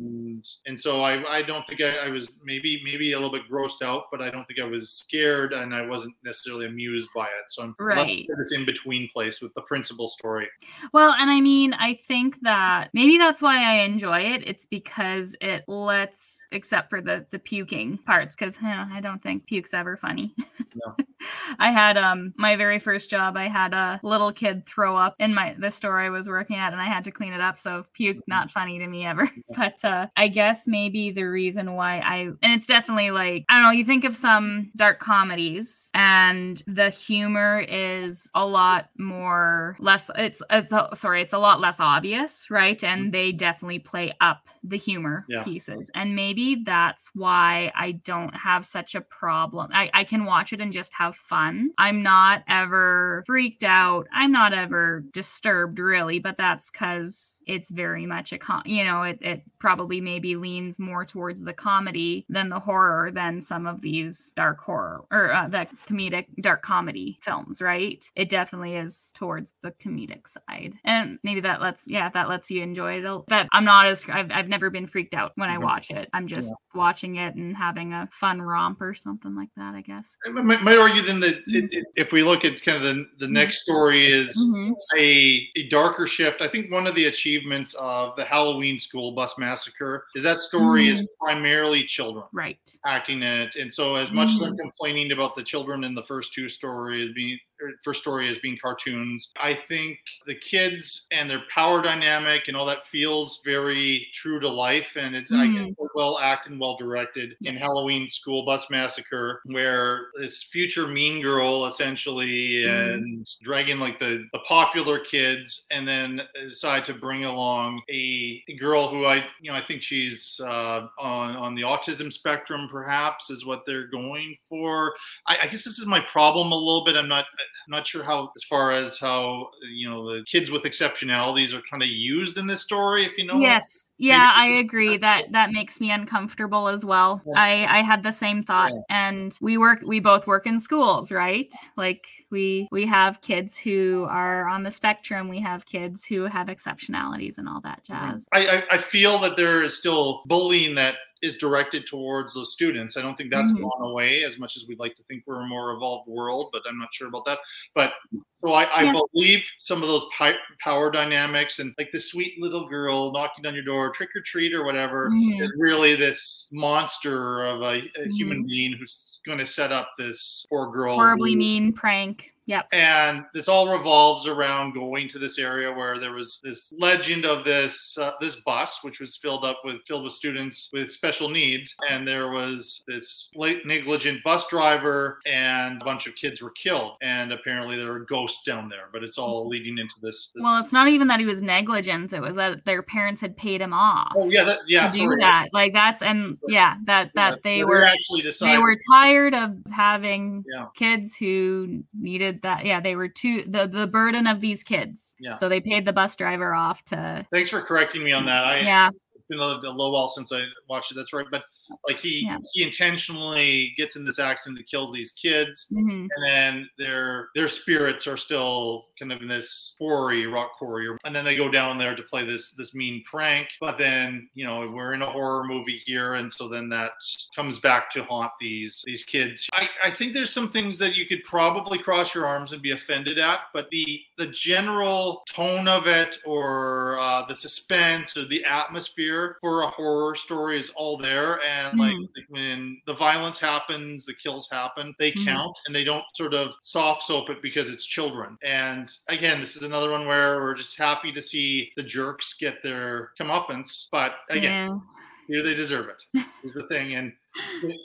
[0.66, 3.82] and so I I don't think I, I was maybe maybe a little bit grossed
[3.82, 7.44] out, but I don't think I was scared, and I wasn't necessarily amused by it.
[7.48, 8.26] So I'm Right.
[8.28, 10.48] in this in between place with the principal story.
[10.92, 14.42] Well, and I mean, I think that maybe that's why I enjoy it.
[14.46, 19.74] It's because it lets, except for the the puking parts, because I don't think puke's
[19.74, 20.34] ever funny.
[20.74, 20.96] No.
[21.58, 23.36] I had um my very first job.
[23.36, 26.72] I had a little kid throw up in my the store I was working at,
[26.72, 27.58] and I had to clean it up.
[27.60, 29.30] So puke not funny to me ever.
[29.56, 33.62] But uh, I guess maybe the reason why I and it's definitely like I don't
[33.62, 33.70] know.
[33.70, 40.10] You think of some dark comedies, and the humor is a lot more less.
[40.16, 40.70] It's, it's
[41.00, 42.82] sorry, it's a lot less obvious, right?
[42.84, 43.10] And mm-hmm.
[43.10, 45.44] they definitely play up the humor Yeah.
[45.44, 49.70] pieces, and maybe that's why I don't have such a problem.
[49.72, 51.70] I I can watch it and just have fun.
[51.78, 54.06] I'm not ever freaked out.
[54.12, 59.02] I'm not ever disturbed really, but that's because it's very much a com you know
[59.02, 63.80] it, it probably maybe leans more towards the comedy than the horror than some of
[63.80, 69.50] these dark horror or uh, the comedic dark comedy films right it definitely is towards
[69.62, 73.64] the comedic side and maybe that lets yeah that lets you enjoy it that i'm
[73.64, 75.62] not as i've, I've never been freaked out when i Mhm.
[75.62, 79.74] watch it i'm just watching it and having a fun romp or something like that
[79.74, 82.76] i guess I might, might argue then that it, it, if we look at kind
[82.78, 84.72] of the, the next story is Mhm.
[84.98, 86.40] a, a darker shift.
[86.40, 87.33] I think one of the achievements
[87.78, 93.40] of the Halloween school bus massacre is that story is primarily children right acting in
[93.40, 93.56] it.
[93.56, 94.58] And so as much as I'm Mhm.
[94.58, 98.58] complaining about the children in the first two stories being or first story as being
[98.60, 104.40] cartoons, I think the kids and their power dynamic and all that feels very true
[104.40, 108.68] to life and it's I guess well acted and well directed in Halloween School Bus
[108.70, 112.94] Massacre, where this future mean girl essentially Mhm.
[112.94, 118.56] and dragging like the, the popular kids and then decide to bring along a, a
[118.56, 123.30] girl who I you know I think she's uh, on on the autism spectrum perhaps
[123.30, 124.94] is what they're going for.
[125.28, 126.96] I, I guess this is my problem a little bit.
[126.96, 127.26] I'm not
[127.66, 131.62] I'm not sure how as far as how you know the kids with exceptionalities are
[131.70, 133.04] kind of used in this story.
[133.04, 133.84] If you know yes.
[133.96, 135.52] Yeah i agree that that.
[135.52, 137.22] makes me uncomfortable as well.
[137.26, 137.40] Yeah.
[137.40, 141.52] i i had the same thought and we work we both work in schools right?
[141.76, 145.28] Like we we have kids who are on the spectrum.
[145.28, 148.26] We have kids who have exceptionalities and all that jazz.
[148.32, 152.96] I, I, I feel that there is still bullying that is directed towards those students.
[152.98, 153.62] I don't think that's Mhm.
[153.62, 156.62] gone away as much as we'd like to think we're a more evolved world, but
[156.68, 157.38] I'm not sure about that.
[157.74, 157.94] But
[158.40, 158.92] so I, I Yeah.
[159.12, 163.54] believe some of those pi- power dynamics and like the sweet little girl knocking on
[163.54, 165.40] your door, trick or treat or whatever, Mhm.
[165.42, 170.44] is really this monster of a, a human being who's going to set up this
[170.50, 170.94] poor girl.
[170.94, 172.66] horribly who- mean prank yep.
[172.72, 177.44] And this all revolves around going to this area where there was this legend of
[177.44, 181.74] this uh, this bus which was filled up with filled with students with special needs.
[181.90, 186.96] And there was this late negligent bus driver and a bunch of kids were killed.
[187.02, 190.60] And apparently there were ghosts down there but it's all leading into this, this well
[190.60, 192.12] it's not even that he was negligent.
[192.12, 194.98] It was that their parents had paid him off oh yeah that, yeah to do
[195.04, 195.20] sorry.
[195.20, 195.48] that.
[195.52, 200.44] Like that's and yeah that Yeah, that they were actually they were tired of having
[200.52, 200.66] Yeah.
[200.76, 205.36] kids who needed that yeah they were too the the burden of these kids Yeah.
[205.36, 208.60] so they paid the bus driver off to thanks for correcting me on that I
[208.60, 210.96] yeah it's been a, a little while since I watched it.
[210.96, 211.44] That's right, but
[211.88, 212.38] like he Yeah.
[212.52, 216.08] he intentionally gets in this accident that kills these kids, Mhm.
[216.16, 221.14] and then their their spirits are still kind of in this quarry, rock quarry, and
[221.14, 223.48] then they go down there to play this this mean prank.
[223.60, 226.92] But then you know we're in a horror movie here, and so then that
[227.34, 229.48] comes back to haunt these these kids.
[229.54, 232.70] I, I think there's some things that you could probably cross your arms and be
[232.72, 238.44] offended at, but the the general tone of it, or uh, the suspense, or the
[238.44, 241.40] atmosphere for a horror story is all there.
[241.42, 242.08] And like Mhm.
[242.28, 245.24] when the violence happens, the kills happen, they Mhm.
[245.24, 248.36] count, and they don't sort of soft soap it because it's children.
[248.42, 252.62] And again, this is another one where we're just happy to see the jerks get
[252.62, 254.78] their comeuppance, but again Yeah.
[255.26, 257.12] here they deserve it is the thing and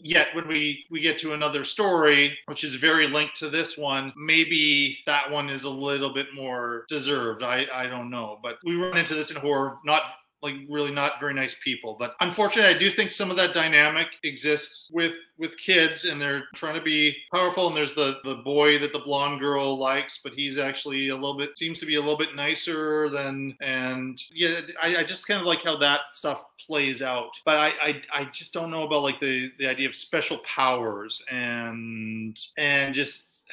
[0.04, 4.12] yet when we we get to another story which is very linked to this one
[4.18, 8.76] maybe that one is a little bit more deserved i i don't know but we
[8.76, 10.04] run into this in horror not
[10.42, 11.96] like really not very nice people.
[12.00, 16.44] But unfortunately i do think some of that dynamic exists with with kids and they're
[16.56, 17.68] trying to be powerful.
[17.68, 21.38] And there's the the boy that the blonde girl likes but he's actually a little
[21.38, 25.40] bit seems to be a little bit nicer than and yeah i, I just kind
[25.40, 27.32] of like how that stuff plays out.
[27.46, 31.22] But I, I i just don't know about like the the idea of special powers
[31.32, 33.44] and and just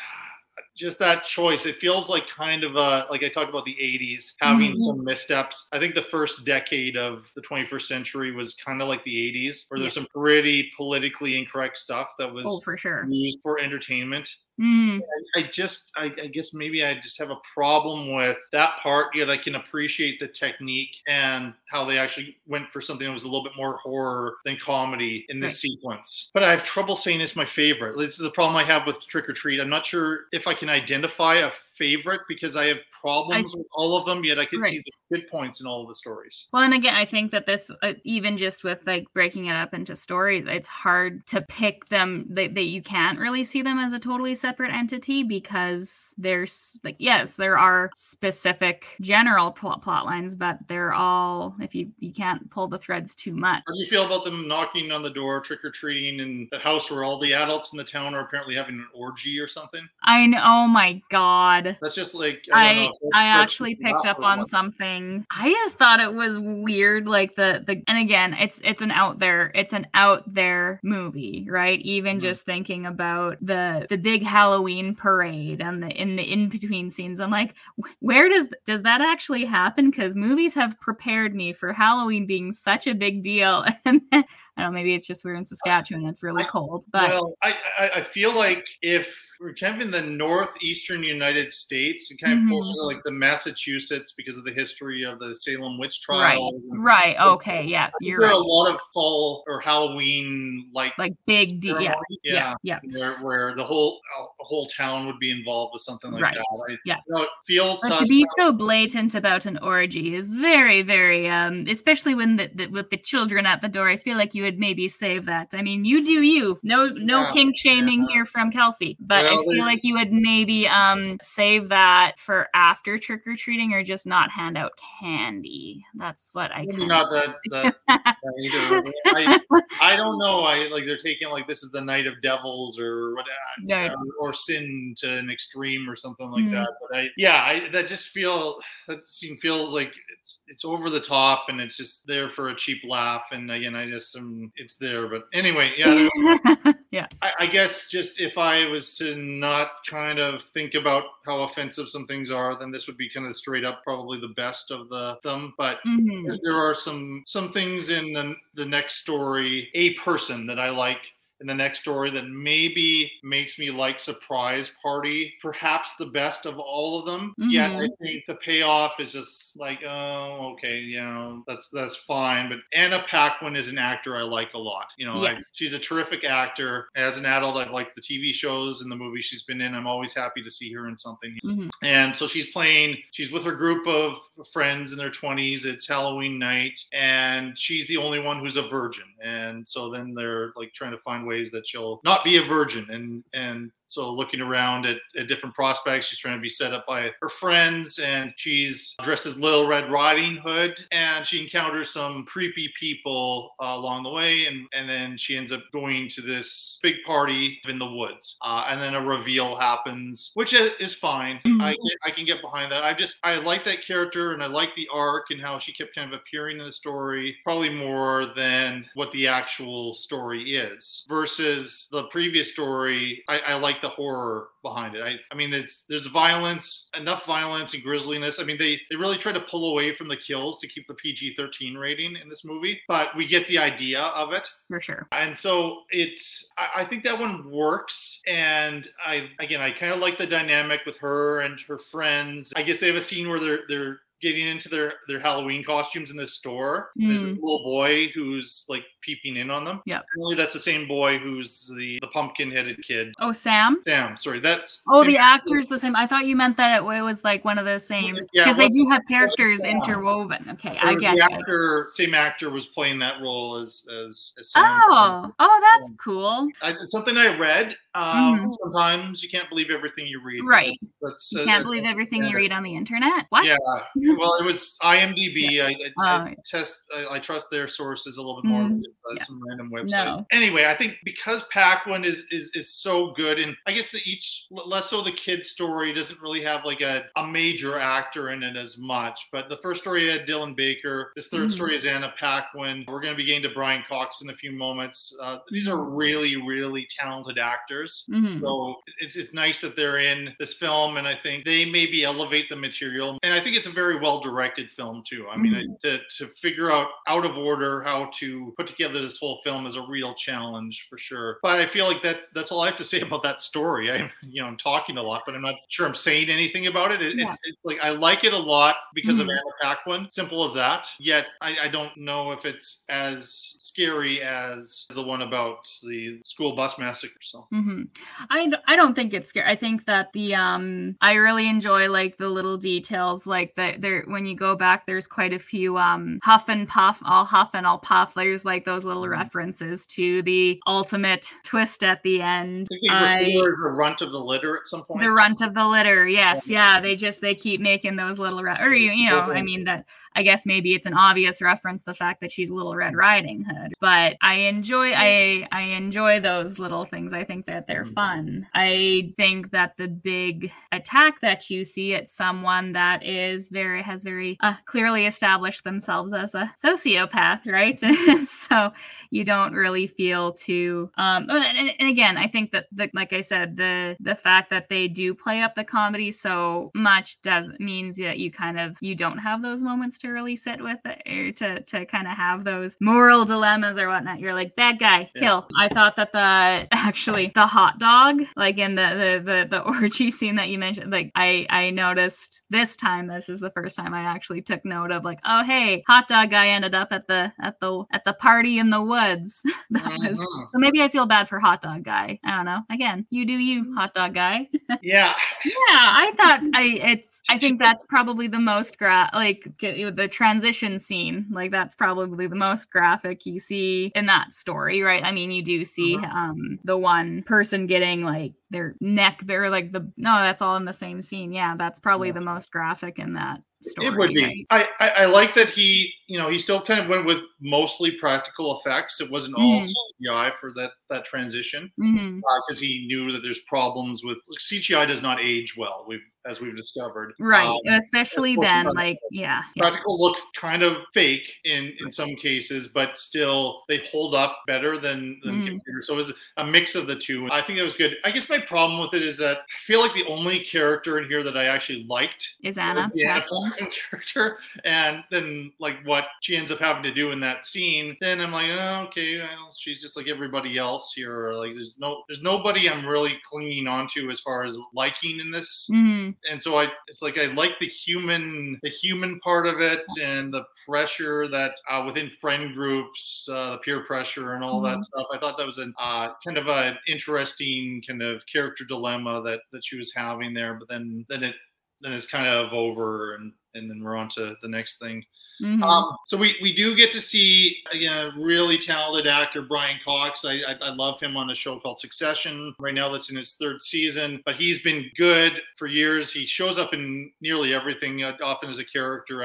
[0.76, 4.34] just that choice it feels like kind of a like i talked about the 80s
[4.40, 4.76] having Mhm.
[4.76, 9.02] some missteps i think the first decade of the 21st century was kind of like
[9.04, 13.06] the 80s where there's some pretty politically incorrect stuff that was Oh, for sure.
[13.10, 14.28] used for entertainment
[14.60, 15.00] Mm.
[15.34, 19.28] I, just I, I guess maybe I just have a problem with that part, yet
[19.28, 23.26] I can appreciate the technique and how they actually went for something that was a
[23.26, 25.72] little bit more horror than comedy in this Right.
[25.72, 26.30] sequence.
[26.32, 27.98] But I have trouble saying it's my favorite.
[27.98, 29.60] This is the problem I have with Trick or Treat.
[29.60, 33.96] I'm not sure if I can identify a favorite because I have problems with all
[33.96, 36.46] of them, yet I can see the good points in all of the stories.
[36.52, 39.74] Well, and again, I think that this, uh, even just with like breaking it up
[39.74, 42.26] into stories, it's hard to pick them.
[42.30, 46.96] That, that you can't really see them as a totally separate entity because there's like,
[46.98, 52.50] yes, there are specific general plot, plot lines, but they're all if you you can't
[52.50, 53.62] pull the threads too much.
[53.66, 56.58] How do you feel about them knocking on the door, trick or treating, in the
[56.58, 59.86] house where all the adults in the town are apparently having an orgy or something?
[60.02, 60.40] I know.
[60.42, 61.65] Oh my god.
[61.80, 62.92] That's just like I, I know.
[63.14, 64.46] I That's- actually picked up on one.
[64.48, 65.26] something.
[65.30, 69.18] I just thought it was weird, like the the and again, it's it's an out
[69.18, 71.80] there it's an out there movie, right?
[71.80, 72.20] Even Mm-hmm.
[72.26, 77.20] just thinking about the the big Halloween parade and the in the in between scenes,
[77.20, 77.54] I'm like,
[78.00, 79.90] where does does that actually happen?
[79.90, 84.24] Because movies have prepared me for Halloween being such a big deal, and then,
[84.56, 87.54] I don't know, maybe it's just we're in Saskatchewan, it's really cold, but well, I,
[87.78, 92.38] I I feel like if we're kind of in the northeastern United States, and kind
[92.38, 92.48] of Mhm.
[92.50, 96.64] closer to like the Massachusetts because of the history of the Salem witch right, trials.
[96.64, 98.38] and- right, okay, yeah, you're there are right.
[98.38, 102.80] a lot of fall or Halloween like like big deal, yeah, ceremony, yeah, yeah.
[102.92, 104.00] where, where the whole
[104.40, 106.66] a whole town would be involved with something like Right, that.
[106.70, 106.96] I, yeah.
[107.06, 111.28] you know, it feels to to be so blatant about an orgy is very, very,
[111.28, 113.88] um, especially when the, the with the children at the door.
[113.88, 115.48] I feel like you would maybe save that.
[115.52, 116.58] I mean, you do you.
[116.62, 118.96] No, no Yeah, kink shaming here from Kelsi.
[119.00, 123.72] But I feel like you would maybe um save that for after trick or treating,
[123.72, 125.84] or just not hand out candy.
[125.94, 126.64] That's what I.
[126.66, 128.92] Maybe not that, that, that.
[129.06, 129.40] I,
[129.92, 130.40] I don't know.
[130.40, 133.26] I like they're taking like this is the night of devils or what,
[133.68, 133.92] Right.
[134.20, 136.52] or sin to an extreme or something like Mhm.
[136.52, 136.74] that.
[136.80, 141.00] But I, yeah, I that just feel that seems feels like it's it's over the
[141.00, 143.24] top and it's just there for a cheap laugh.
[143.32, 145.08] And again, I just um, it's there.
[145.08, 146.08] But anyway, yeah.
[146.90, 147.06] yeah.
[147.22, 151.88] I, I guess just if I was to not kind of think about how offensive
[151.88, 154.88] some things are, then this would be kind of straight up probably the best of
[154.88, 155.54] the them.
[155.58, 156.26] But Mhm.
[156.28, 160.70] there- there are some some things in the, the next story, a person that I
[160.70, 161.00] like
[161.40, 166.58] in the next story that maybe makes me like Surprise Party, perhaps the best of
[166.58, 167.34] all of them.
[167.38, 167.98] Yet I Mhm.
[168.00, 172.48] think the payoff is just like, oh, okay, yeah, that's that's fine.
[172.48, 174.88] But Anna Paquin is an actor I like a lot.
[174.96, 175.50] You know, Yes.
[175.54, 176.88] she's a terrific actor.
[176.96, 179.74] As an adult, I've liked the TV shows and the movies she's been in.
[179.74, 181.38] I'm always happy to see her in something.
[181.44, 181.70] Mhm.
[181.82, 184.18] And so she's playing, she's with her group of
[184.52, 185.64] friends in their 20s.
[185.66, 189.14] It's Halloween night, and she's the only one who's a virgin.
[189.22, 192.86] And so then they're like trying to find ways that she'll not be a virgin.
[192.90, 196.06] And and so looking around at, at different prospects.
[196.06, 199.90] She's trying to be set up by her friends, and she's dressed as Little Red
[199.90, 205.16] Riding Hood, and she encounters some creepy people uh, along the way, and and then
[205.16, 209.00] she ends up going to this big party in the woods, uh, and then a
[209.00, 211.40] reveal happens, which is fine.
[211.60, 212.84] I get, I can get behind that.
[212.84, 215.94] I just I like that character, and I like the arc and how she kept
[215.94, 221.04] kind of appearing in the story, probably more than what the actual story is.
[221.08, 225.02] Versus the previous story, I, I like the horror behind it.
[225.02, 228.40] I, I mean, it's there's violence, enough violence and grisliness.
[228.40, 230.94] I mean, they they really try to pull away from the kills to keep the
[230.94, 234.48] PG-13 rating in this movie, but we get the idea of it.
[234.68, 235.06] For sure.
[235.12, 238.20] And so it's, I, I think that one works.
[238.26, 242.52] And I, again, I kind of like the dynamic with her and her friends.
[242.56, 246.10] I guess they have a scene where they're, they're, getting into their their Halloween costumes
[246.10, 246.90] in this store.
[246.96, 247.42] There's this Mm.
[247.42, 249.82] little boy who's like peeping in on them.
[249.86, 253.14] Yeah, Really, that's the same boy who's the the pumpkin headed kid.
[253.20, 253.80] Oh, Sam.
[253.86, 255.94] Sam, sorry, that's Oh, the actor's the same.
[255.94, 258.68] I thought you meant that it was like one of the same Yeah, because they
[258.68, 260.46] do have characters interwoven.
[260.54, 261.32] Okay, I get the it.
[261.32, 264.80] actor, same actor was playing that role as as, as Sam.
[264.88, 266.48] Oh, oh, that's cool.
[266.62, 267.76] I, something I read.
[267.94, 270.40] Um, Sometimes you can't believe everything you read.
[270.40, 270.48] Mm-hmm.
[270.48, 270.76] Right.
[271.00, 273.24] That's, that's, You uh, can't believe everything you read on the internet.
[273.30, 273.44] What?
[273.46, 273.56] Yeah.
[274.18, 275.60] Well, it was IMDb.
[275.60, 275.74] I, I,
[276.04, 276.34] I Oh.
[276.44, 276.82] test.
[276.94, 279.24] I, I trust their sources a little bit more Mm, than uh, yeah.
[279.24, 280.04] some random website.
[280.06, 280.26] No.
[280.32, 284.46] Anyway, I think because Paquin is is is so good, and I guess that each
[284.50, 288.56] less so the kid's story doesn't really have like a, a major actor in it
[288.56, 289.28] as much.
[289.32, 291.12] But the first story had Dylan Baker.
[291.16, 291.52] This 3rd Mhm.
[291.52, 292.84] story is Anna Paquin.
[292.88, 295.16] We're going to be getting to Brian Cox in a few moments.
[295.20, 298.04] Uh, these are really really talented actors.
[298.10, 298.40] Mhm.
[298.40, 302.48] So it's it's nice that they're in this film, and I think they maybe elevate
[302.48, 303.18] the material.
[303.22, 305.26] And I think it's a very well directed film too.
[305.30, 305.80] I mean, Mhm.
[305.82, 309.76] to to figure out out of order how to put together this whole film is
[309.76, 311.38] a real challenge for sure.
[311.42, 313.90] But I feel like that's that's all I have to say about that story.
[313.90, 316.92] I you know I'm talking a lot, but I'm not sure I'm saying anything about
[316.92, 317.02] it.
[317.02, 317.26] It- Yeah.
[317.26, 319.32] It's it's like I like it a lot because of Mhm.
[319.32, 320.08] Anna Paquin.
[320.10, 320.86] Simple as that.
[320.98, 326.54] Yet I, I don't know if it's as scary as the one about the school
[326.54, 327.14] bus massacre.
[327.22, 327.46] So.
[327.50, 327.84] hmm
[328.30, 329.50] I, I don't think it's scary.
[329.50, 334.02] I think that the um I really enjoy like the little details like that there
[334.06, 337.66] when you go back there's quite a few um huff and puff all huff and
[337.66, 339.12] all puff there's like those little Mm-hmm.
[339.12, 342.66] references to the ultimate twist at the end.
[342.72, 345.02] I think I- he refers the runt of the litter at some point.
[345.02, 348.58] the runt of the litter yes yeah they just they keep making those little re-
[348.60, 349.84] or you, you know i mean that
[350.16, 353.72] i guess maybe it's an obvious reference the fact that she's little red riding hood
[353.80, 357.12] but i enjoy i i enjoy those little things.
[357.12, 358.46] I think that they're fun.
[358.54, 364.02] I think that the big attack that you see it's someone that is very has
[364.02, 367.80] very uh, clearly established themselves as a sociopath right?
[368.48, 368.72] So
[369.10, 373.20] you don't really feel too um and, and again i think that the, like i
[373.20, 377.96] said the the fact that they do play up the comedy so much does means
[377.96, 381.60] that you kind of you don't have those moments to really sit with it to
[381.62, 385.20] to kind of have those moral dilemmas or whatnot you're like bad guy Yeah.
[385.20, 389.60] kill i thought that the actually the hot dog like in the the the, the
[389.66, 393.76] orgy scene that you mentioned like i i noticed this time this is the first
[393.76, 397.06] time i actually took note of like oh hey hot dog guy ended up at
[397.06, 400.46] the at the at the party in the woods was Mhm.
[400.52, 402.18] so maybe I feel bad for hot dog guy.
[402.24, 402.60] I don't know.
[402.70, 404.46] Again, you do you, hot dog guy.
[404.82, 405.12] Yeah,
[405.44, 406.62] yeah, I thought I
[406.92, 411.26] it's I think that's probably the most gra like the transition scene.
[411.30, 415.02] Like that's probably the most graphic you see in that story, right?
[415.02, 419.72] I mean, you do see um the one person getting like their neck they're like
[419.72, 421.32] the no, that's all in the same scene.
[421.32, 423.86] Yeah, that's probably the most graphic in that story.
[423.88, 424.46] it would be.
[424.50, 424.66] right?
[424.80, 427.92] I, I I like that he you know he still kind of went with mostly
[427.92, 429.00] practical effects.
[429.00, 429.72] It wasn't all Mhm.
[430.02, 435.02] CGI for that that transition because he knew that there's problems with like, CGI does
[435.02, 435.84] not age well.
[435.88, 437.14] We've as we've discovered.
[437.20, 439.62] Right, Um, especially then, like yeah, yeah.
[439.62, 444.76] practical looks kind of fake in in some cases but still they hold up better
[444.76, 445.46] than than Mm.
[445.48, 448.10] computer so it was a mix of the two i think that was good i
[448.10, 451.22] guess my problem with it is that i feel like the only character in here
[451.22, 453.45] that i actually liked Is Anna Anna Paquin?
[453.90, 458.20] Character and then like what she ends up having to do in that scene then
[458.20, 462.22] i'm like oh, okay well, she's just like everybody else here like there's no there's
[462.22, 466.14] nobody i'm really clinging onto as far as liking in this Mhm.
[466.30, 470.32] and so I it's like I like the human the human part of it and
[470.32, 474.82] the pressure that uh, within friend groups uh, the peer pressure and all that Mhm.
[474.82, 479.22] stuff I thought that was an uh, kind of an interesting kind of character dilemma
[479.22, 481.36] that that she was having there but then then it
[481.80, 485.04] then it's kind of over and and then we're on to the next thing.
[485.42, 485.62] Mhm.
[485.62, 490.24] Um, so we, we do get to see again a really talented actor Brian Cox.
[490.24, 492.54] I, I I love him on a show called Succession.
[492.58, 496.10] Right now, that's in its third season, but he's been good for years.
[496.10, 499.22] He shows up in nearly everything, uh, often as a character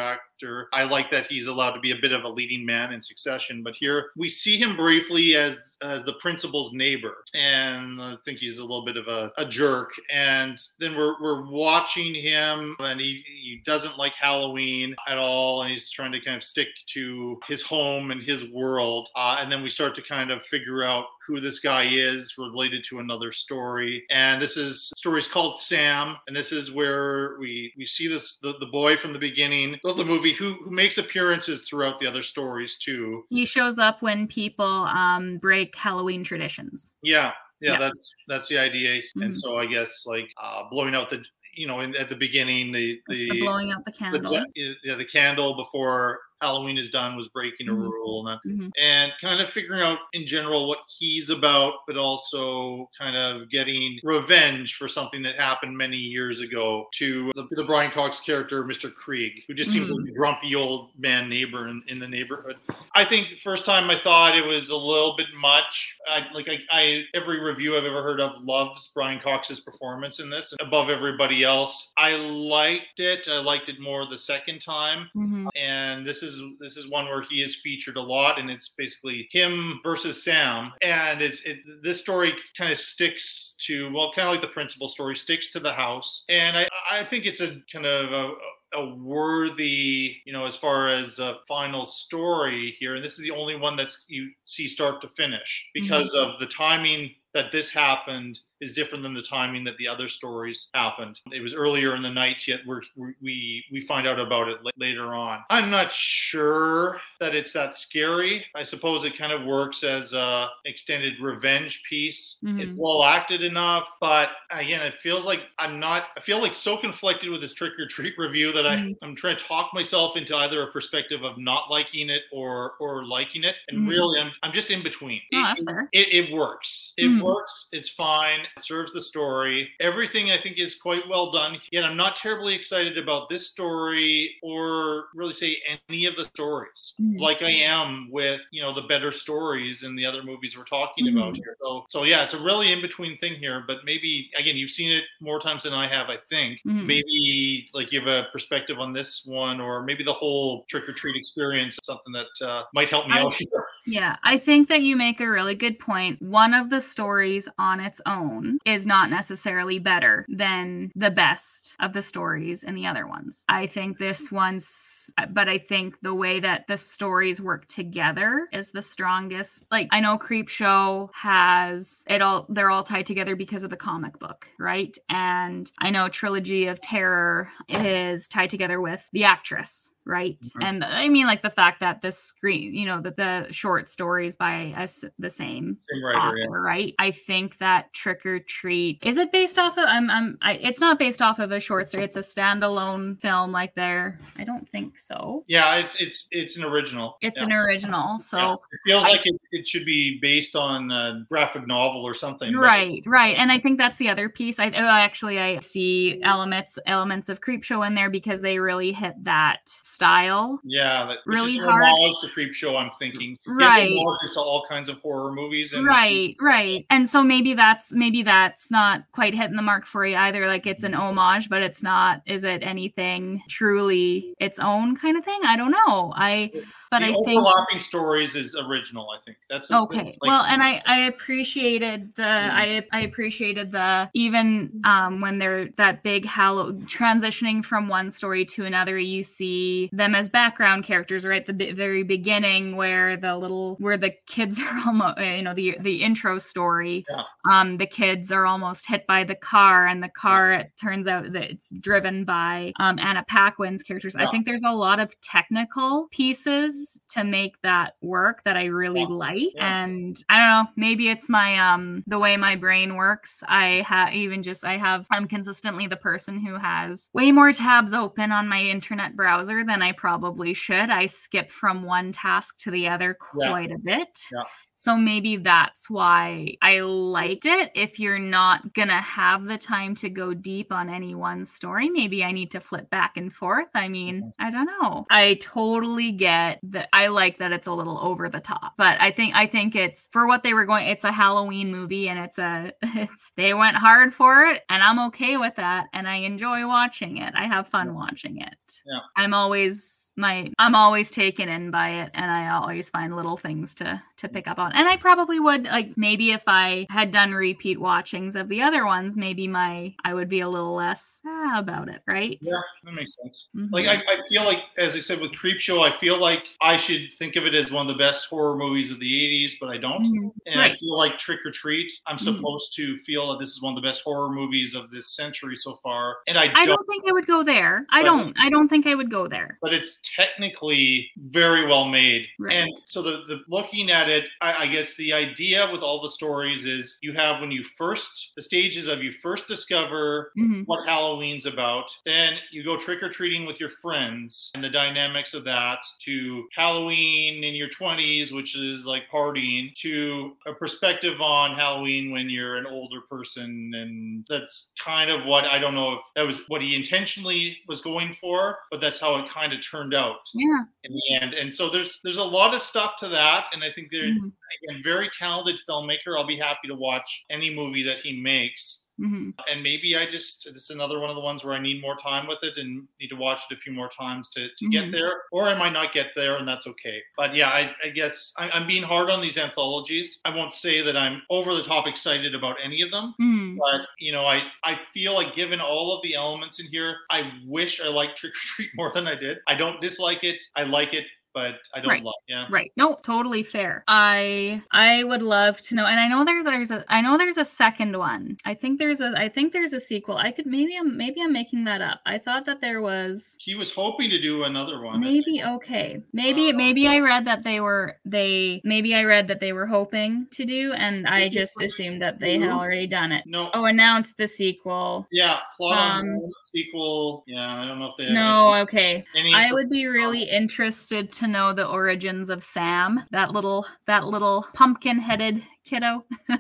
[0.73, 3.63] I like that he's allowed to be a bit of a leading man in Succession,
[3.63, 8.59] but here we see him briefly as as the principal's neighbor, and I think he's
[8.59, 9.91] a little bit of a, a jerk.
[10.11, 15.72] And then we're we're watching him, and he he doesn't like Halloween at all, and
[15.72, 19.09] he's trying to kind of stick to his home and his world.
[19.15, 22.84] Uh, and then we start to kind of figure out who this guy is related
[22.85, 24.03] to another story.
[24.10, 28.38] And this is the story's called Sam, and this is where we we see this
[28.38, 32.07] the, the boy from the beginning of the movie who who makes appearances throughout the
[32.07, 33.26] other stories too.
[33.30, 36.91] He shows up when people um, break Halloween traditions.
[37.03, 37.31] Yeah,
[37.61, 37.80] yeah, Yeah.
[37.80, 39.02] that's that's the idea.
[39.15, 39.35] And Mhm.
[39.35, 41.23] so I guess like uh, blowing out the
[41.56, 44.45] you know in, at the beginning the the, The blowing out the the candle.
[44.56, 47.77] yeah, the candle before Halloween is done was breaking a Mhm.
[47.89, 48.72] rule and, Mhm.
[48.80, 53.99] and kind of figuring out in general what he's about, but also kind of getting
[54.03, 58.91] revenge for something that happened many years ago to the, the Brian Cox character, Mr.
[58.91, 59.99] Kreeg, who just seems Mhm.
[59.99, 62.57] like a grumpy old man neighbor in, in the neighborhood.
[62.93, 65.95] I think the first time I thought it was a little bit much.
[66.07, 70.30] I like I, I every review I've ever heard of loves Brian Cox's performance in
[70.30, 71.93] this above everybody else.
[71.97, 73.27] I liked it.
[73.30, 75.47] I liked it more the second time Mhm.
[75.55, 79.27] and this is this is one where he is featured a lot and it's basically
[79.31, 84.34] him versus sam and it's it this story kind of sticks to well kind of
[84.34, 87.85] like the principal story sticks to the house and i i think it's a kind
[87.85, 88.34] of a
[88.73, 92.95] a worthy, you know, as far as a final story here.
[92.95, 96.31] And this is the only one that's you see start to finish because mm-hmm.
[96.31, 100.69] of the timing that this happened is different than the timing that the other stories
[100.75, 101.19] happened.
[101.31, 105.15] It was earlier in the night, yet we're, we we find out about it later
[105.15, 105.43] on.
[105.49, 108.45] I'm not sure that it's that scary.
[108.55, 112.37] I suppose it kind of works as a extended revenge piece.
[112.43, 112.77] It's Mhm.
[112.77, 116.03] well acted enough, but again, it feels like I'm not.
[116.15, 118.97] I feel like so conflicted with this Trick 'r Treat review that I Mhm.
[119.01, 123.05] I'm trying to talk myself into either a perspective of not liking it or or
[123.05, 123.89] liking it, and Mhm.
[123.89, 125.21] really I'm I'm just in between.
[125.33, 126.93] Oh, It- it, it works.
[126.97, 127.26] It Mhm.
[127.26, 127.68] works.
[127.72, 128.41] It's fine.
[128.41, 129.69] It serves the story.
[129.80, 131.61] Everything I think is quite well done.
[131.72, 136.93] Yet I'm not terribly excited about this story or really say any of the stories
[136.99, 137.19] Mhm.
[137.19, 141.07] like I am with you know the better stories in the other movies we're talking
[141.10, 141.38] about Mhm.
[141.38, 141.57] here.
[141.61, 143.64] So so yeah, it's a really in between thing here.
[143.68, 146.10] But maybe again, you've seen it more times than I have.
[146.10, 146.85] I think Mhm.
[146.85, 150.93] maybe like you have a perspective on this one, or maybe the whole trick or
[150.93, 153.65] treat experience, is something that uh, might help me I- out here.
[153.85, 156.21] Yeah, I think that you make a really good point.
[156.21, 161.93] One of the stories on its own is not necessarily better than the best of
[161.93, 163.43] the stories and the other ones.
[163.49, 168.71] I think this one's, but I think the way that the stories work together is
[168.71, 169.65] the strongest.
[169.71, 174.19] Like, I know Creepshow has it all, they're all tied together because of the comic
[174.19, 174.95] book, right?
[175.09, 180.67] And I know Trilogy of Terror is tied together with the actress right Mhm.
[180.67, 184.35] and i mean like the fact that the screen you know that the short stories
[184.35, 186.45] by us the same Same writer, author, yeah.
[186.49, 190.53] right i think that trick or treat is it based off of i'm i'm I,
[190.53, 194.43] it's not based off of a short story it's a standalone film like there i
[194.43, 197.17] don't think so Yeah, it's it's it's an original.
[197.21, 197.45] it's Yeah.
[197.45, 198.53] an original so Yeah.
[198.53, 202.55] It feels I- like it, it should be based on a graphic novel or something.
[202.55, 206.79] right right and i think that's the other piece i oh, actually i see elements
[206.87, 209.59] elements of creep show in there because they really hit that
[209.91, 211.84] style Yeah, that Really hard.
[211.84, 212.80] homage to Creepshow.
[212.80, 213.89] I'm thinking, Right.
[213.91, 218.23] Homages to all kinds of horror movies, and right right and so maybe that's maybe
[218.23, 221.84] that's not quite hitting the mark for you either like it's an homage but it's
[221.84, 226.49] not is it anything truly its own kind of thing i don't know i
[226.91, 229.09] but the i think overlapping stories is original.
[229.09, 229.38] I think.
[229.49, 229.97] That's okay.
[230.03, 235.69] like- well and i i appreciated the i i appreciated the even um when they're
[235.77, 241.26] that big hallow transitioning from one story to another you see them as background characters
[241.26, 241.41] right?
[241.41, 245.53] At the b- very beginning where the little where the kids are almost you know
[245.53, 247.23] the the intro story Yeah.
[247.49, 251.31] um the kids are almost hit by the car and the car it turns out
[251.31, 254.15] that it's driven by um anna paquin's characters.
[254.15, 259.01] I think there's a lot of technical pieces to make that work that i really
[259.01, 259.07] Yeah.
[259.07, 259.83] like Yeah.
[259.83, 264.13] and i don't know maybe it's my um the way my brain works i have
[264.13, 268.47] even just i have i'm consistently the person who has way more tabs open on
[268.47, 273.17] my internet browser than i probably should i skip from one task to the other
[273.37, 273.49] Yeah.
[273.49, 274.43] quite a bit Yeah.
[274.81, 277.69] So maybe that's why I liked it.
[277.75, 281.87] If you're not going to have the time to go deep on any one story,
[281.87, 283.67] maybe I need to flip back and forth.
[283.75, 284.29] I mean, mm-hmm.
[284.39, 285.05] I don't know.
[285.11, 286.89] I totally get that.
[286.93, 290.09] I like that it's a little over the top, but I think, I think it's
[290.11, 293.77] for what they were going, it's a Halloween movie and it's a, it's, they went
[293.77, 295.89] hard for it and I'm okay with that.
[295.93, 297.35] And I enjoy watching it.
[297.35, 298.81] I have fun watching it.
[298.87, 299.01] Yeah.
[299.15, 303.76] I'm always my I'm always taken in by it and I always find little things
[303.76, 304.72] to to pick up on.
[304.73, 308.85] And I probably would like maybe if I had done repeat watchings of the other
[308.85, 312.38] ones, maybe my I would be a little less ah, about it, right?
[312.41, 312.53] Yeah,
[312.85, 313.48] that makes sense.
[313.56, 313.69] Mhm.
[313.72, 317.10] Like I, I feel like, as I said with Creepshow, I feel like I should
[317.19, 319.77] think of it as one of the best horror movies of the '80s, but I
[319.77, 320.03] don't.
[320.03, 320.31] Mhm.
[320.45, 322.22] And I feel like Trick 'r Treat, I'm Mhm.
[322.22, 325.56] supposed to feel that this is one of the best horror movies of this century
[325.56, 327.85] so far, and I, I don't think I would go there.
[327.89, 329.57] I don't I don't think I would go there.
[329.61, 332.27] but it's technically very well made.
[332.39, 332.57] Right.
[332.57, 336.09] And so the, the looking at it, I, I guess the idea with all the
[336.09, 340.63] stories is you have when you first the stages of you first discover Mhm.
[340.65, 345.33] what Halloween's about, then you go trick or treating with your friends and the dynamics
[345.33, 351.55] of that to Halloween in your 20s, which is like partying, to a perspective on
[351.55, 353.71] Halloween when you're an older person.
[353.75, 357.81] And that's kind of what I don't know if that was what he intentionally was
[357.81, 360.63] going for, but that's how it kind of turned out Yeah.
[360.84, 361.34] in the end.
[361.34, 364.31] And so there's there's a lot of stuff to that, and I think they're Mhm.
[364.69, 366.18] again very talented filmmaker.
[366.18, 368.85] I'll be happy to watch any movie that he makes.
[369.01, 369.33] Mhm.
[369.49, 371.97] And maybe I just this is another one of the ones where I need more
[371.97, 374.71] time with it and need to watch it a few more times to, to Mhm.
[374.71, 377.01] get there, or I might not get there, and that's okay.
[377.17, 380.19] But yeah, I, I guess I, I'm being hard on these anthologies.
[380.25, 383.57] I won't say that I'm over the top excited about any of them, Mhm.
[383.57, 387.31] but you know, I I feel like given all of the elements in here, I
[387.45, 389.39] wish I liked Trick 'r Treat more than I did.
[389.47, 390.43] I don't dislike it.
[390.55, 392.03] I like it, but I don't Right.
[392.03, 392.13] love.
[392.27, 392.45] Yeah.
[392.49, 392.71] Right.
[392.77, 393.83] No, totally fair.
[393.87, 397.37] I I would love to know, and I know there there's a I know there's
[397.37, 398.37] a second one.
[398.45, 400.17] I think there's a I think there's a sequel.
[400.17, 401.99] I could maybe I'm maybe I'm making that up.
[402.05, 404.99] I thought that there was He was hoping to do another one.
[404.99, 406.01] Maybe okay.
[406.13, 410.27] Maybe maybe I read that they were they maybe I read that they were hoping
[410.31, 413.23] to do, and I just assumed that they had already done it.
[413.25, 413.49] No.
[413.53, 415.07] Oh, announced the sequel.
[415.11, 417.23] Yeah, plot on Um, the sequel.
[417.27, 419.03] Yeah, I don't know if they No, any- okay.
[419.15, 424.06] any I would be really interested to know the origins of Sam, that little that
[424.06, 426.03] little pumpkin-headed kiddo.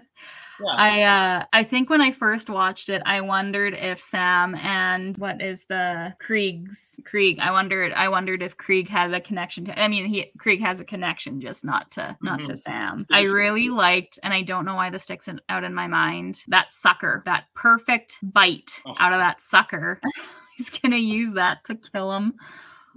[0.63, 0.75] Yeah.
[0.77, 5.41] I uh I think when I first watched it, I wondered if Sam and what
[5.41, 7.39] is the Kreeg's Kreeg.
[7.39, 10.79] I wondered I wondered if Kreeg had a connection to I mean he Kreeg has
[10.79, 12.57] a connection just not to not to Mhm.
[12.59, 13.05] Sam.
[13.09, 16.43] I really liked and I don't know why this sticks in, out in my mind.
[16.49, 18.93] That sucker, that perfect bite Oh.
[18.99, 19.99] out of that sucker.
[20.57, 22.35] He's gonna use that to kill him.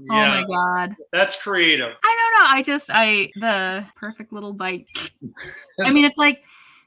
[0.00, 0.96] Oh my god.
[1.12, 1.92] That's creative.
[2.02, 2.50] I don't know.
[2.50, 4.86] I just I the perfect little bite.
[5.80, 6.42] I mean it's like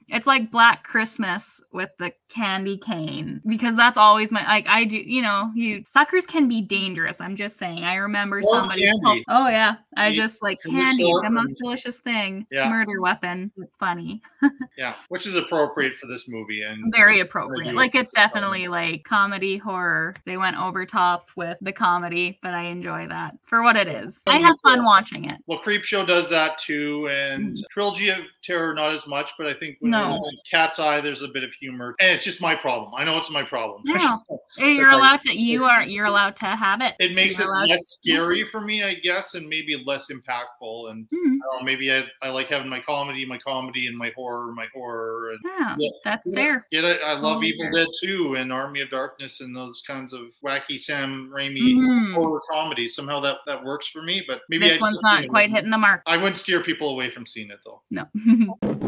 [0.08, 4.96] it's like Black Christmas with the candy cane because that's always my like I do
[4.98, 7.20] you know you suckers can be dangerous.
[7.20, 7.84] I'm just saying.
[7.84, 8.82] I remember somebody.
[8.82, 9.24] candy.
[9.28, 12.68] oh yeah, I You- just like candy, the most delicious thing, Yeah.
[12.68, 13.50] murder weapon.
[13.58, 14.22] It's funny,
[14.78, 17.74] Yeah, which is appropriate for this movie and very appropriate.
[17.74, 20.14] Like it's definitely like comedy horror.
[20.26, 24.20] They went over top with the comedy, but I enjoy that for what it is.
[24.26, 25.38] I have fun watching it.
[25.46, 29.30] Well, Creepshow does that too, and Trilogy of Terror not as much.
[29.36, 29.97] But I think when Mm.
[29.98, 30.12] No.
[30.16, 32.92] like Cat's Eye, there's a bit of humor, and it's just my problem.
[32.96, 33.82] I know it's my problem.
[33.84, 34.22] No,
[34.58, 35.32] you're allowed to.
[35.38, 35.82] You are.
[35.82, 36.94] You're allowed to have it.
[36.98, 40.90] It makes it You're to- less scary for me, I guess, and maybe less impactful.
[40.90, 41.38] And Mhm.
[41.52, 44.66] I know, maybe I, I like having my comedy, my comedy, and my horror, my
[44.74, 45.30] horror.
[45.30, 45.90] And Yeah, Yeah.
[46.04, 46.64] that's fair.
[46.70, 47.70] Yeah, I, I love Totally Evil.
[47.72, 52.14] Dead 2 and Army of Darkness and those kinds of wacky Sam Raimi Mhm.
[52.14, 52.88] horror comedy.
[52.88, 55.78] Somehow that, that works for me, but maybe This I one's not quite hitting the
[55.78, 56.02] mark.
[56.06, 57.82] I wouldn't steer people away from seeing it though.
[57.90, 58.06] No.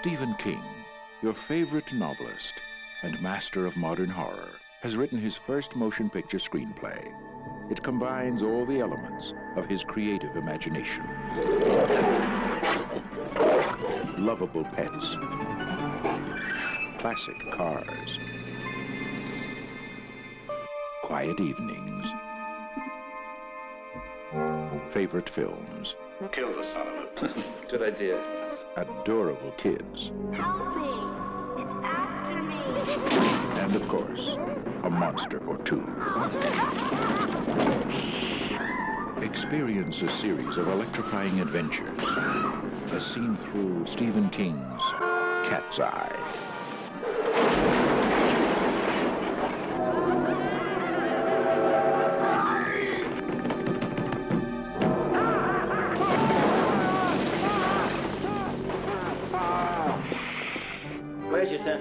[0.00, 0.62] Stephen King,
[1.20, 2.54] your favorite novelist
[3.02, 4.48] and master of modern horror,
[4.82, 7.12] has written his first motion picture screenplay.
[7.70, 11.04] It combines all the elements of his creative imagination.
[14.16, 15.16] Lovable pets,
[17.02, 18.18] classic cars,
[21.04, 22.06] quiet evenings,
[24.94, 25.94] favorite films,
[26.32, 27.70] Kill the son of a.
[27.70, 28.39] Good idea.
[28.76, 30.90] Adorable kids, Help me!
[31.62, 32.60] It's after me!
[33.60, 34.36] and of course,
[34.84, 35.82] a monster or two.
[39.24, 41.98] Experience a series of electrifying adventures
[42.92, 44.82] as seen through Stephen King's
[45.48, 46.60] Cat's Eye.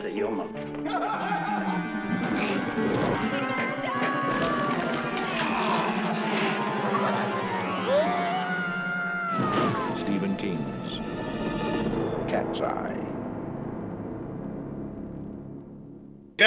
[0.02, 0.59] Sense of humor.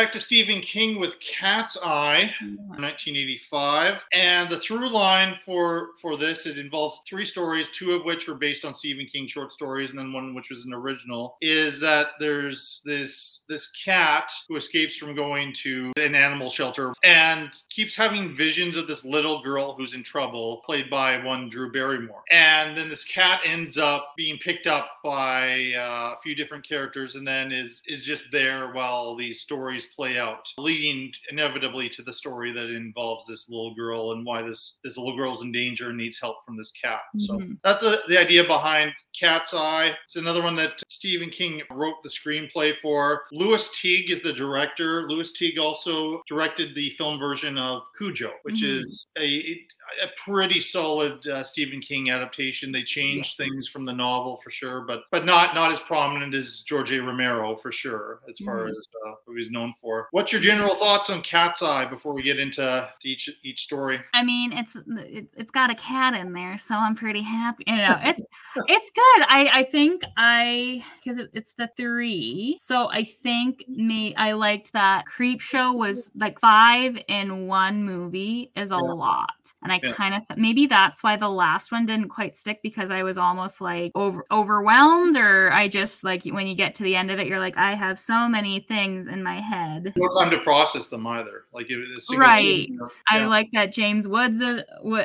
[0.02, 6.44] Back to Stephen King with Cat's Eye, 1985, and the through line for for this
[6.44, 9.98] it involves three stories, two of which were based on Stephen King short stories, and
[10.00, 11.36] then one which was an original.
[11.40, 17.54] Is that there's this this cat who escapes from going to an animal shelter and
[17.70, 22.24] keeps having visions of this little girl who's in trouble, played by one Drew Barrymore,
[22.32, 27.14] and then this cat ends up being picked up by uh, a few different characters,
[27.14, 32.12] and then is is just there while these stories play out, leading inevitably to the
[32.12, 35.98] story that involves this little girl and why this this little girl's in danger and
[35.98, 37.02] needs help from this cat.
[37.16, 37.58] So Mhm.
[37.62, 39.92] that's the, the idea behind Cat's Eye.
[40.04, 43.22] It's another one that Stephen King wrote the screenplay for.
[43.32, 45.08] Lewis Teague is the director.
[45.08, 48.80] Lewis Teague also directed the film version of Cujo, which Mhm.
[48.80, 49.66] is a
[50.00, 52.72] a pretty solid uh, Stephen King adaptation.
[52.72, 56.62] They changed things from the novel for sure, but but not not as prominent as
[56.62, 57.02] George A.
[57.02, 58.70] Romero for sure, as far Mhm.
[58.70, 60.08] as uh, who he's known for.
[60.12, 64.00] What's your general thoughts on Cat's Eye before we get into each each story?
[64.14, 67.64] I mean, it's it, it's got a cat in there, so I'm pretty happy.
[67.66, 68.20] You know, it's
[68.68, 69.01] it's good.
[69.28, 74.72] I I think I because it, it's the three, so I think me I liked
[74.72, 78.80] that Creepshow was like five in one movie is a Yeah.
[78.80, 79.30] lot,
[79.62, 79.92] and I Yeah.
[79.94, 83.60] kind of maybe that's why the last one didn't quite stick because I was almost
[83.60, 87.26] like over overwhelmed, or I just like when you get to the end of it,
[87.26, 89.92] you're like I have so many things in my head.
[89.96, 91.44] No time to process them either.
[91.52, 92.68] Like it, it's Right.
[92.68, 92.86] yeah.
[93.08, 94.62] I like that James Woods uh,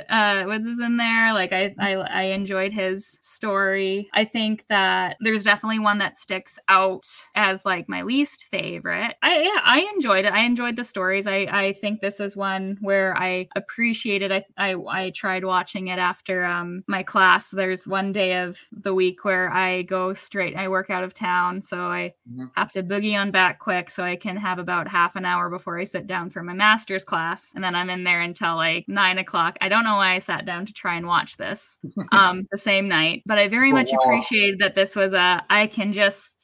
[0.09, 1.33] uh, Woods is in there.
[1.33, 3.86] Like I, I I enjoyed his story.
[4.13, 7.05] I think that there's definitely one that sticks out
[7.35, 9.15] as like my least favorite.
[9.21, 10.33] I yeah, I enjoyed it.
[10.33, 11.27] I enjoyed the stories.
[11.27, 15.99] I I think this is one where I appreciated I I, I tried watching it
[15.99, 17.49] after um my class.
[17.49, 21.61] There's one day of the week where I go straight I work out of town,
[21.61, 22.51] so I Mhm.
[22.55, 25.79] have to boogie on back quick so I can have about half an hour before
[25.79, 27.51] I sit down for my master's class.
[27.55, 29.57] And then I'm in there until like nine o'clock.
[29.61, 31.77] I don't know why I sat down to try and watch this
[32.11, 35.93] um, the same night, but I very much appreciated that this was a I can
[35.93, 36.35] just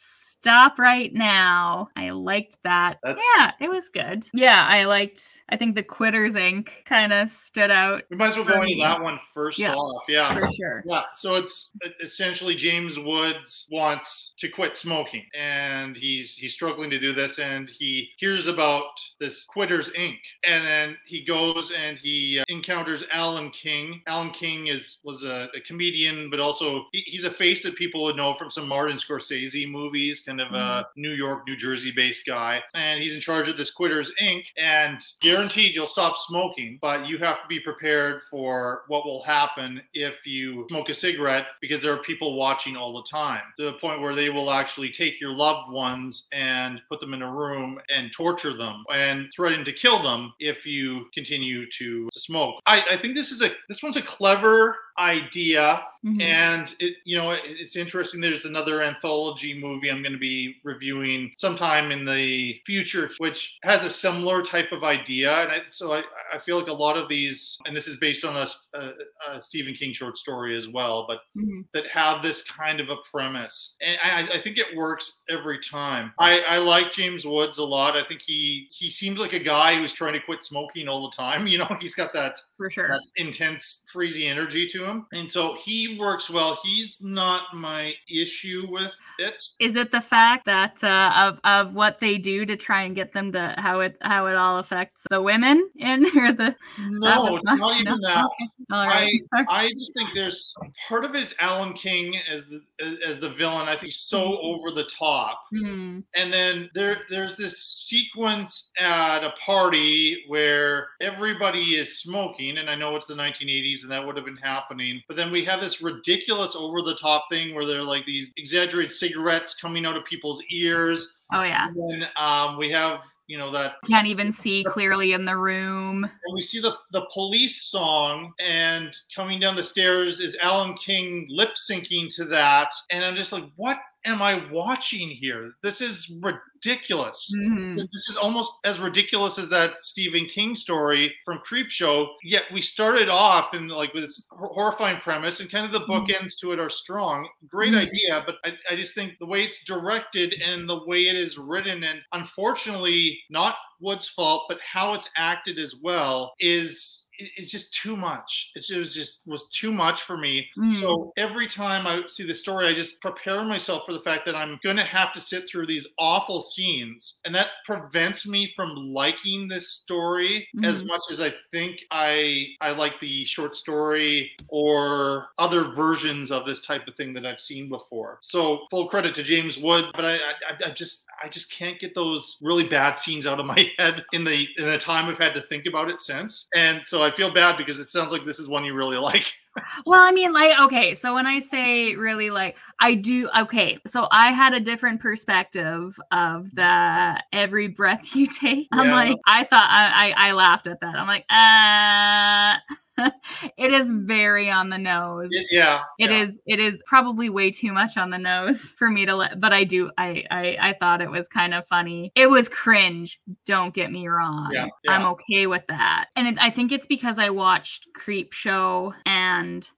[0.44, 1.88] stop right now.
[1.96, 3.00] I liked that.
[3.02, 4.28] That's- yeah, it was good.
[4.34, 6.70] Yeah, I liked I think the Quitters Inc.
[6.86, 8.04] kind of stood out.
[8.10, 10.04] We might as well go into that one first Yeah, off.
[10.10, 10.34] Yeah.
[10.38, 10.84] for sure.
[10.86, 11.04] Yeah.
[11.16, 11.70] So it's
[12.02, 17.70] essentially James Woods wants to quit smoking and he's he's struggling to do this and
[17.70, 20.18] he hears about this Quitters Inc.
[20.46, 24.02] And then he goes and he uh, encounters Alan King.
[24.08, 28.04] Alan King is was a, a comedian, but also he, he's a face that people
[28.04, 31.02] would know from some Martin Scorsese movies, kind of a mm-hmm.
[31.02, 32.62] New York, New Jersey based guy.
[32.74, 34.44] And he's in charge of this Quitters Inc.
[34.58, 39.82] And guaranteed you'll stop smoking, but you have to be prepared for what will happen
[39.94, 43.74] if you smoke a cigarette because there are people watching all the time to the
[43.74, 47.80] point where they will actually take your loved ones and put them in a room
[47.94, 52.56] and torture them and threaten to kill them if you continue to, to smoke.
[52.66, 56.22] I, I think this is a this one's a clever idea Mhm.
[56.22, 60.58] and it you know it, it's interesting there's another anthology movie i'm going to be
[60.66, 65.94] reviewing sometime in the future which has a similar type of idea and I, so
[65.94, 66.04] I,
[66.34, 68.48] I feel like a lot of these and this is based on a,
[68.78, 68.92] a,
[69.30, 71.66] a stephen king short story as well but Mhm.
[71.74, 76.12] that have this kind of a premise and i, I think it works every time
[76.20, 79.78] I, I like james woods a lot i think he he seems like a guy
[79.78, 82.90] who's trying to quit smoking all the time you know he's got that For sure.
[82.90, 85.06] that intense, crazy energy to him.
[85.14, 86.60] And so he works well.
[86.64, 89.44] He's not my issue with it.
[89.60, 93.14] Is it the fact that uh, of of what they do to try and get
[93.14, 97.48] them to how it how it all affects the women in or the No, it's
[97.48, 98.08] not even no?
[98.08, 98.30] that.
[98.72, 98.88] Okay.
[98.88, 99.22] Right.
[99.34, 100.54] I I just think there's
[100.88, 102.62] part of his Alan King as the
[103.06, 103.68] as the villain.
[103.68, 105.40] I think he's so over the top.
[105.52, 106.00] Hmm.
[106.16, 112.76] And then there there's this sequence at a party where everybody is smoking, and I
[112.76, 114.73] know it's the 1980s and that would have been happening.
[115.08, 118.92] But then we have this ridiculous over the top thing where they're like these exaggerated
[118.92, 121.16] cigarettes coming out of people's ears.
[121.32, 121.68] Oh yeah.
[121.68, 126.04] And then um, we have you know that Can't even see clearly in the room.
[126.04, 131.26] and we see the the police song and coming down the stairs is Alan King
[131.30, 136.10] lip syncing to that and I'm just like what am I watching here this is
[136.22, 137.34] ridiculous.
[137.36, 137.78] Mhm.
[137.78, 142.08] This, this is almost as ridiculous as that Stephen King story from Creepshow.
[142.24, 146.38] Yet we started off in like with this horrifying premise, and kind of the bookends
[146.42, 147.28] to it are strong.
[147.48, 147.88] Great Mhm.
[147.88, 151.38] idea, but I, I just think the way it's directed and the way it is
[151.38, 157.74] written, and unfortunately, not Wood's fault, but how it's acted as well is it's just
[157.74, 158.52] too much.
[158.56, 160.48] It was just was too much for me.
[160.58, 160.74] Mhm.
[160.80, 164.36] So every time I see the story, I just prepare myself for the fact that
[164.36, 168.76] I'm going to have to sit through these awful scenes, and that prevents me from
[168.76, 170.88] liking this story as Mhm.
[170.88, 176.66] much as I think I I like the short story or other versions of this
[176.66, 178.20] type of thing that I've seen before.
[178.22, 181.96] So full credit to James Wood, but I I, I just I just can't get
[181.96, 185.34] those really bad scenes out of my head in the in the time I've had
[185.36, 188.40] to think about it since, and so I feel bad because it sounds like this
[188.40, 189.32] is one you really like.
[189.86, 194.08] Well, I mean, like, okay, so when I say really like, I do, okay, so
[194.10, 198.68] I had a different perspective of the every breath you take.
[198.72, 198.96] I'm Yeah.
[198.96, 200.96] like, I thought, I, I, I laughed at that.
[200.96, 202.58] I'm like, uh,
[203.58, 205.30] it is very on the nose.
[205.52, 206.22] Yeah, It yeah.
[206.22, 206.42] is.
[206.46, 209.40] It is probably way too much on the nose for me to let.
[209.40, 209.92] But I do.
[209.98, 210.24] I.
[210.30, 210.58] I.
[210.60, 212.12] I thought it was kind of funny.
[212.16, 213.20] It was cringe.
[213.46, 214.50] Don't get me wrong.
[214.52, 214.92] Yeah, yeah.
[214.92, 216.06] I'm okay with that.
[216.16, 219.13] And it, I think it's because I watched Creepshow and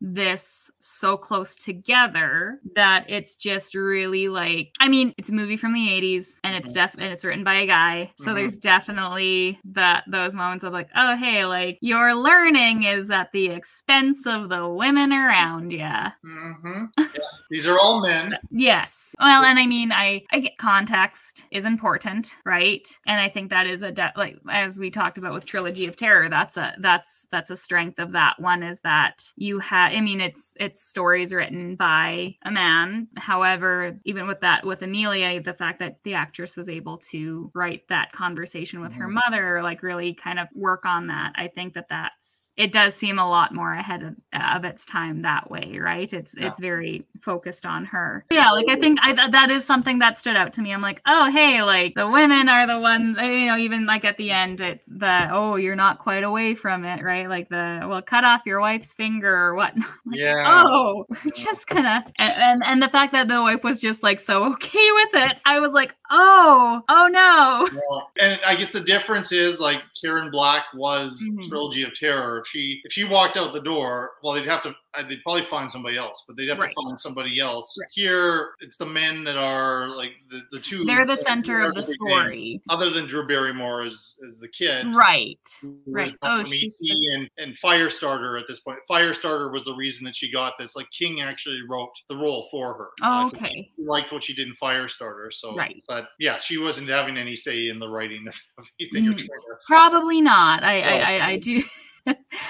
[0.01, 4.71] this so close together that it's just really like.
[4.79, 6.73] I mean, it's a movie from the '80s, and it's Mhm.
[6.73, 8.11] def and it's written by a guy.
[8.19, 8.35] So Mhm.
[8.35, 13.47] there's definitely that those moments of like, oh hey, like your learning is at the
[13.49, 15.87] expense of the women around you.
[16.21, 17.07] hmm Yeah.
[17.49, 18.37] These are all men.
[18.51, 19.01] Yes.
[19.19, 22.85] Well, and I mean, I I get context is important, right?
[23.07, 25.95] And I think that is a de- like as we talked about with Trilogy of
[25.97, 29.91] Terror, that's a that's that's a strength of that one is that you have.
[29.93, 33.07] I mean, it's it's stories written by a man.
[33.17, 37.87] However, even with that with Amelia, the fact that the actress was able to write
[37.89, 39.13] that conversation with her Mhm.
[39.25, 43.19] mother, like really kind of work on that, I think that that's it does seem
[43.19, 44.15] a lot more ahead of,
[44.55, 46.11] of its time that way right?
[46.13, 46.47] It's Yeah.
[46.49, 48.23] it's very focused on her.
[48.31, 50.73] Yeah like i think I, th- that is something that stood out to me.
[50.73, 54.05] I'm like oh hey like the women are the ones uh, you know even like
[54.05, 57.27] at the end it the oh you're not quite away from it right?
[57.27, 59.73] Like the well cut off your wife's finger or what?
[60.05, 60.63] Like, Yeah.
[60.67, 64.19] oh we're just gonna and, and and the fact that the wife was just like
[64.19, 68.81] so okay with it i was like oh oh no Well, and I guess the
[68.81, 71.47] difference is like Karen Black was Mhm.
[71.47, 72.39] Trilogy of Terror.
[72.39, 75.71] If she if she walked out the door, well, they'd have to they'd probably find
[75.71, 76.73] somebody else, but they'd have Right.
[76.75, 77.75] to find somebody else.
[77.79, 77.89] Right.
[77.91, 80.85] Here, it's the men that are like the, the two.
[80.85, 85.39] they're the center of the story Other than Drew Barrymore as as the kid, right
[85.87, 86.13] right.
[86.21, 86.75] Oh, she's
[87.13, 88.79] and, and Firestarter at this point.
[88.89, 90.75] Firestarter was the reason that she got this.
[90.75, 92.89] Like King actually wrote the role for her.
[93.03, 93.69] Oh, uh, okay.
[93.77, 95.31] Liked what she did in Firestarter.
[95.31, 95.83] So, Right.
[95.87, 99.13] but yeah, she wasn't having any say in the writing of, anything.
[99.13, 99.27] Mm.
[99.67, 100.63] Probably not.
[100.63, 101.63] I I, I, I do.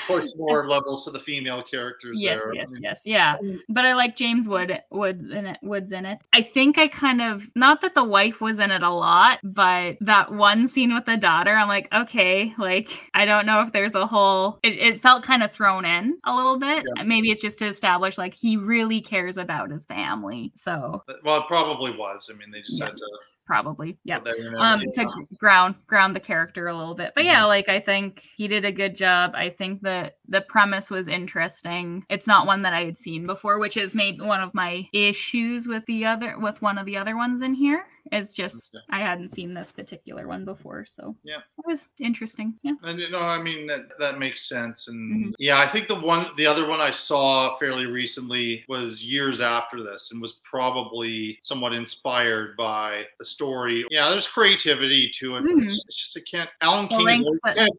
[0.07, 2.21] Push more levels to the female characters.
[2.21, 2.51] yes, there.
[2.51, 3.37] I yes, mean, yes, yeah.
[3.39, 5.57] Um, but I like James Wood Woods in it.
[5.61, 6.19] Woods in it.
[6.33, 9.97] I think I kind of not that the wife was in it a lot, but
[10.01, 13.95] that one scene with the daughter, I'm like, okay, like I don't know if there's
[13.95, 14.59] a whole.
[14.63, 16.83] It, it felt kind of thrown in a little bit.
[16.95, 17.03] Yeah.
[17.03, 20.51] Maybe it's just to establish like he really cares about his family.
[20.55, 22.29] So Well, it probably was.
[22.33, 23.19] I mean, they just had to.
[23.45, 24.17] Probably, yeah.
[24.57, 25.03] um Yeah.
[25.03, 27.13] to ground ground the character a little bit.
[27.15, 29.31] But yeah like i think he did a good job.
[29.35, 32.05] I think that the premise was interesting.
[32.09, 35.67] It's not one that i had seen before which has made one of my issues
[35.67, 39.29] with the other with one of the other ones in here is just i hadn't
[39.29, 41.37] seen this particular one before so Yeah.
[41.37, 44.87] it was interesting yeah And you know, I mean that that makes sense.
[44.87, 45.33] And Mhm.
[45.39, 49.81] yeah, I think the one, the other one I saw fairly recently was years after
[49.81, 53.85] this, and was probably somewhat inspired by the story.
[53.89, 55.43] Yeah, there's creativity to it.
[55.45, 55.67] Mhm.
[55.67, 56.49] It's, it's just it can't.
[56.61, 57.25] Alan Well, King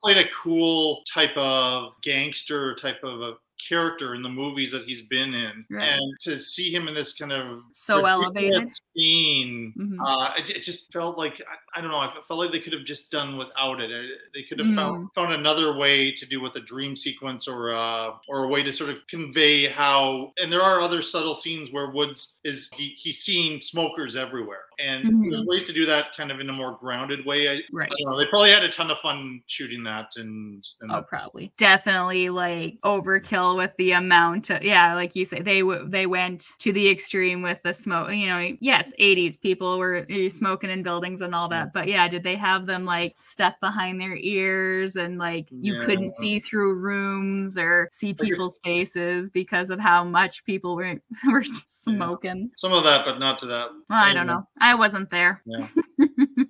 [0.02, 3.34] played a cool type of gangster type of a
[3.68, 5.88] character in the movies that he's been in, Right.
[5.92, 8.62] and to see him in this kind of So elevated.
[8.62, 9.98] scene Mhm.
[10.04, 11.40] uh, it, it just felt like
[11.74, 11.98] I, I don't know.
[11.98, 13.90] I felt like they could have just done without it.
[14.34, 14.74] They could have Mm.
[14.76, 18.62] found found another way to do with a dream sequence or uh, or a way
[18.62, 20.32] to sort of convey how.
[20.38, 25.04] And there are other subtle scenes where Woods is he, he's seeing smokers everywhere, and
[25.04, 25.30] Mhm.
[25.30, 27.48] there's ways to do that kind of in a more grounded way.
[27.48, 28.16] I, right know.
[28.18, 31.52] They probably had a ton of fun shooting that, and, and Oh, probably.
[31.56, 36.44] Definitely like overkill with the amount of yeah, like you say, they w- they went
[36.60, 38.10] to the extreme with the smoke.
[38.12, 42.06] You know, yes, eighties people were uh, smoking in buildings and all that, but yeah,
[42.08, 45.84] did they have them like stuck behind their ears and like you Yeah.
[45.86, 51.44] couldn't see through rooms or see people's faces because of how much people were were
[51.66, 52.50] smoking?
[52.56, 53.70] some of that, but not to that.
[53.88, 54.44] Well, I don't know.
[54.60, 55.40] I I wasn't there.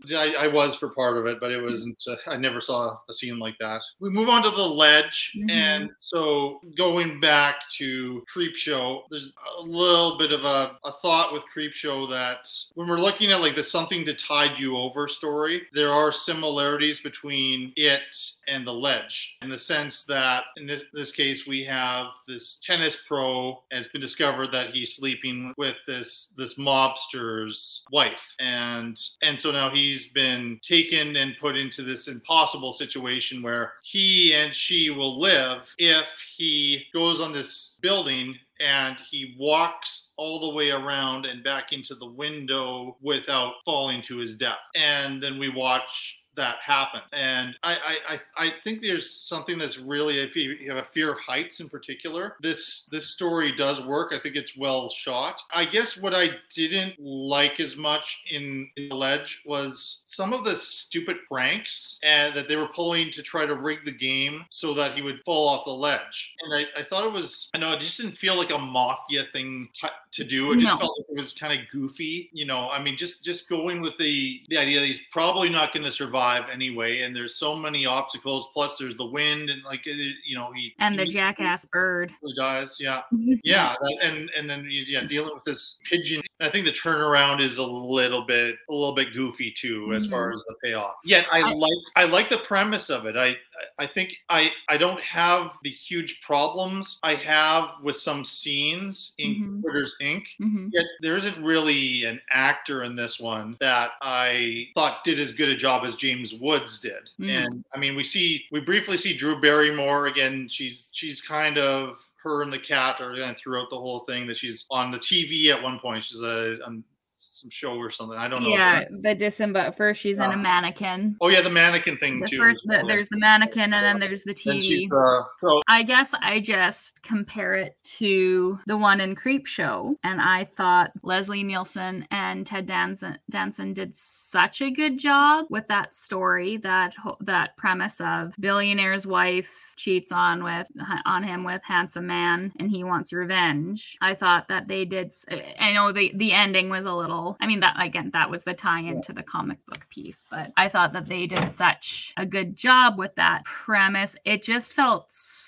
[0.09, 0.19] Yeah.
[0.19, 2.03] I, I was for part of it, but it wasn't.
[2.09, 3.81] Uh, I never saw a scene like that.
[4.01, 5.51] We move on to the ledge, Mhm.
[5.51, 11.43] and so going back to Creepshow, there's a little bit of a, a thought with
[11.55, 15.93] Creepshow that when we're looking at like the something to tide you over story, there
[15.93, 18.03] are similarities between it
[18.49, 22.97] and the ledge in the sense that in this, this case we have this tennis
[23.09, 28.06] pro has been discovered that he's sleeping with this this mobster's wife
[28.41, 34.35] and and so now he's been taken and put into this impossible situation where he
[34.35, 40.55] and she will live if he goes on this building and he walks all the
[40.55, 44.59] way around and back into the window without falling to his death.
[44.75, 47.01] And then we watch that happen.
[47.13, 51.19] And I, I, I, think there's something that's really, if you have a fear of
[51.19, 54.13] heights in particular, this this story does work.
[54.13, 55.41] I think it's well shot.
[55.53, 60.45] I guess what I didn't like as much in, in the ledge was some of
[60.45, 64.75] the stupid pranks and that they were pulling to try to rig the game so
[64.75, 66.35] that he would fall off the ledge.
[66.43, 69.25] And I, I thought it was, I know it just didn't feel like a mafia
[69.33, 70.53] thing t- to do.
[70.53, 70.79] It just No.
[70.79, 72.31] felt like it was kind of goofy.
[72.33, 75.73] You know, I mean, just just going with the the idea that he's probably not
[75.73, 78.49] going to survive anyway, and there's so many obstacles.
[78.53, 82.13] Plus, there's the wind, and like you know, he And the he- jackass bird.
[82.25, 82.77] he dies.
[82.81, 83.03] Yeah,
[83.45, 86.23] yeah, that, and and then yeah, dealing with this pigeon.
[86.39, 90.31] I think the turnaround is a little bit a little bit goofy too, as far
[90.31, 90.35] Mhm.
[90.35, 90.95] as the payoff.
[91.05, 93.17] Yet I, I- like I like the premise of it.
[93.17, 93.37] I
[93.79, 99.35] I think I I don't have the huge problems I have with some scenes in
[99.35, 99.63] Mhm.
[99.63, 100.25] Quitters Inc.
[100.41, 100.69] Mhm.
[100.73, 105.49] Yet there isn't really an actor in this one that I thought did as good
[105.49, 107.11] a job as James Woods did.
[107.21, 107.47] Mm.
[107.47, 110.49] And I mean, we see we briefly see Drew Barrymore again.
[110.49, 114.67] She's she's kind of her and the cat are throughout the whole thing that she's
[114.71, 116.05] on the TV at one point.
[116.05, 116.83] She's a on
[117.19, 118.19] some show or something.
[118.19, 118.51] I don't know.
[118.51, 119.77] Yeah, the disembodied.
[119.77, 121.17] First, she's in Uh, a mannequin.
[121.21, 122.39] Oh yeah, the mannequin thing The too.
[122.39, 124.89] first, the, there's the mannequin, and then there's the TV.
[124.89, 130.45] the so I guess I just compare it to the one in Creepshow, and I
[130.45, 136.59] thought Leslie Nielsen and Ted Danson, Danson did such a good job with that story,
[136.59, 140.67] that that premise of billionaire's wife cheats on with
[141.07, 143.97] on him with handsome man, and he wants revenge.
[144.03, 145.13] I thought that they did.
[145.59, 147.06] I know the the ending was a little.
[147.41, 150.69] I mean that again, that was the tie-in to the comic book piece, but I
[150.69, 154.17] thought that they did such a good job with that premise.
[154.25, 155.46] It just felt so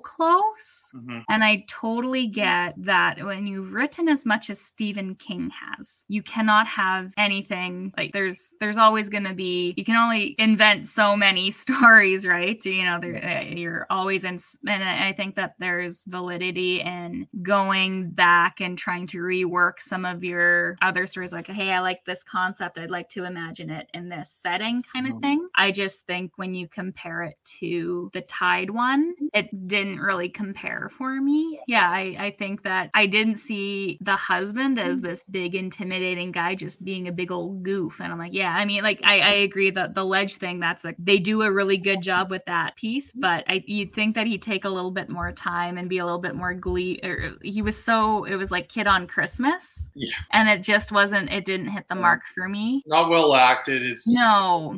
[0.00, 0.90] close.
[0.94, 1.24] mhm.
[1.28, 6.22] And I totally get that when you've written as much as Stephen King has, you
[6.22, 11.16] cannot have anything like there's there's always going to be you can only invent so
[11.16, 12.64] many stories, right?
[12.64, 18.60] You know, uh, you're always in and I think that there's validity in going back
[18.60, 22.78] and trying to rework some of your other stories like hey, I like this concept,
[22.78, 25.20] I'd like to imagine it in this setting kind of Mhm.
[25.20, 25.48] thing.
[25.54, 30.90] I just think when you compare it to the Tide one, it didn't really compare
[30.96, 31.60] for me.
[31.66, 35.02] Yeah, I, I think that I didn't see the husband as mm.
[35.02, 38.00] this big intimidating guy just being a big old goof.
[38.00, 40.84] And I'm like, yeah, I mean, like I, I agree that the ledge thing, that's
[40.84, 43.20] like they do a really good job with that piece, mm.
[43.20, 46.04] but I you'd think that he'd take a little bit more time and be a
[46.04, 49.88] little bit more glee or he was so it was like kid on Christmas.
[49.94, 50.14] Yeah.
[50.32, 52.82] And it just wasn't it didn't hit the mark for me.
[52.86, 53.82] not well acted.
[53.82, 54.76] It's No.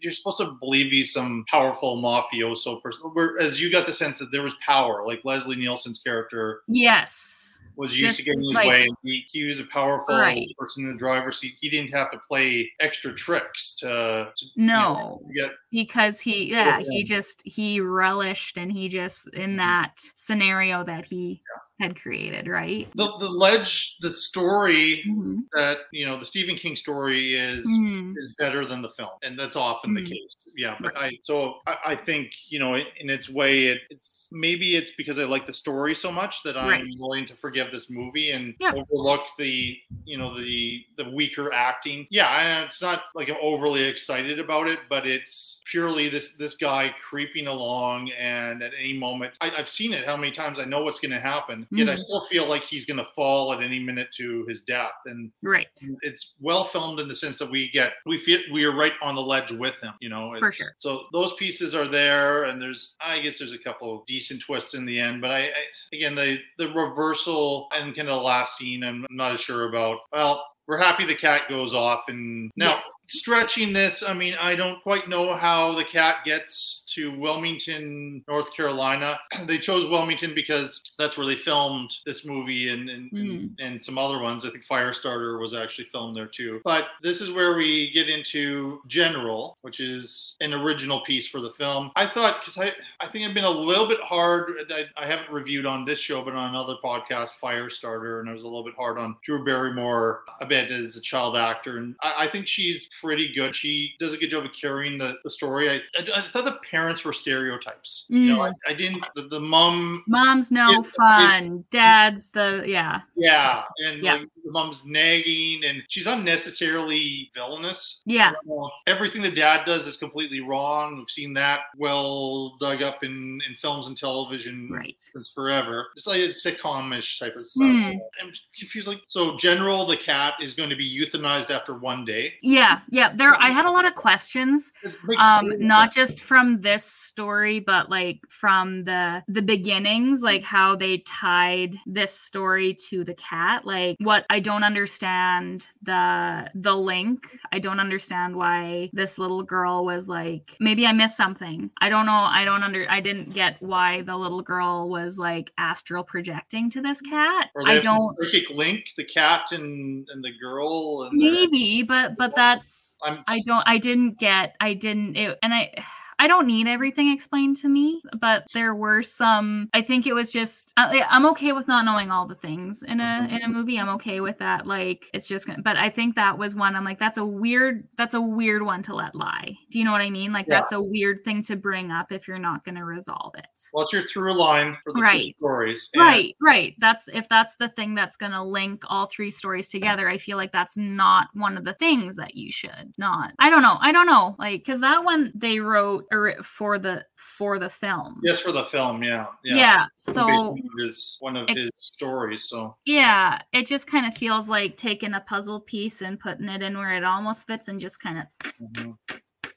[0.00, 3.10] you're supposed to believe he's some powerful mafioso person.
[3.12, 7.60] Whereas you got the sense that there was power, like Leslie Nielsen's character Yes.
[7.76, 8.88] was used to Just getting his like- way.
[9.02, 10.48] He, he was a powerful Right.
[10.58, 11.54] person in the driver's seat.
[11.60, 14.94] He didn't have to play extra tricks to, to you No.
[14.94, 19.56] know, get because he yeah he just he relished and he just in mm-hmm.
[19.58, 21.42] that scenario that he
[21.80, 23.96] had created right the, the ledge.
[24.00, 25.40] The story Mhm.
[25.52, 28.14] that you know, the Stephen King story is Mhm.
[28.16, 30.08] is better than the film, and that's often the Mhm.
[30.08, 30.36] case.
[30.56, 34.74] Yeah, but I so I, I think you know, in its way, it, it's maybe
[34.74, 36.84] it's because I like the story so much that I'm Right.
[36.98, 38.72] willing to forgive this movie and Yeah.
[38.72, 42.06] overlook the you know the the weaker acting.
[42.10, 46.94] Yeah, it's not like I'm overly excited about it, but it's purely this this guy
[47.02, 50.82] creeping along, and at any moment, I, I've seen it how many times I know
[50.84, 51.98] what's going to happen, yet I Mhm.
[51.98, 55.68] still feel like he's going to fall at any minute to his death, and right
[56.02, 59.14] it's well filmed in the sense that we get we feel we are right on
[59.14, 60.66] the ledge with him you know For sure.
[60.78, 64.74] so those pieces are there and there's i guess there's a couple of decent twists
[64.74, 65.52] in the end but i, I
[65.92, 69.98] again the the reversal and kind of the last scene i'm not as sure about
[70.12, 72.04] well we're happy the cat goes off.
[72.08, 72.84] And now Yes.
[73.08, 78.54] stretching this, I mean, I don't quite know how the cat gets to Wilmington, North
[78.54, 79.18] Carolina.
[79.46, 83.46] They chose Wilmington because that's where they filmed this movie and and, and, hmm.
[83.64, 84.44] and some other ones.
[84.44, 86.60] I think Firestarter was actually filmed there too.
[86.64, 91.50] But this is where we get into General, which is an original piece for the
[91.50, 91.92] film.
[91.94, 94.52] I thought because I I think I've been a little bit hard.
[94.70, 98.42] I, I haven't reviewed on this show, but on another podcast, Firestarter, and I was
[98.42, 102.24] a little bit hard on Drew Barrymore a bit as a child actor, and I,
[102.26, 103.54] I think she's pretty good.
[103.54, 105.70] She does a good job of carrying the, the story.
[105.70, 108.06] I, I, I thought the parents were stereotypes.
[108.08, 108.52] You know, I, Mm.
[108.68, 109.06] I didn't.
[109.14, 111.64] The, the mom Mom's no is- is- fun.
[111.70, 113.00] Dad's the yeah.
[113.16, 114.14] yeah, and Yeah.
[114.16, 118.02] like the mom's nagging, and she's unnecessarily villainous.
[118.06, 118.32] Yeah.
[118.44, 120.96] So everything the dad does is completely wrong.
[120.98, 124.96] We've seen that well dug up in, in films and television right.
[125.12, 125.88] since forever.
[125.96, 127.66] It's like a sitcom-ish type of stuff.
[127.66, 127.90] Hmm.
[128.22, 128.88] I'm confused.
[128.88, 132.34] Like, so General the cat is going to be euthanized after one day.
[132.40, 133.12] Yeah, yeah.
[133.14, 134.72] There, I had a lot of questions,
[135.18, 140.98] um, not just from this story, but like from the the beginnings, like how they
[140.98, 143.66] tied this story to the cat.
[143.66, 147.38] Like, what I don't understand the the link.
[147.52, 150.56] I don't understand why this little girl was like.
[150.60, 151.70] Maybe I missed something.
[151.80, 152.12] I don't know.
[152.12, 152.86] I don't under.
[152.88, 157.50] I didn't get why the little girl was like astral projecting to this cat.
[157.54, 158.06] Or I don't.
[158.20, 161.02] psychic link, the cat and and the girl.
[161.02, 165.54] And Maybe, but but that's I'm I don't I didn't get I didn't it, and
[165.54, 165.72] I
[166.18, 169.68] I don't need everything explained to me, but there were some.
[169.74, 172.82] I think it was just uh, I, I'm okay with not knowing all the things
[172.82, 173.78] in a in a movie.
[173.78, 174.66] I'm okay with that.
[174.66, 176.74] Like it's just, gonna- but I think that was one.
[176.74, 177.86] I'm like, that's a weird.
[177.98, 179.56] That's a weird one to let lie.
[179.70, 180.32] Do you know what I mean?
[180.32, 180.60] Like Yeah.
[180.60, 183.46] that's a weird thing to bring up if you're not going to resolve it.
[183.72, 185.26] What's your through line for the Right.
[185.26, 185.90] stories?
[185.92, 186.74] And Right, right.
[186.78, 190.08] That's if that's the thing that's going to link all three stories together.
[190.08, 193.32] I feel like that's not one of the things that you should not.
[193.38, 193.76] I don't know.
[193.80, 194.34] I don't know.
[194.38, 197.04] Like cuz that one they wrote ori- for the
[197.38, 198.20] for the film.
[198.22, 199.26] Yes, for the film, yeah.
[199.44, 202.44] Yeah, Based so- his one of It- his stories.
[202.44, 206.62] So Yeah, it just kind of feels like taking a puzzle piece and putting it
[206.62, 208.24] in where it almost fits and just kind of
[208.60, 208.90] mm-hmm.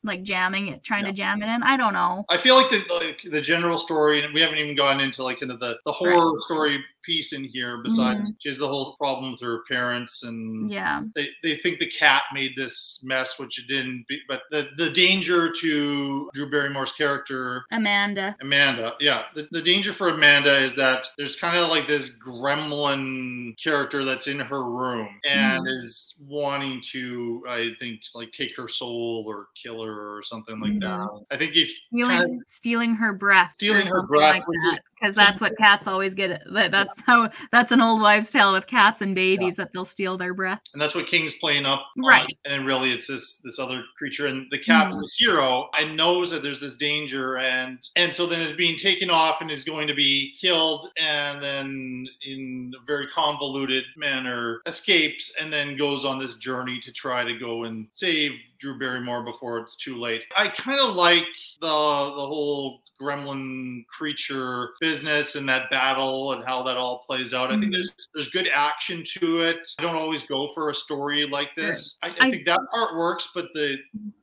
[0.03, 1.64] like jamming it, trying to jam it in.
[1.64, 2.26] I don't know.
[2.30, 5.41] I feel like the like the general story, and we haven't even gone into like
[5.41, 7.81] into the the horror story piece in here.
[7.84, 10.69] Besides, she has the whole problem with her parents, and Mm-hmm.
[10.69, 11.02] Yeah.
[11.15, 14.06] they, they think the cat made this mess, which it didn't.
[14.07, 18.36] Be, but the the danger to Drew Barrymore's character Amanda.
[18.41, 19.23] Amanda, yeah.
[19.34, 24.27] The, the danger for Amanda is that there's kind of like this gremlin character that's
[24.27, 25.81] in her room and Mhm.
[25.84, 30.73] is wanting to, I think, like take her soul or kill her or something like
[30.73, 30.81] Mhm.
[30.81, 31.26] that.
[31.31, 33.53] I think it's Stealing, stealing her breath.
[33.56, 36.42] Stealing her breath, which is- because that's what cats always get.
[36.52, 40.18] that- That's how that's an old wives' tale with cats and babies that they'll steal
[40.18, 40.62] their breath.
[40.74, 42.06] and that's what King's playing up on.
[42.06, 42.28] Right.
[42.46, 45.00] And then really it's this this other creature and the cat's Mhm.
[45.02, 49.10] the hero and knows that there's this danger and and so then is being taken
[49.10, 55.32] off and is going to be killed and then in a very convoluted manner escapes
[55.40, 59.60] and then goes on this journey to try to go and save Drew Barrymore before
[59.60, 60.24] it's too late.
[60.36, 61.26] I kind of like
[61.62, 67.52] the the whole gremlin creature business and that battle and how that all plays out.
[67.52, 67.74] I think Mhm.
[67.74, 69.68] there's there's good action to it.
[69.80, 71.98] I don't always go for a story like this.
[72.04, 73.78] I, I think that part works, but the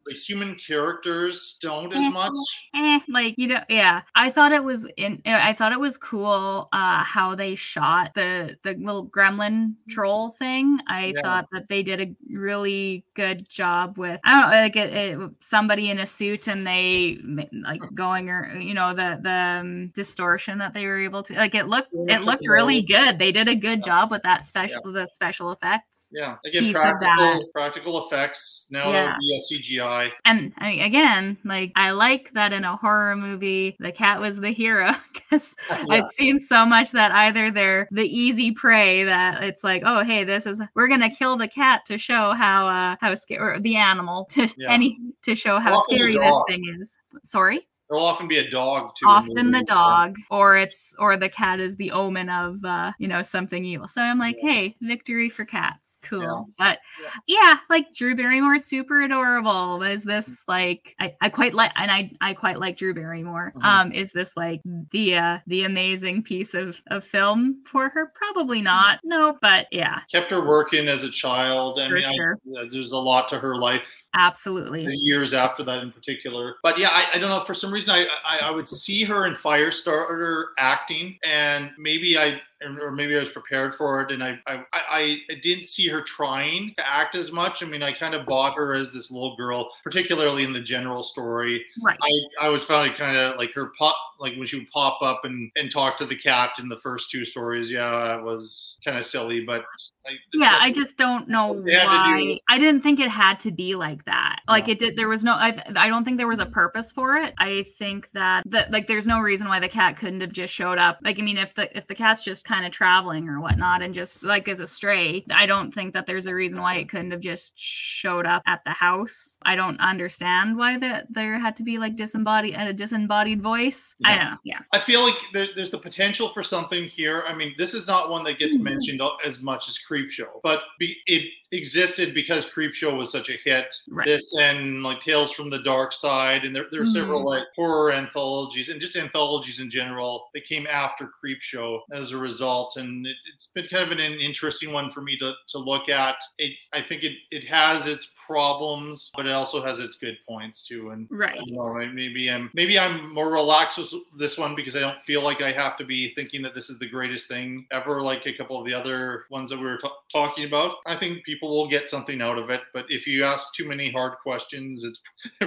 [0.06, 2.32] the human characters don't as much.
[2.74, 4.02] Eh, like you know, yeah.
[4.14, 5.20] I thought it was in.
[5.26, 10.78] I thought it was cool uh, how they shot the the little gremlin troll thing.
[10.88, 11.22] I Yeah.
[11.22, 14.20] thought that they did a really good job with.
[14.24, 17.18] I don't know, like it, it, somebody in a suit and they
[17.52, 21.54] like going or you know the the um, distortion that they were able to like.
[21.54, 22.50] It looked Yeah, it looked yeah.
[22.50, 23.18] really good.
[23.18, 26.08] They did a good job with that special the special effects.
[26.12, 28.68] Yeah, again, practical practical effects.
[28.70, 28.92] Now Yeah.
[28.92, 30.10] that would be a CGI.
[30.24, 34.52] And I, again, like I like that in a horror movie, the cat was the
[34.52, 35.84] hero because Yeah.
[35.90, 40.24] I've seen so much that either they're the easy prey that it's like, oh hey,
[40.24, 44.26] this is we're gonna kill the cat to show how uh how scary the animal
[44.32, 44.70] to Yeah.
[44.72, 46.94] any to show how Often scary this thing is.
[47.24, 49.06] Sorry There'll often be a dog too.
[49.06, 52.92] often the movies, so- dog or it's or the cat is the omen of uh
[52.98, 53.88] you know something evil.
[53.88, 56.78] So i'm like hey victory for cats cool but
[57.26, 62.10] yeah like drew barrymore's super adorable is this like i, I quite like and i
[62.20, 63.64] i quite like drew barrymore Mhm.
[63.64, 64.60] um is this like
[64.92, 70.00] the uh the amazing piece of of film for her probably not no but yeah
[70.10, 71.78] Kept her working as a child.
[71.80, 73.84] I For mean, I- there's a lot to her life
[74.14, 76.56] absolutely the years after that in particular.
[76.62, 77.42] But yeah, I, I don't know.
[77.44, 82.40] For some reason, I, I I would see her in Firestarter acting, and maybe I
[82.62, 86.02] or maybe I was prepared for it, and I, I, I, I didn't see her
[86.02, 87.62] trying to act as much.
[87.62, 91.02] I mean, I kind of bought her as this little girl, particularly in the general
[91.02, 91.64] story.
[91.82, 91.98] Right.
[92.00, 94.98] I, I was found it kind of like her pop, like when she would pop
[95.02, 97.70] up and, and talk to the cat in the first two stories.
[97.70, 99.64] Yeah, it was kind of silly, but
[100.06, 102.38] like, yeah, I just don't know why.
[102.48, 104.40] I didn't think it had to be like that.
[104.48, 104.96] Like it did.
[104.96, 105.32] There was no.
[105.32, 107.34] I, I don't think there was a purpose for it.
[107.38, 110.78] I think that that like there's no reason why the cat couldn't have just showed
[110.78, 110.98] up.
[111.02, 113.94] Like I mean, if the if the cat's just kind of traveling or whatnot and
[113.94, 117.10] just like as a stray, I don't think that there's a reason why it couldn't
[117.10, 119.36] have just showed up at the house.
[119.42, 123.94] I don't understand why that there had to be like disembodied and a disembodied voice.
[124.00, 124.08] Yeah.
[124.08, 124.38] I don't know.
[124.44, 124.58] Yeah.
[124.72, 127.22] I feel like there, there's the potential for something here.
[127.26, 128.64] I mean, this is not one that gets Mm-hmm.
[128.64, 133.74] mentioned as much as Creepshow, but be, it existed because Creepshow was such a hit.
[133.88, 134.06] Right.
[134.06, 137.26] This and like Tales from the Darkside, and there, there are several Mhm.
[137.26, 142.76] like horror anthologies and just anthologies in general that came after Creepshow as a result.
[142.76, 145.88] And it, it's been kind of an, an interesting one for me to, to look
[145.88, 146.16] at.
[146.38, 150.66] It, I think it, it has its problems, but it also has its good points
[150.66, 150.90] too.
[150.90, 151.40] And Right.
[151.44, 155.22] you know, maybe I'm maybe I'm more relaxed with this one because I don't feel
[155.22, 158.32] like I have to be thinking that this is the greatest thing ever, like a
[158.32, 160.76] couple of the other ones that we were t- talking about.
[160.86, 163.90] I think people will get something out of it, but if you ask too many
[163.90, 165.00] hard questions, it's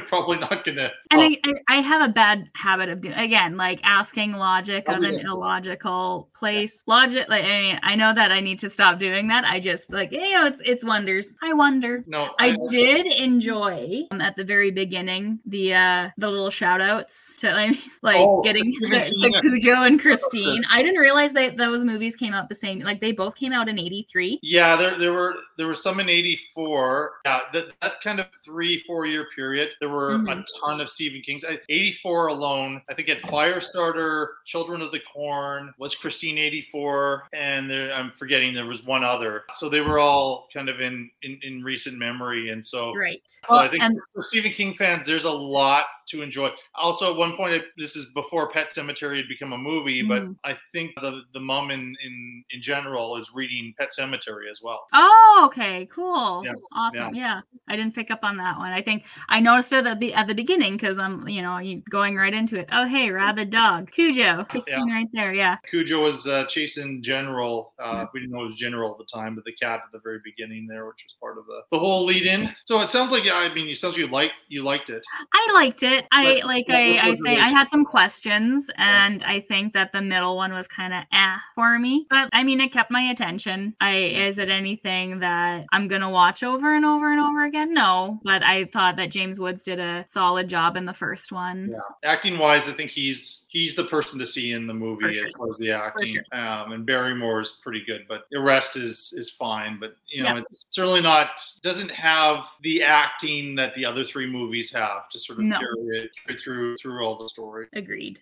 [0.09, 0.91] probably not gonna.
[1.11, 4.95] And I, I, I have a bad habit of doing again, like asking logic Oh,
[4.95, 6.83] of an illogical place.
[6.85, 9.45] Logic, like I mean, I know that I need to stop doing that.
[9.45, 11.35] I just like you know, it's it's wonders.
[11.41, 12.03] I wonder.
[12.07, 17.31] No, I did enjoy um, at the very beginning the uh the little shout outs
[17.39, 19.33] to like, like Oh, getting to, King.
[19.41, 20.19] Cujo and Christine.
[20.19, 20.61] Christine.
[20.71, 22.79] I didn't realize that those movies came out the same.
[22.79, 24.39] Like they both came out in '83.
[24.41, 27.11] Yeah, there, there were there were some in '84.
[27.25, 30.43] Yeah, that, that kind of three four year period, there were a Mhm.
[30.61, 31.43] ton of Stephen King's.
[31.69, 37.91] '84 alone, I think at Firestarter, Children of the Corn was Christine '84, and there,
[37.93, 39.43] I'm forgetting there was one other.
[39.55, 43.21] So they were all kind of in in, in recent memory, and so Right.
[43.27, 46.49] So Well, I think and- for Stephen King fans, there's a lot to enjoy.
[46.75, 50.35] Also, at one point, this is before Pet Sematary had become a movie, but Mhm.
[50.43, 54.87] I think the the mom in, in in general is reading Pet Sematary as well.
[54.93, 57.15] Oh, okay, cool, Yeah, awesome.
[57.15, 57.41] Yeah.
[57.67, 58.71] I didn't pick up on that one.
[58.71, 61.59] I think I noticed it at the at the beginning because I'm, you know,
[61.89, 62.67] going right into it.
[62.71, 65.33] Oh, hey, rabid dog, Cujo, Christine, right there.
[65.33, 65.57] Yeah.
[65.69, 67.73] Cujo was uh, chasing General.
[67.79, 69.99] Uh, We didn't know it was General at the time, but the cat at the
[70.03, 72.49] very beginning there, which was part of the, the whole lead in.
[72.65, 75.03] So it sounds like I mean, it sounds like you like you liked it.
[75.33, 76.05] I liked it.
[76.11, 80.01] I Let's- like I, I say I had some questions and I think that the
[80.01, 82.07] middle one was kind of eh for me.
[82.09, 83.75] But I mean it kept my attention.
[83.79, 87.73] I is it anything that I'm gonna watch over and over and over again?
[87.73, 88.19] No.
[88.23, 91.69] But I thought that James Woods did a solid job in the first one.
[91.71, 91.79] Yeah,
[92.09, 95.25] acting wise, I think he's he's the person to see in the movie sure.
[95.27, 96.13] as far as the acting.
[96.13, 96.23] sure.
[96.31, 99.77] Um, and Barrymore is pretty good, but the rest is is fine.
[99.79, 100.41] But you know, Yeah.
[100.41, 105.39] it's certainly not doesn't have the acting that the other three movies have to sort
[105.39, 105.59] of No.
[105.59, 107.67] carry it carry through through all the story.
[107.73, 108.19] Agreed.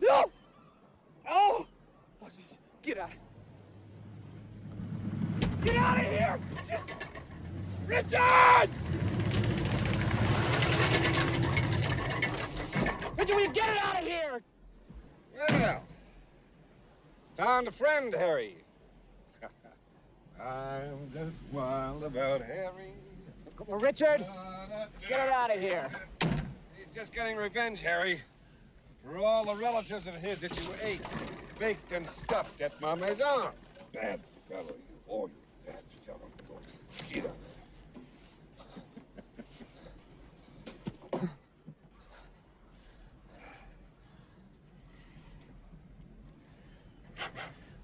[0.00, 0.30] No!
[1.30, 1.66] Oh!
[2.22, 3.10] oh just get out.
[5.64, 6.38] Get out of here!
[6.68, 6.90] Just...
[7.86, 8.70] Richard!
[13.16, 14.40] Richard, will you get it out of here?
[15.50, 15.82] Well,
[17.36, 18.56] found a friend, Harry.
[20.40, 22.92] I'm just wild about Harry.
[23.68, 24.24] On, Richard!
[25.08, 25.90] Get it out of here.
[26.76, 28.20] He's just getting revenge, Harry,
[29.04, 31.00] for all the relatives of his that you ate,
[31.58, 33.48] baked, and stuffed at my maison.
[33.92, 34.74] Bad fellow,
[35.08, 35.30] you.
[35.30, 35.30] You
[35.68, 36.20] bad fellow.
[37.12, 37.36] Get up.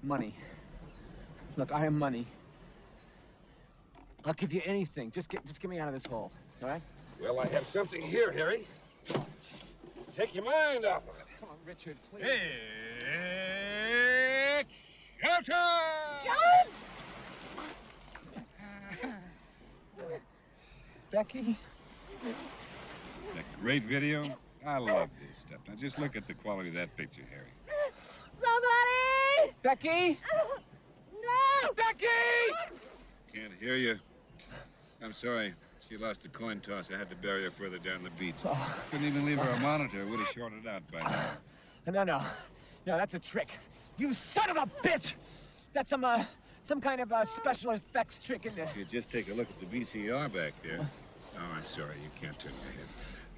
[0.03, 0.35] Money.
[1.57, 2.27] Look, I am money.
[4.23, 5.11] I'll give you anything.
[5.11, 6.31] Just get, just get me out of this hole.
[6.61, 6.81] All right?
[7.21, 8.67] Well, I have something here, Harry.
[10.15, 11.25] Take your mind off of it.
[11.39, 12.25] Come on, Richard, please.
[14.59, 14.75] It's
[15.23, 16.67] showtime!
[21.15, 21.57] Becky?
[23.35, 24.37] That great video?
[24.67, 25.59] I love this stuff.
[25.65, 27.47] Now just look at the quality of that picture, Harry.
[28.43, 29.55] Somebody!
[29.63, 30.19] Becky?
[31.13, 31.71] No!
[31.71, 32.05] Becky!
[33.33, 33.97] Can't hear you.
[35.01, 35.53] I'm sorry.
[35.87, 36.91] She lost a coin toss.
[36.91, 38.35] I had to bury her further down the beach.
[38.91, 40.05] Couldn't even leave her a monitor.
[40.05, 41.93] Would have shorted out by now.
[41.93, 42.21] No, no.
[42.85, 43.57] No, that's a trick.
[43.97, 45.13] You son of a bitch!
[45.71, 46.25] That's some, uh,
[46.63, 48.69] some kind of uh, special effects trick in there.
[48.77, 50.85] You just take a look at the VCR back there.
[51.37, 51.95] Oh, I'm sorry.
[52.03, 52.87] You can't turn your head.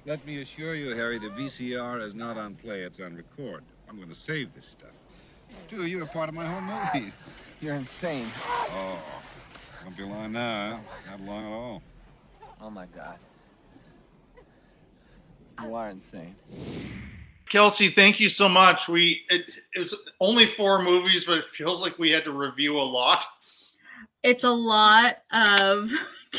[0.06, 2.82] Let me assure you, Harry, the VCR is not on play.
[2.82, 3.62] It's on record.
[3.88, 4.90] I'm going to save this stuff.
[5.68, 7.14] Two of you are part of my whole movies.
[7.60, 8.26] You're insane.
[8.46, 9.02] Oh,
[9.82, 11.10] don't be lying now, huh?
[11.10, 11.82] Not long at all.
[12.60, 13.18] Oh my god.
[15.62, 16.36] You are insane.
[17.50, 18.88] Kelsi, thank you so much.
[18.88, 22.78] We it, it was only four movies, but it feels like we had to review
[22.78, 23.24] a lot.
[24.22, 25.90] It's a lot of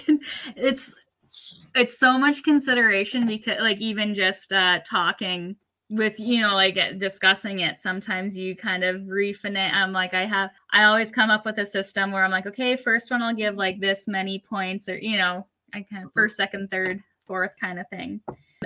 [0.55, 0.93] it's
[1.79, 5.55] it's so much consideration because like even just uh talking
[5.89, 10.51] with you know like discussing it sometimes you kind of refinance i'm like i have
[10.71, 13.55] i always come up with a system where i'm like okay first one i'll give
[13.55, 17.79] like this many points or you know i kind of first second third fourth kind
[17.79, 18.21] of thing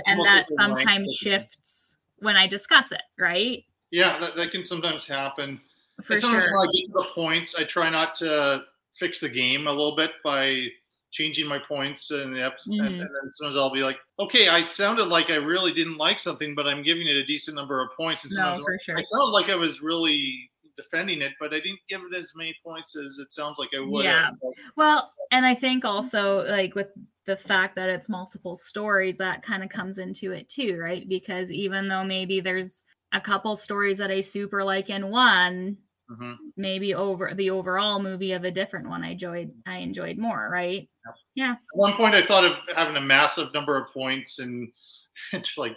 [0.06, 3.64] and Almost that like a rank sometimes shifts when i discuss it right
[3.94, 5.62] Yeah, that, that can sometimes happen.
[6.02, 6.58] For and sometimes sure.
[6.58, 8.64] when I get to the points, I try not to
[8.98, 10.66] fix the game a little bit by
[11.14, 12.74] changing my points in the episode.
[12.74, 13.02] And, Mhm.
[13.02, 16.56] and then sometimes I'll be like, okay, I sounded like I really didn't like something,
[16.56, 18.26] but I'm giving it a decent number of points.
[18.26, 18.98] And No, for like, sure.
[18.98, 22.56] I sounded like I was really defending it, but I didn't give it as many
[22.66, 24.04] points as it sounds like I would.
[24.04, 24.26] Yeah.
[24.26, 24.36] have.
[24.76, 26.90] Well, and I think also like with
[27.26, 31.08] the fact that it's multiple stories, that kind of comes into it too, right?
[31.08, 32.82] Because even though maybe there's
[33.12, 35.78] a couple stories that I super like in one,
[36.12, 36.36] Mhm.
[36.58, 40.88] maybe over the overall movie of a different one I enjoyed I enjoyed more, right?
[41.36, 41.54] Yeah.
[41.54, 44.72] At one point, I thought of having a massive number of points and
[45.34, 45.76] it's like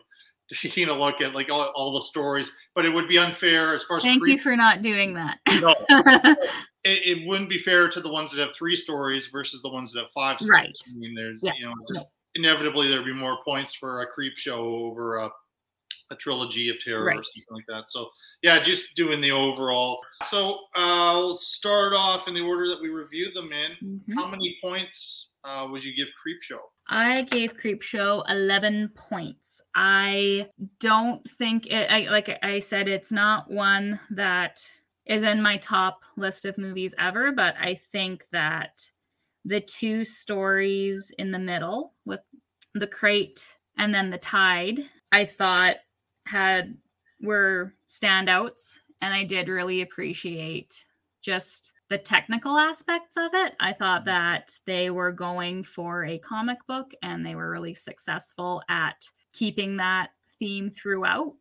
[0.62, 3.84] taking a look at like all, all the stories, but it would be unfair as
[3.84, 5.38] far as Thank pre- you for not doing that.
[5.60, 5.74] No.
[6.84, 9.92] it, it wouldn't be fair to the ones that have three stories versus the ones
[9.92, 10.50] that have five stories.
[10.50, 10.76] Right.
[10.94, 11.52] I mean, there's Yeah.
[11.58, 15.30] you know just inevitably there'd be more points for a Creepshow over a,
[16.10, 17.90] a trilogy of terror or something like that.
[17.90, 18.08] So
[18.42, 19.98] yeah, just doing the overall.
[20.24, 23.72] So uh, I'll start off in the order that we reviewed them in.
[23.82, 24.12] Mm-hmm.
[24.14, 26.60] How many points uh, would you give Creepshow?
[26.88, 29.60] I gave Creepshow 11 points.
[29.74, 30.48] I
[30.80, 34.64] don't think it, I, like I said, it's not one that
[35.06, 38.90] is in my top list of movies ever, but I think that
[39.44, 42.20] the two stories in the middle with
[42.74, 43.46] the crate
[43.78, 44.80] and then the tide,
[45.12, 45.76] I thought
[46.26, 46.76] had
[47.22, 50.84] were standouts and I did really appreciate
[51.22, 53.54] just the technical aspects of it.
[53.60, 58.62] I thought that they were going for a comic book and they were really successful
[58.68, 61.36] at keeping that theme throughout.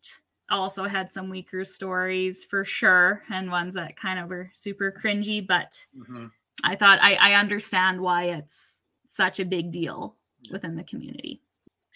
[0.49, 5.45] Also had some weaker stories for sure and ones that kind of were super cringy,
[5.45, 6.27] but mm-hmm.
[6.63, 8.79] I thought I, I understand why it's
[9.09, 10.15] such a big deal
[10.51, 11.41] within the community.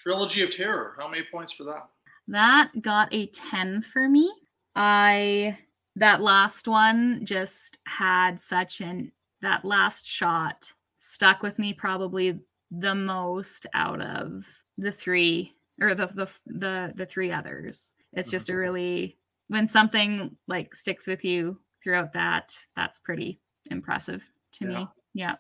[0.02, 0.96] Trilogy of Terror.
[0.98, 1.88] How many points for that?
[2.30, 4.32] That got a 10 for me.
[4.76, 5.58] I
[5.96, 9.12] that last one just had such an
[9.42, 12.40] that last shot stuck with me probably
[12.72, 14.46] the most out of
[14.78, 15.52] the three
[15.82, 17.94] or the the the, the three others.
[18.14, 23.40] It's just a really when something like sticks with you throughout that, that's pretty
[23.72, 24.24] impressive
[24.54, 24.78] to Yeah.
[24.78, 24.88] me.
[25.16, 25.36] Yeah.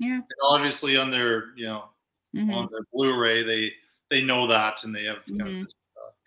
[0.00, 0.14] Yeah.
[0.16, 1.90] And obviously on their you know
[2.34, 2.52] Mhm.
[2.52, 3.72] on their Blu-ray they
[4.10, 5.58] they know that and they have kind Mhm.
[5.60, 5.74] of this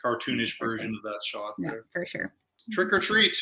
[0.03, 1.83] cartoonish version of that shot Yeah, there.
[1.93, 2.33] for sure.
[2.71, 3.35] Trick 'r Treat.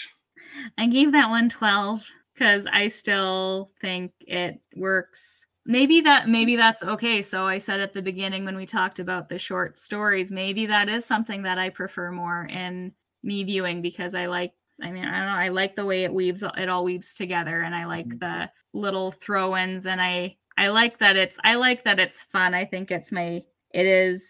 [0.78, 5.46] I gave that one 12 because I still think it works.
[5.66, 7.22] Maybe that maybe that's okay.
[7.22, 10.90] So I said at the beginning when we talked about the short stories, maybe that
[10.90, 12.94] is something that I prefer more in
[13.24, 16.14] me viewing because I like I mean, I don't know, I like the way it
[16.14, 18.18] weaves it all weaves together and I like mm-hmm.
[18.18, 22.56] the little throw-ins and I I like that it's I like that it's fun.
[22.56, 24.26] I think it's my it is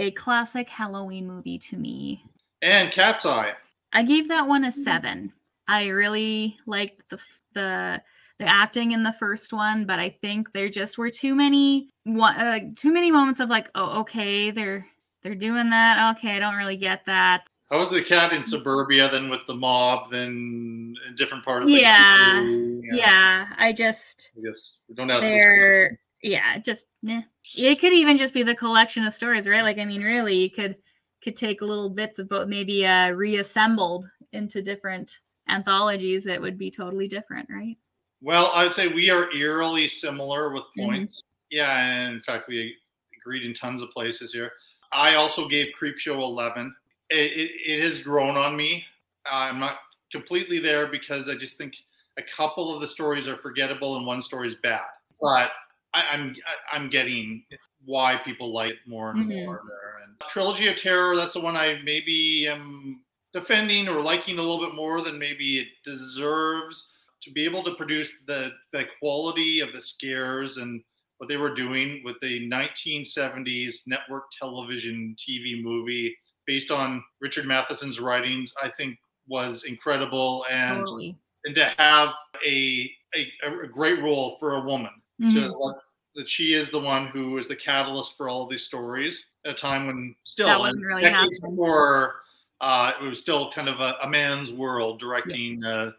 [0.00, 2.24] a classic Halloween movie to me.
[2.62, 3.52] And Cat's Eye.
[3.92, 5.30] I gave that one a seven.
[5.68, 7.18] I really liked the
[7.52, 8.02] the
[8.38, 12.34] the acting in the first one, but I think there just were too many one
[12.34, 14.86] uh, too many moments of like, oh, okay, they're
[15.22, 16.16] they're doing that.
[16.16, 17.42] Okay, I don't really get that.
[17.70, 21.68] How was the cat in suburbia, then with the mob, then a different part of
[21.68, 22.80] the Yeah, country?
[22.90, 23.48] yeah.
[23.58, 27.22] I just I guess we don't have they're yeah, just yeah.
[27.54, 29.62] It could even just be the collection of stories, right?
[29.62, 30.76] Like, I mean, really, you could
[31.22, 35.18] could take little bits of both, maybe uh, reassembled into different
[35.48, 36.26] anthologies.
[36.26, 37.76] It would be totally different, right?
[38.22, 40.84] Well, I would say we are eerily similar with Mhm.
[40.84, 41.22] points.
[41.50, 42.76] Yeah, and in fact, we
[43.16, 44.52] agreed in tons of places here.
[44.92, 46.74] I also gave Creepshow 11.
[47.10, 48.84] It, it, it has grown on me.
[49.26, 49.78] I'm not
[50.12, 51.74] completely there because I just think
[52.18, 54.86] a couple of the stories are forgettable and one story is bad.
[55.20, 55.50] But
[55.94, 57.44] I, I'm I- I'm getting
[57.84, 59.44] why people like it more and Mhm.
[59.46, 60.02] more there.
[60.04, 63.00] And Trilogy of Terror, that's the one I maybe am
[63.32, 66.88] defending or liking a little bit more than maybe it deserves
[67.22, 70.82] to be able to produce the the quality of the scares and
[71.18, 78.00] what they were doing with the 1970s network television TV movie based on Richard Matheson's
[78.00, 78.98] writings, I think
[79.28, 81.14] was incredible, and Totally.
[81.44, 82.14] and to have
[82.46, 83.32] a a,
[83.64, 84.90] a great role for a woman
[85.20, 85.60] to Mhm.
[85.60, 85.76] let,
[86.16, 89.52] that she is the one who is the catalyst for all of these stories at
[89.52, 91.38] a time when still That wasn't really happening.
[91.40, 92.22] before
[92.62, 95.92] uh, it was still kind of a, a man's world directing uh,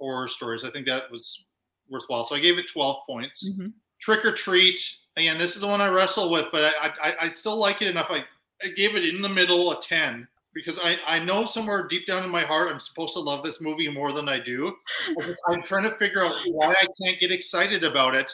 [0.00, 0.64] horror stories.
[0.64, 1.44] I think that was
[1.88, 2.24] worthwhile.
[2.26, 3.48] So I gave it 12 points.
[3.50, 3.72] Mhm.
[4.00, 4.80] Trick 'r Treat.
[5.16, 7.88] Again, this is the one I wrestle with, but I I, I still like it
[7.88, 8.08] enough.
[8.10, 8.24] I,
[8.62, 12.24] I gave it in the middle a 10 because I, I know somewhere deep down
[12.24, 14.74] in my heart I'm supposed to love this movie more than I do.
[15.48, 18.32] I'm trying to figure out why I can't get excited about it.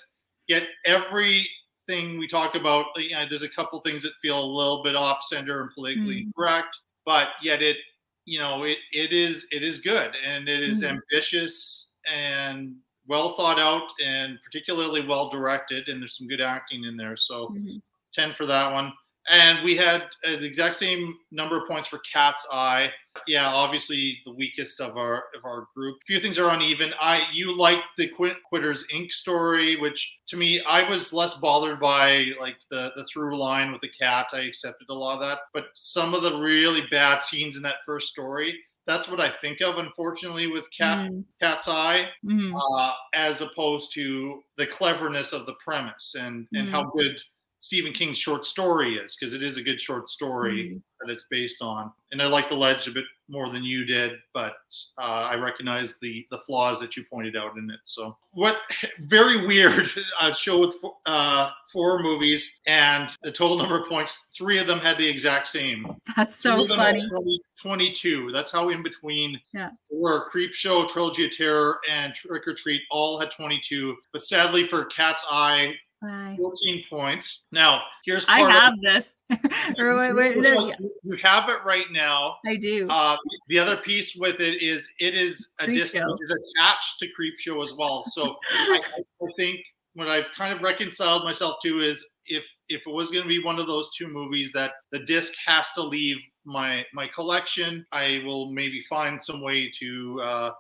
[0.48, 4.82] Yet everything we talk about, you know, there's a couple things that feel a little
[4.82, 6.32] bit off center and politically Mhm.
[6.36, 7.78] incorrect, but yet it,
[8.24, 10.84] you know, it it is it is good and it is Mhm.
[10.84, 16.96] ambitious and well thought out and particularly well directed and there's some good acting in
[16.96, 17.16] there.
[17.16, 17.80] So Mhm.
[18.14, 18.92] 10 for that one.
[19.28, 22.90] And we had uh, the exact same number of points for Cat's Eye.
[23.26, 25.96] Yeah, obviously the weakest of our of our group.
[25.96, 26.92] A few things are uneven.
[27.00, 29.10] I you like the Quit- Quitters Inc.
[29.12, 33.80] story, which to me I was less bothered by like the the through line with
[33.80, 34.26] the cat.
[34.32, 37.76] I accepted a lot of that, but some of the really bad scenes in that
[37.86, 38.58] first story.
[38.86, 41.24] That's what I think of, unfortunately, with Cat Mm.
[41.40, 42.52] Cat's Eye Mhm.
[42.54, 47.20] uh, as opposed to the cleverness of the premise and and how good
[47.60, 50.82] Stephen King's short story is because it is a good short story Mhm.
[51.00, 51.90] that it's based on.
[52.12, 54.56] And I like the ledge a bit more than you did, but
[54.98, 55.00] uh,
[55.30, 57.80] I recognize the the flaws that you pointed out in it.
[57.84, 58.60] So what
[59.00, 60.76] very weird uh, show with
[61.06, 64.26] uh, four movies and the total number of points.
[64.36, 65.86] Three of them had the exact same.
[66.16, 67.08] That's so of them had funny.
[67.08, 68.30] 20 22.
[68.30, 69.70] That's how in between Yeah.
[69.90, 73.96] were Creepshow, Trilogy of Terror, and Trick 'r Treat all had 22.
[74.12, 76.36] But sadly for Cat's Eye, Bye.
[76.38, 77.44] 14 points.
[77.52, 79.12] Now, here's I part of- have this.
[79.78, 82.36] Wait, wait, So you have it right now.
[82.46, 82.86] I do.
[82.88, 83.16] Uh,
[83.48, 87.72] the other piece with it is it is a disc is attached to Creepshow as
[87.74, 88.04] well.
[88.04, 88.80] So I,
[89.20, 89.58] I think
[89.94, 93.42] what I've kind of reconciled myself to is if if it was going to be
[93.42, 98.22] one of those two movies that the disc has to leave my my collection, I
[98.24, 100.50] will maybe find some way to uh,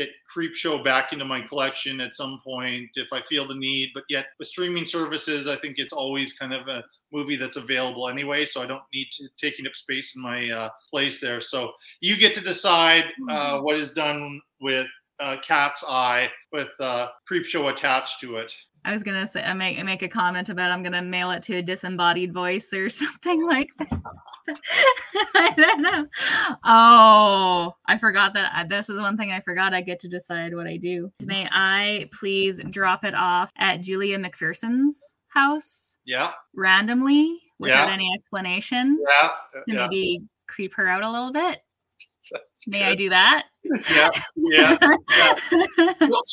[0.00, 3.90] get Creepshow back into my collection at some point if I feel the need.
[3.94, 8.08] But yet with streaming services, I think it's always kind of a movie that's available
[8.08, 11.40] anyway, so I don't need to taking up space in my uh, place there.
[11.40, 14.86] So you get to decide uh, what is done with
[15.18, 18.54] uh, Cat's Eye with uh, Creepshow attached to it.
[18.84, 21.56] I was gonna say I make make a comment about I'm gonna mail it to
[21.56, 24.00] a disembodied voice or something like that.
[25.34, 26.06] I don't know.
[26.64, 28.52] Oh, I forgot that.
[28.54, 29.74] uh, This is one thing I forgot.
[29.74, 31.10] I get to decide what I do.
[31.24, 34.98] May I please drop it off at Julia McPherson's
[35.28, 37.92] house Yeah, randomly without Yeah.
[37.94, 41.58] any explanation yeah, to yeah, maybe creep her out a little bit?
[42.66, 43.44] May I do that?
[43.90, 44.76] yeah, yeah.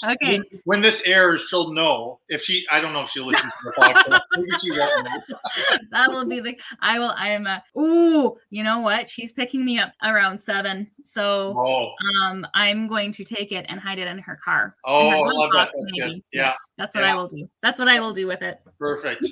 [0.03, 0.37] okay.
[0.39, 2.65] When, when this airs, she'll know if she.
[2.71, 4.19] I don't know if she listens to the podcast.
[4.35, 5.05] Maybe she won't.
[5.05, 5.37] know.
[5.91, 9.09] that will be the I will I am a ooh, you know what?
[9.09, 10.89] She's picking me up around seven.
[11.05, 11.91] So Oh,
[12.21, 14.75] um I'm going to take it and hide it in her car.
[14.85, 15.71] Oh, her I love that.
[15.73, 16.21] That's good.
[16.31, 16.47] Yeah.
[16.47, 17.49] Yes, that's what I will do.
[17.61, 18.59] That's what I will do with it.
[18.79, 19.25] perfect.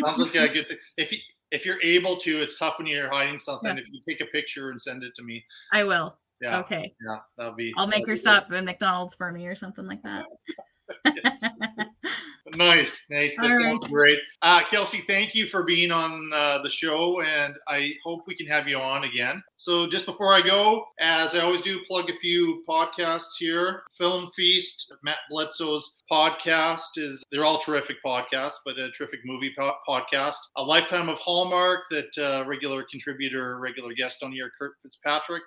[0.00, 0.78] Sounds like a good thing.
[0.96, 1.18] If you,
[1.54, 3.76] if you're able to, it's tough when you're hiding something.
[3.76, 3.82] Yeah.
[3.82, 6.16] If you take a picture and send it to me, I will.
[6.42, 6.92] yeah, Okay.
[7.06, 7.72] yeah, that'll be.
[7.76, 10.24] I'll make her stop at McDonald's for me or something like that.
[12.56, 13.36] Nice, nice.
[13.36, 13.90] That All sounds right.
[13.90, 14.18] great.
[14.42, 18.46] Uh, Kelsi, thank you for being on uh, the show, and I hope we can
[18.46, 19.42] have you on again.
[19.56, 23.82] So, just before I go, as I always do, plug a few podcasts here.
[23.96, 29.74] Film Feast, Matt Bledsoe's podcast is they're all terrific podcasts, but a terrific movie po-
[29.88, 30.36] podcast.
[30.56, 35.44] A Lifetime of Hallmark that uh, regular contributor, regular guest on here, Kurt Fitzpatrick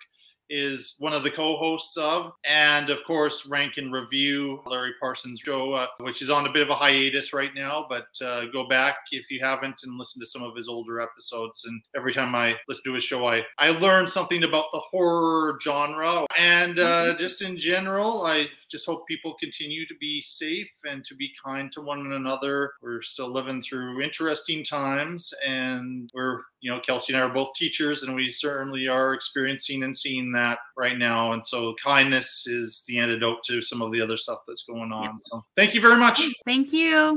[0.50, 5.74] is one of the co-hosts of, and of course, Rank and Review, Larry Parsons' show,
[5.74, 7.86] uh, which is on a bit of a hiatus right now.
[7.90, 11.66] But uh, go back if you haven't and listen to some of his older episodes.
[11.66, 15.60] And every time I listen to his show, I I learn something about the horror
[15.62, 21.04] genre, and uh, just in general, I just hope people continue to be safe and
[21.06, 22.74] to be kind to one another.
[22.82, 27.54] We're still living through interesting times, and we're you know Kelsi and I are both
[27.56, 31.32] teachers, and we certainly are experiencing and seeing that right now.
[31.34, 35.20] And so kindness is the antidote to some of the other stuff that's going on.
[35.22, 36.24] So thank you very much.
[36.46, 37.16] Thank you.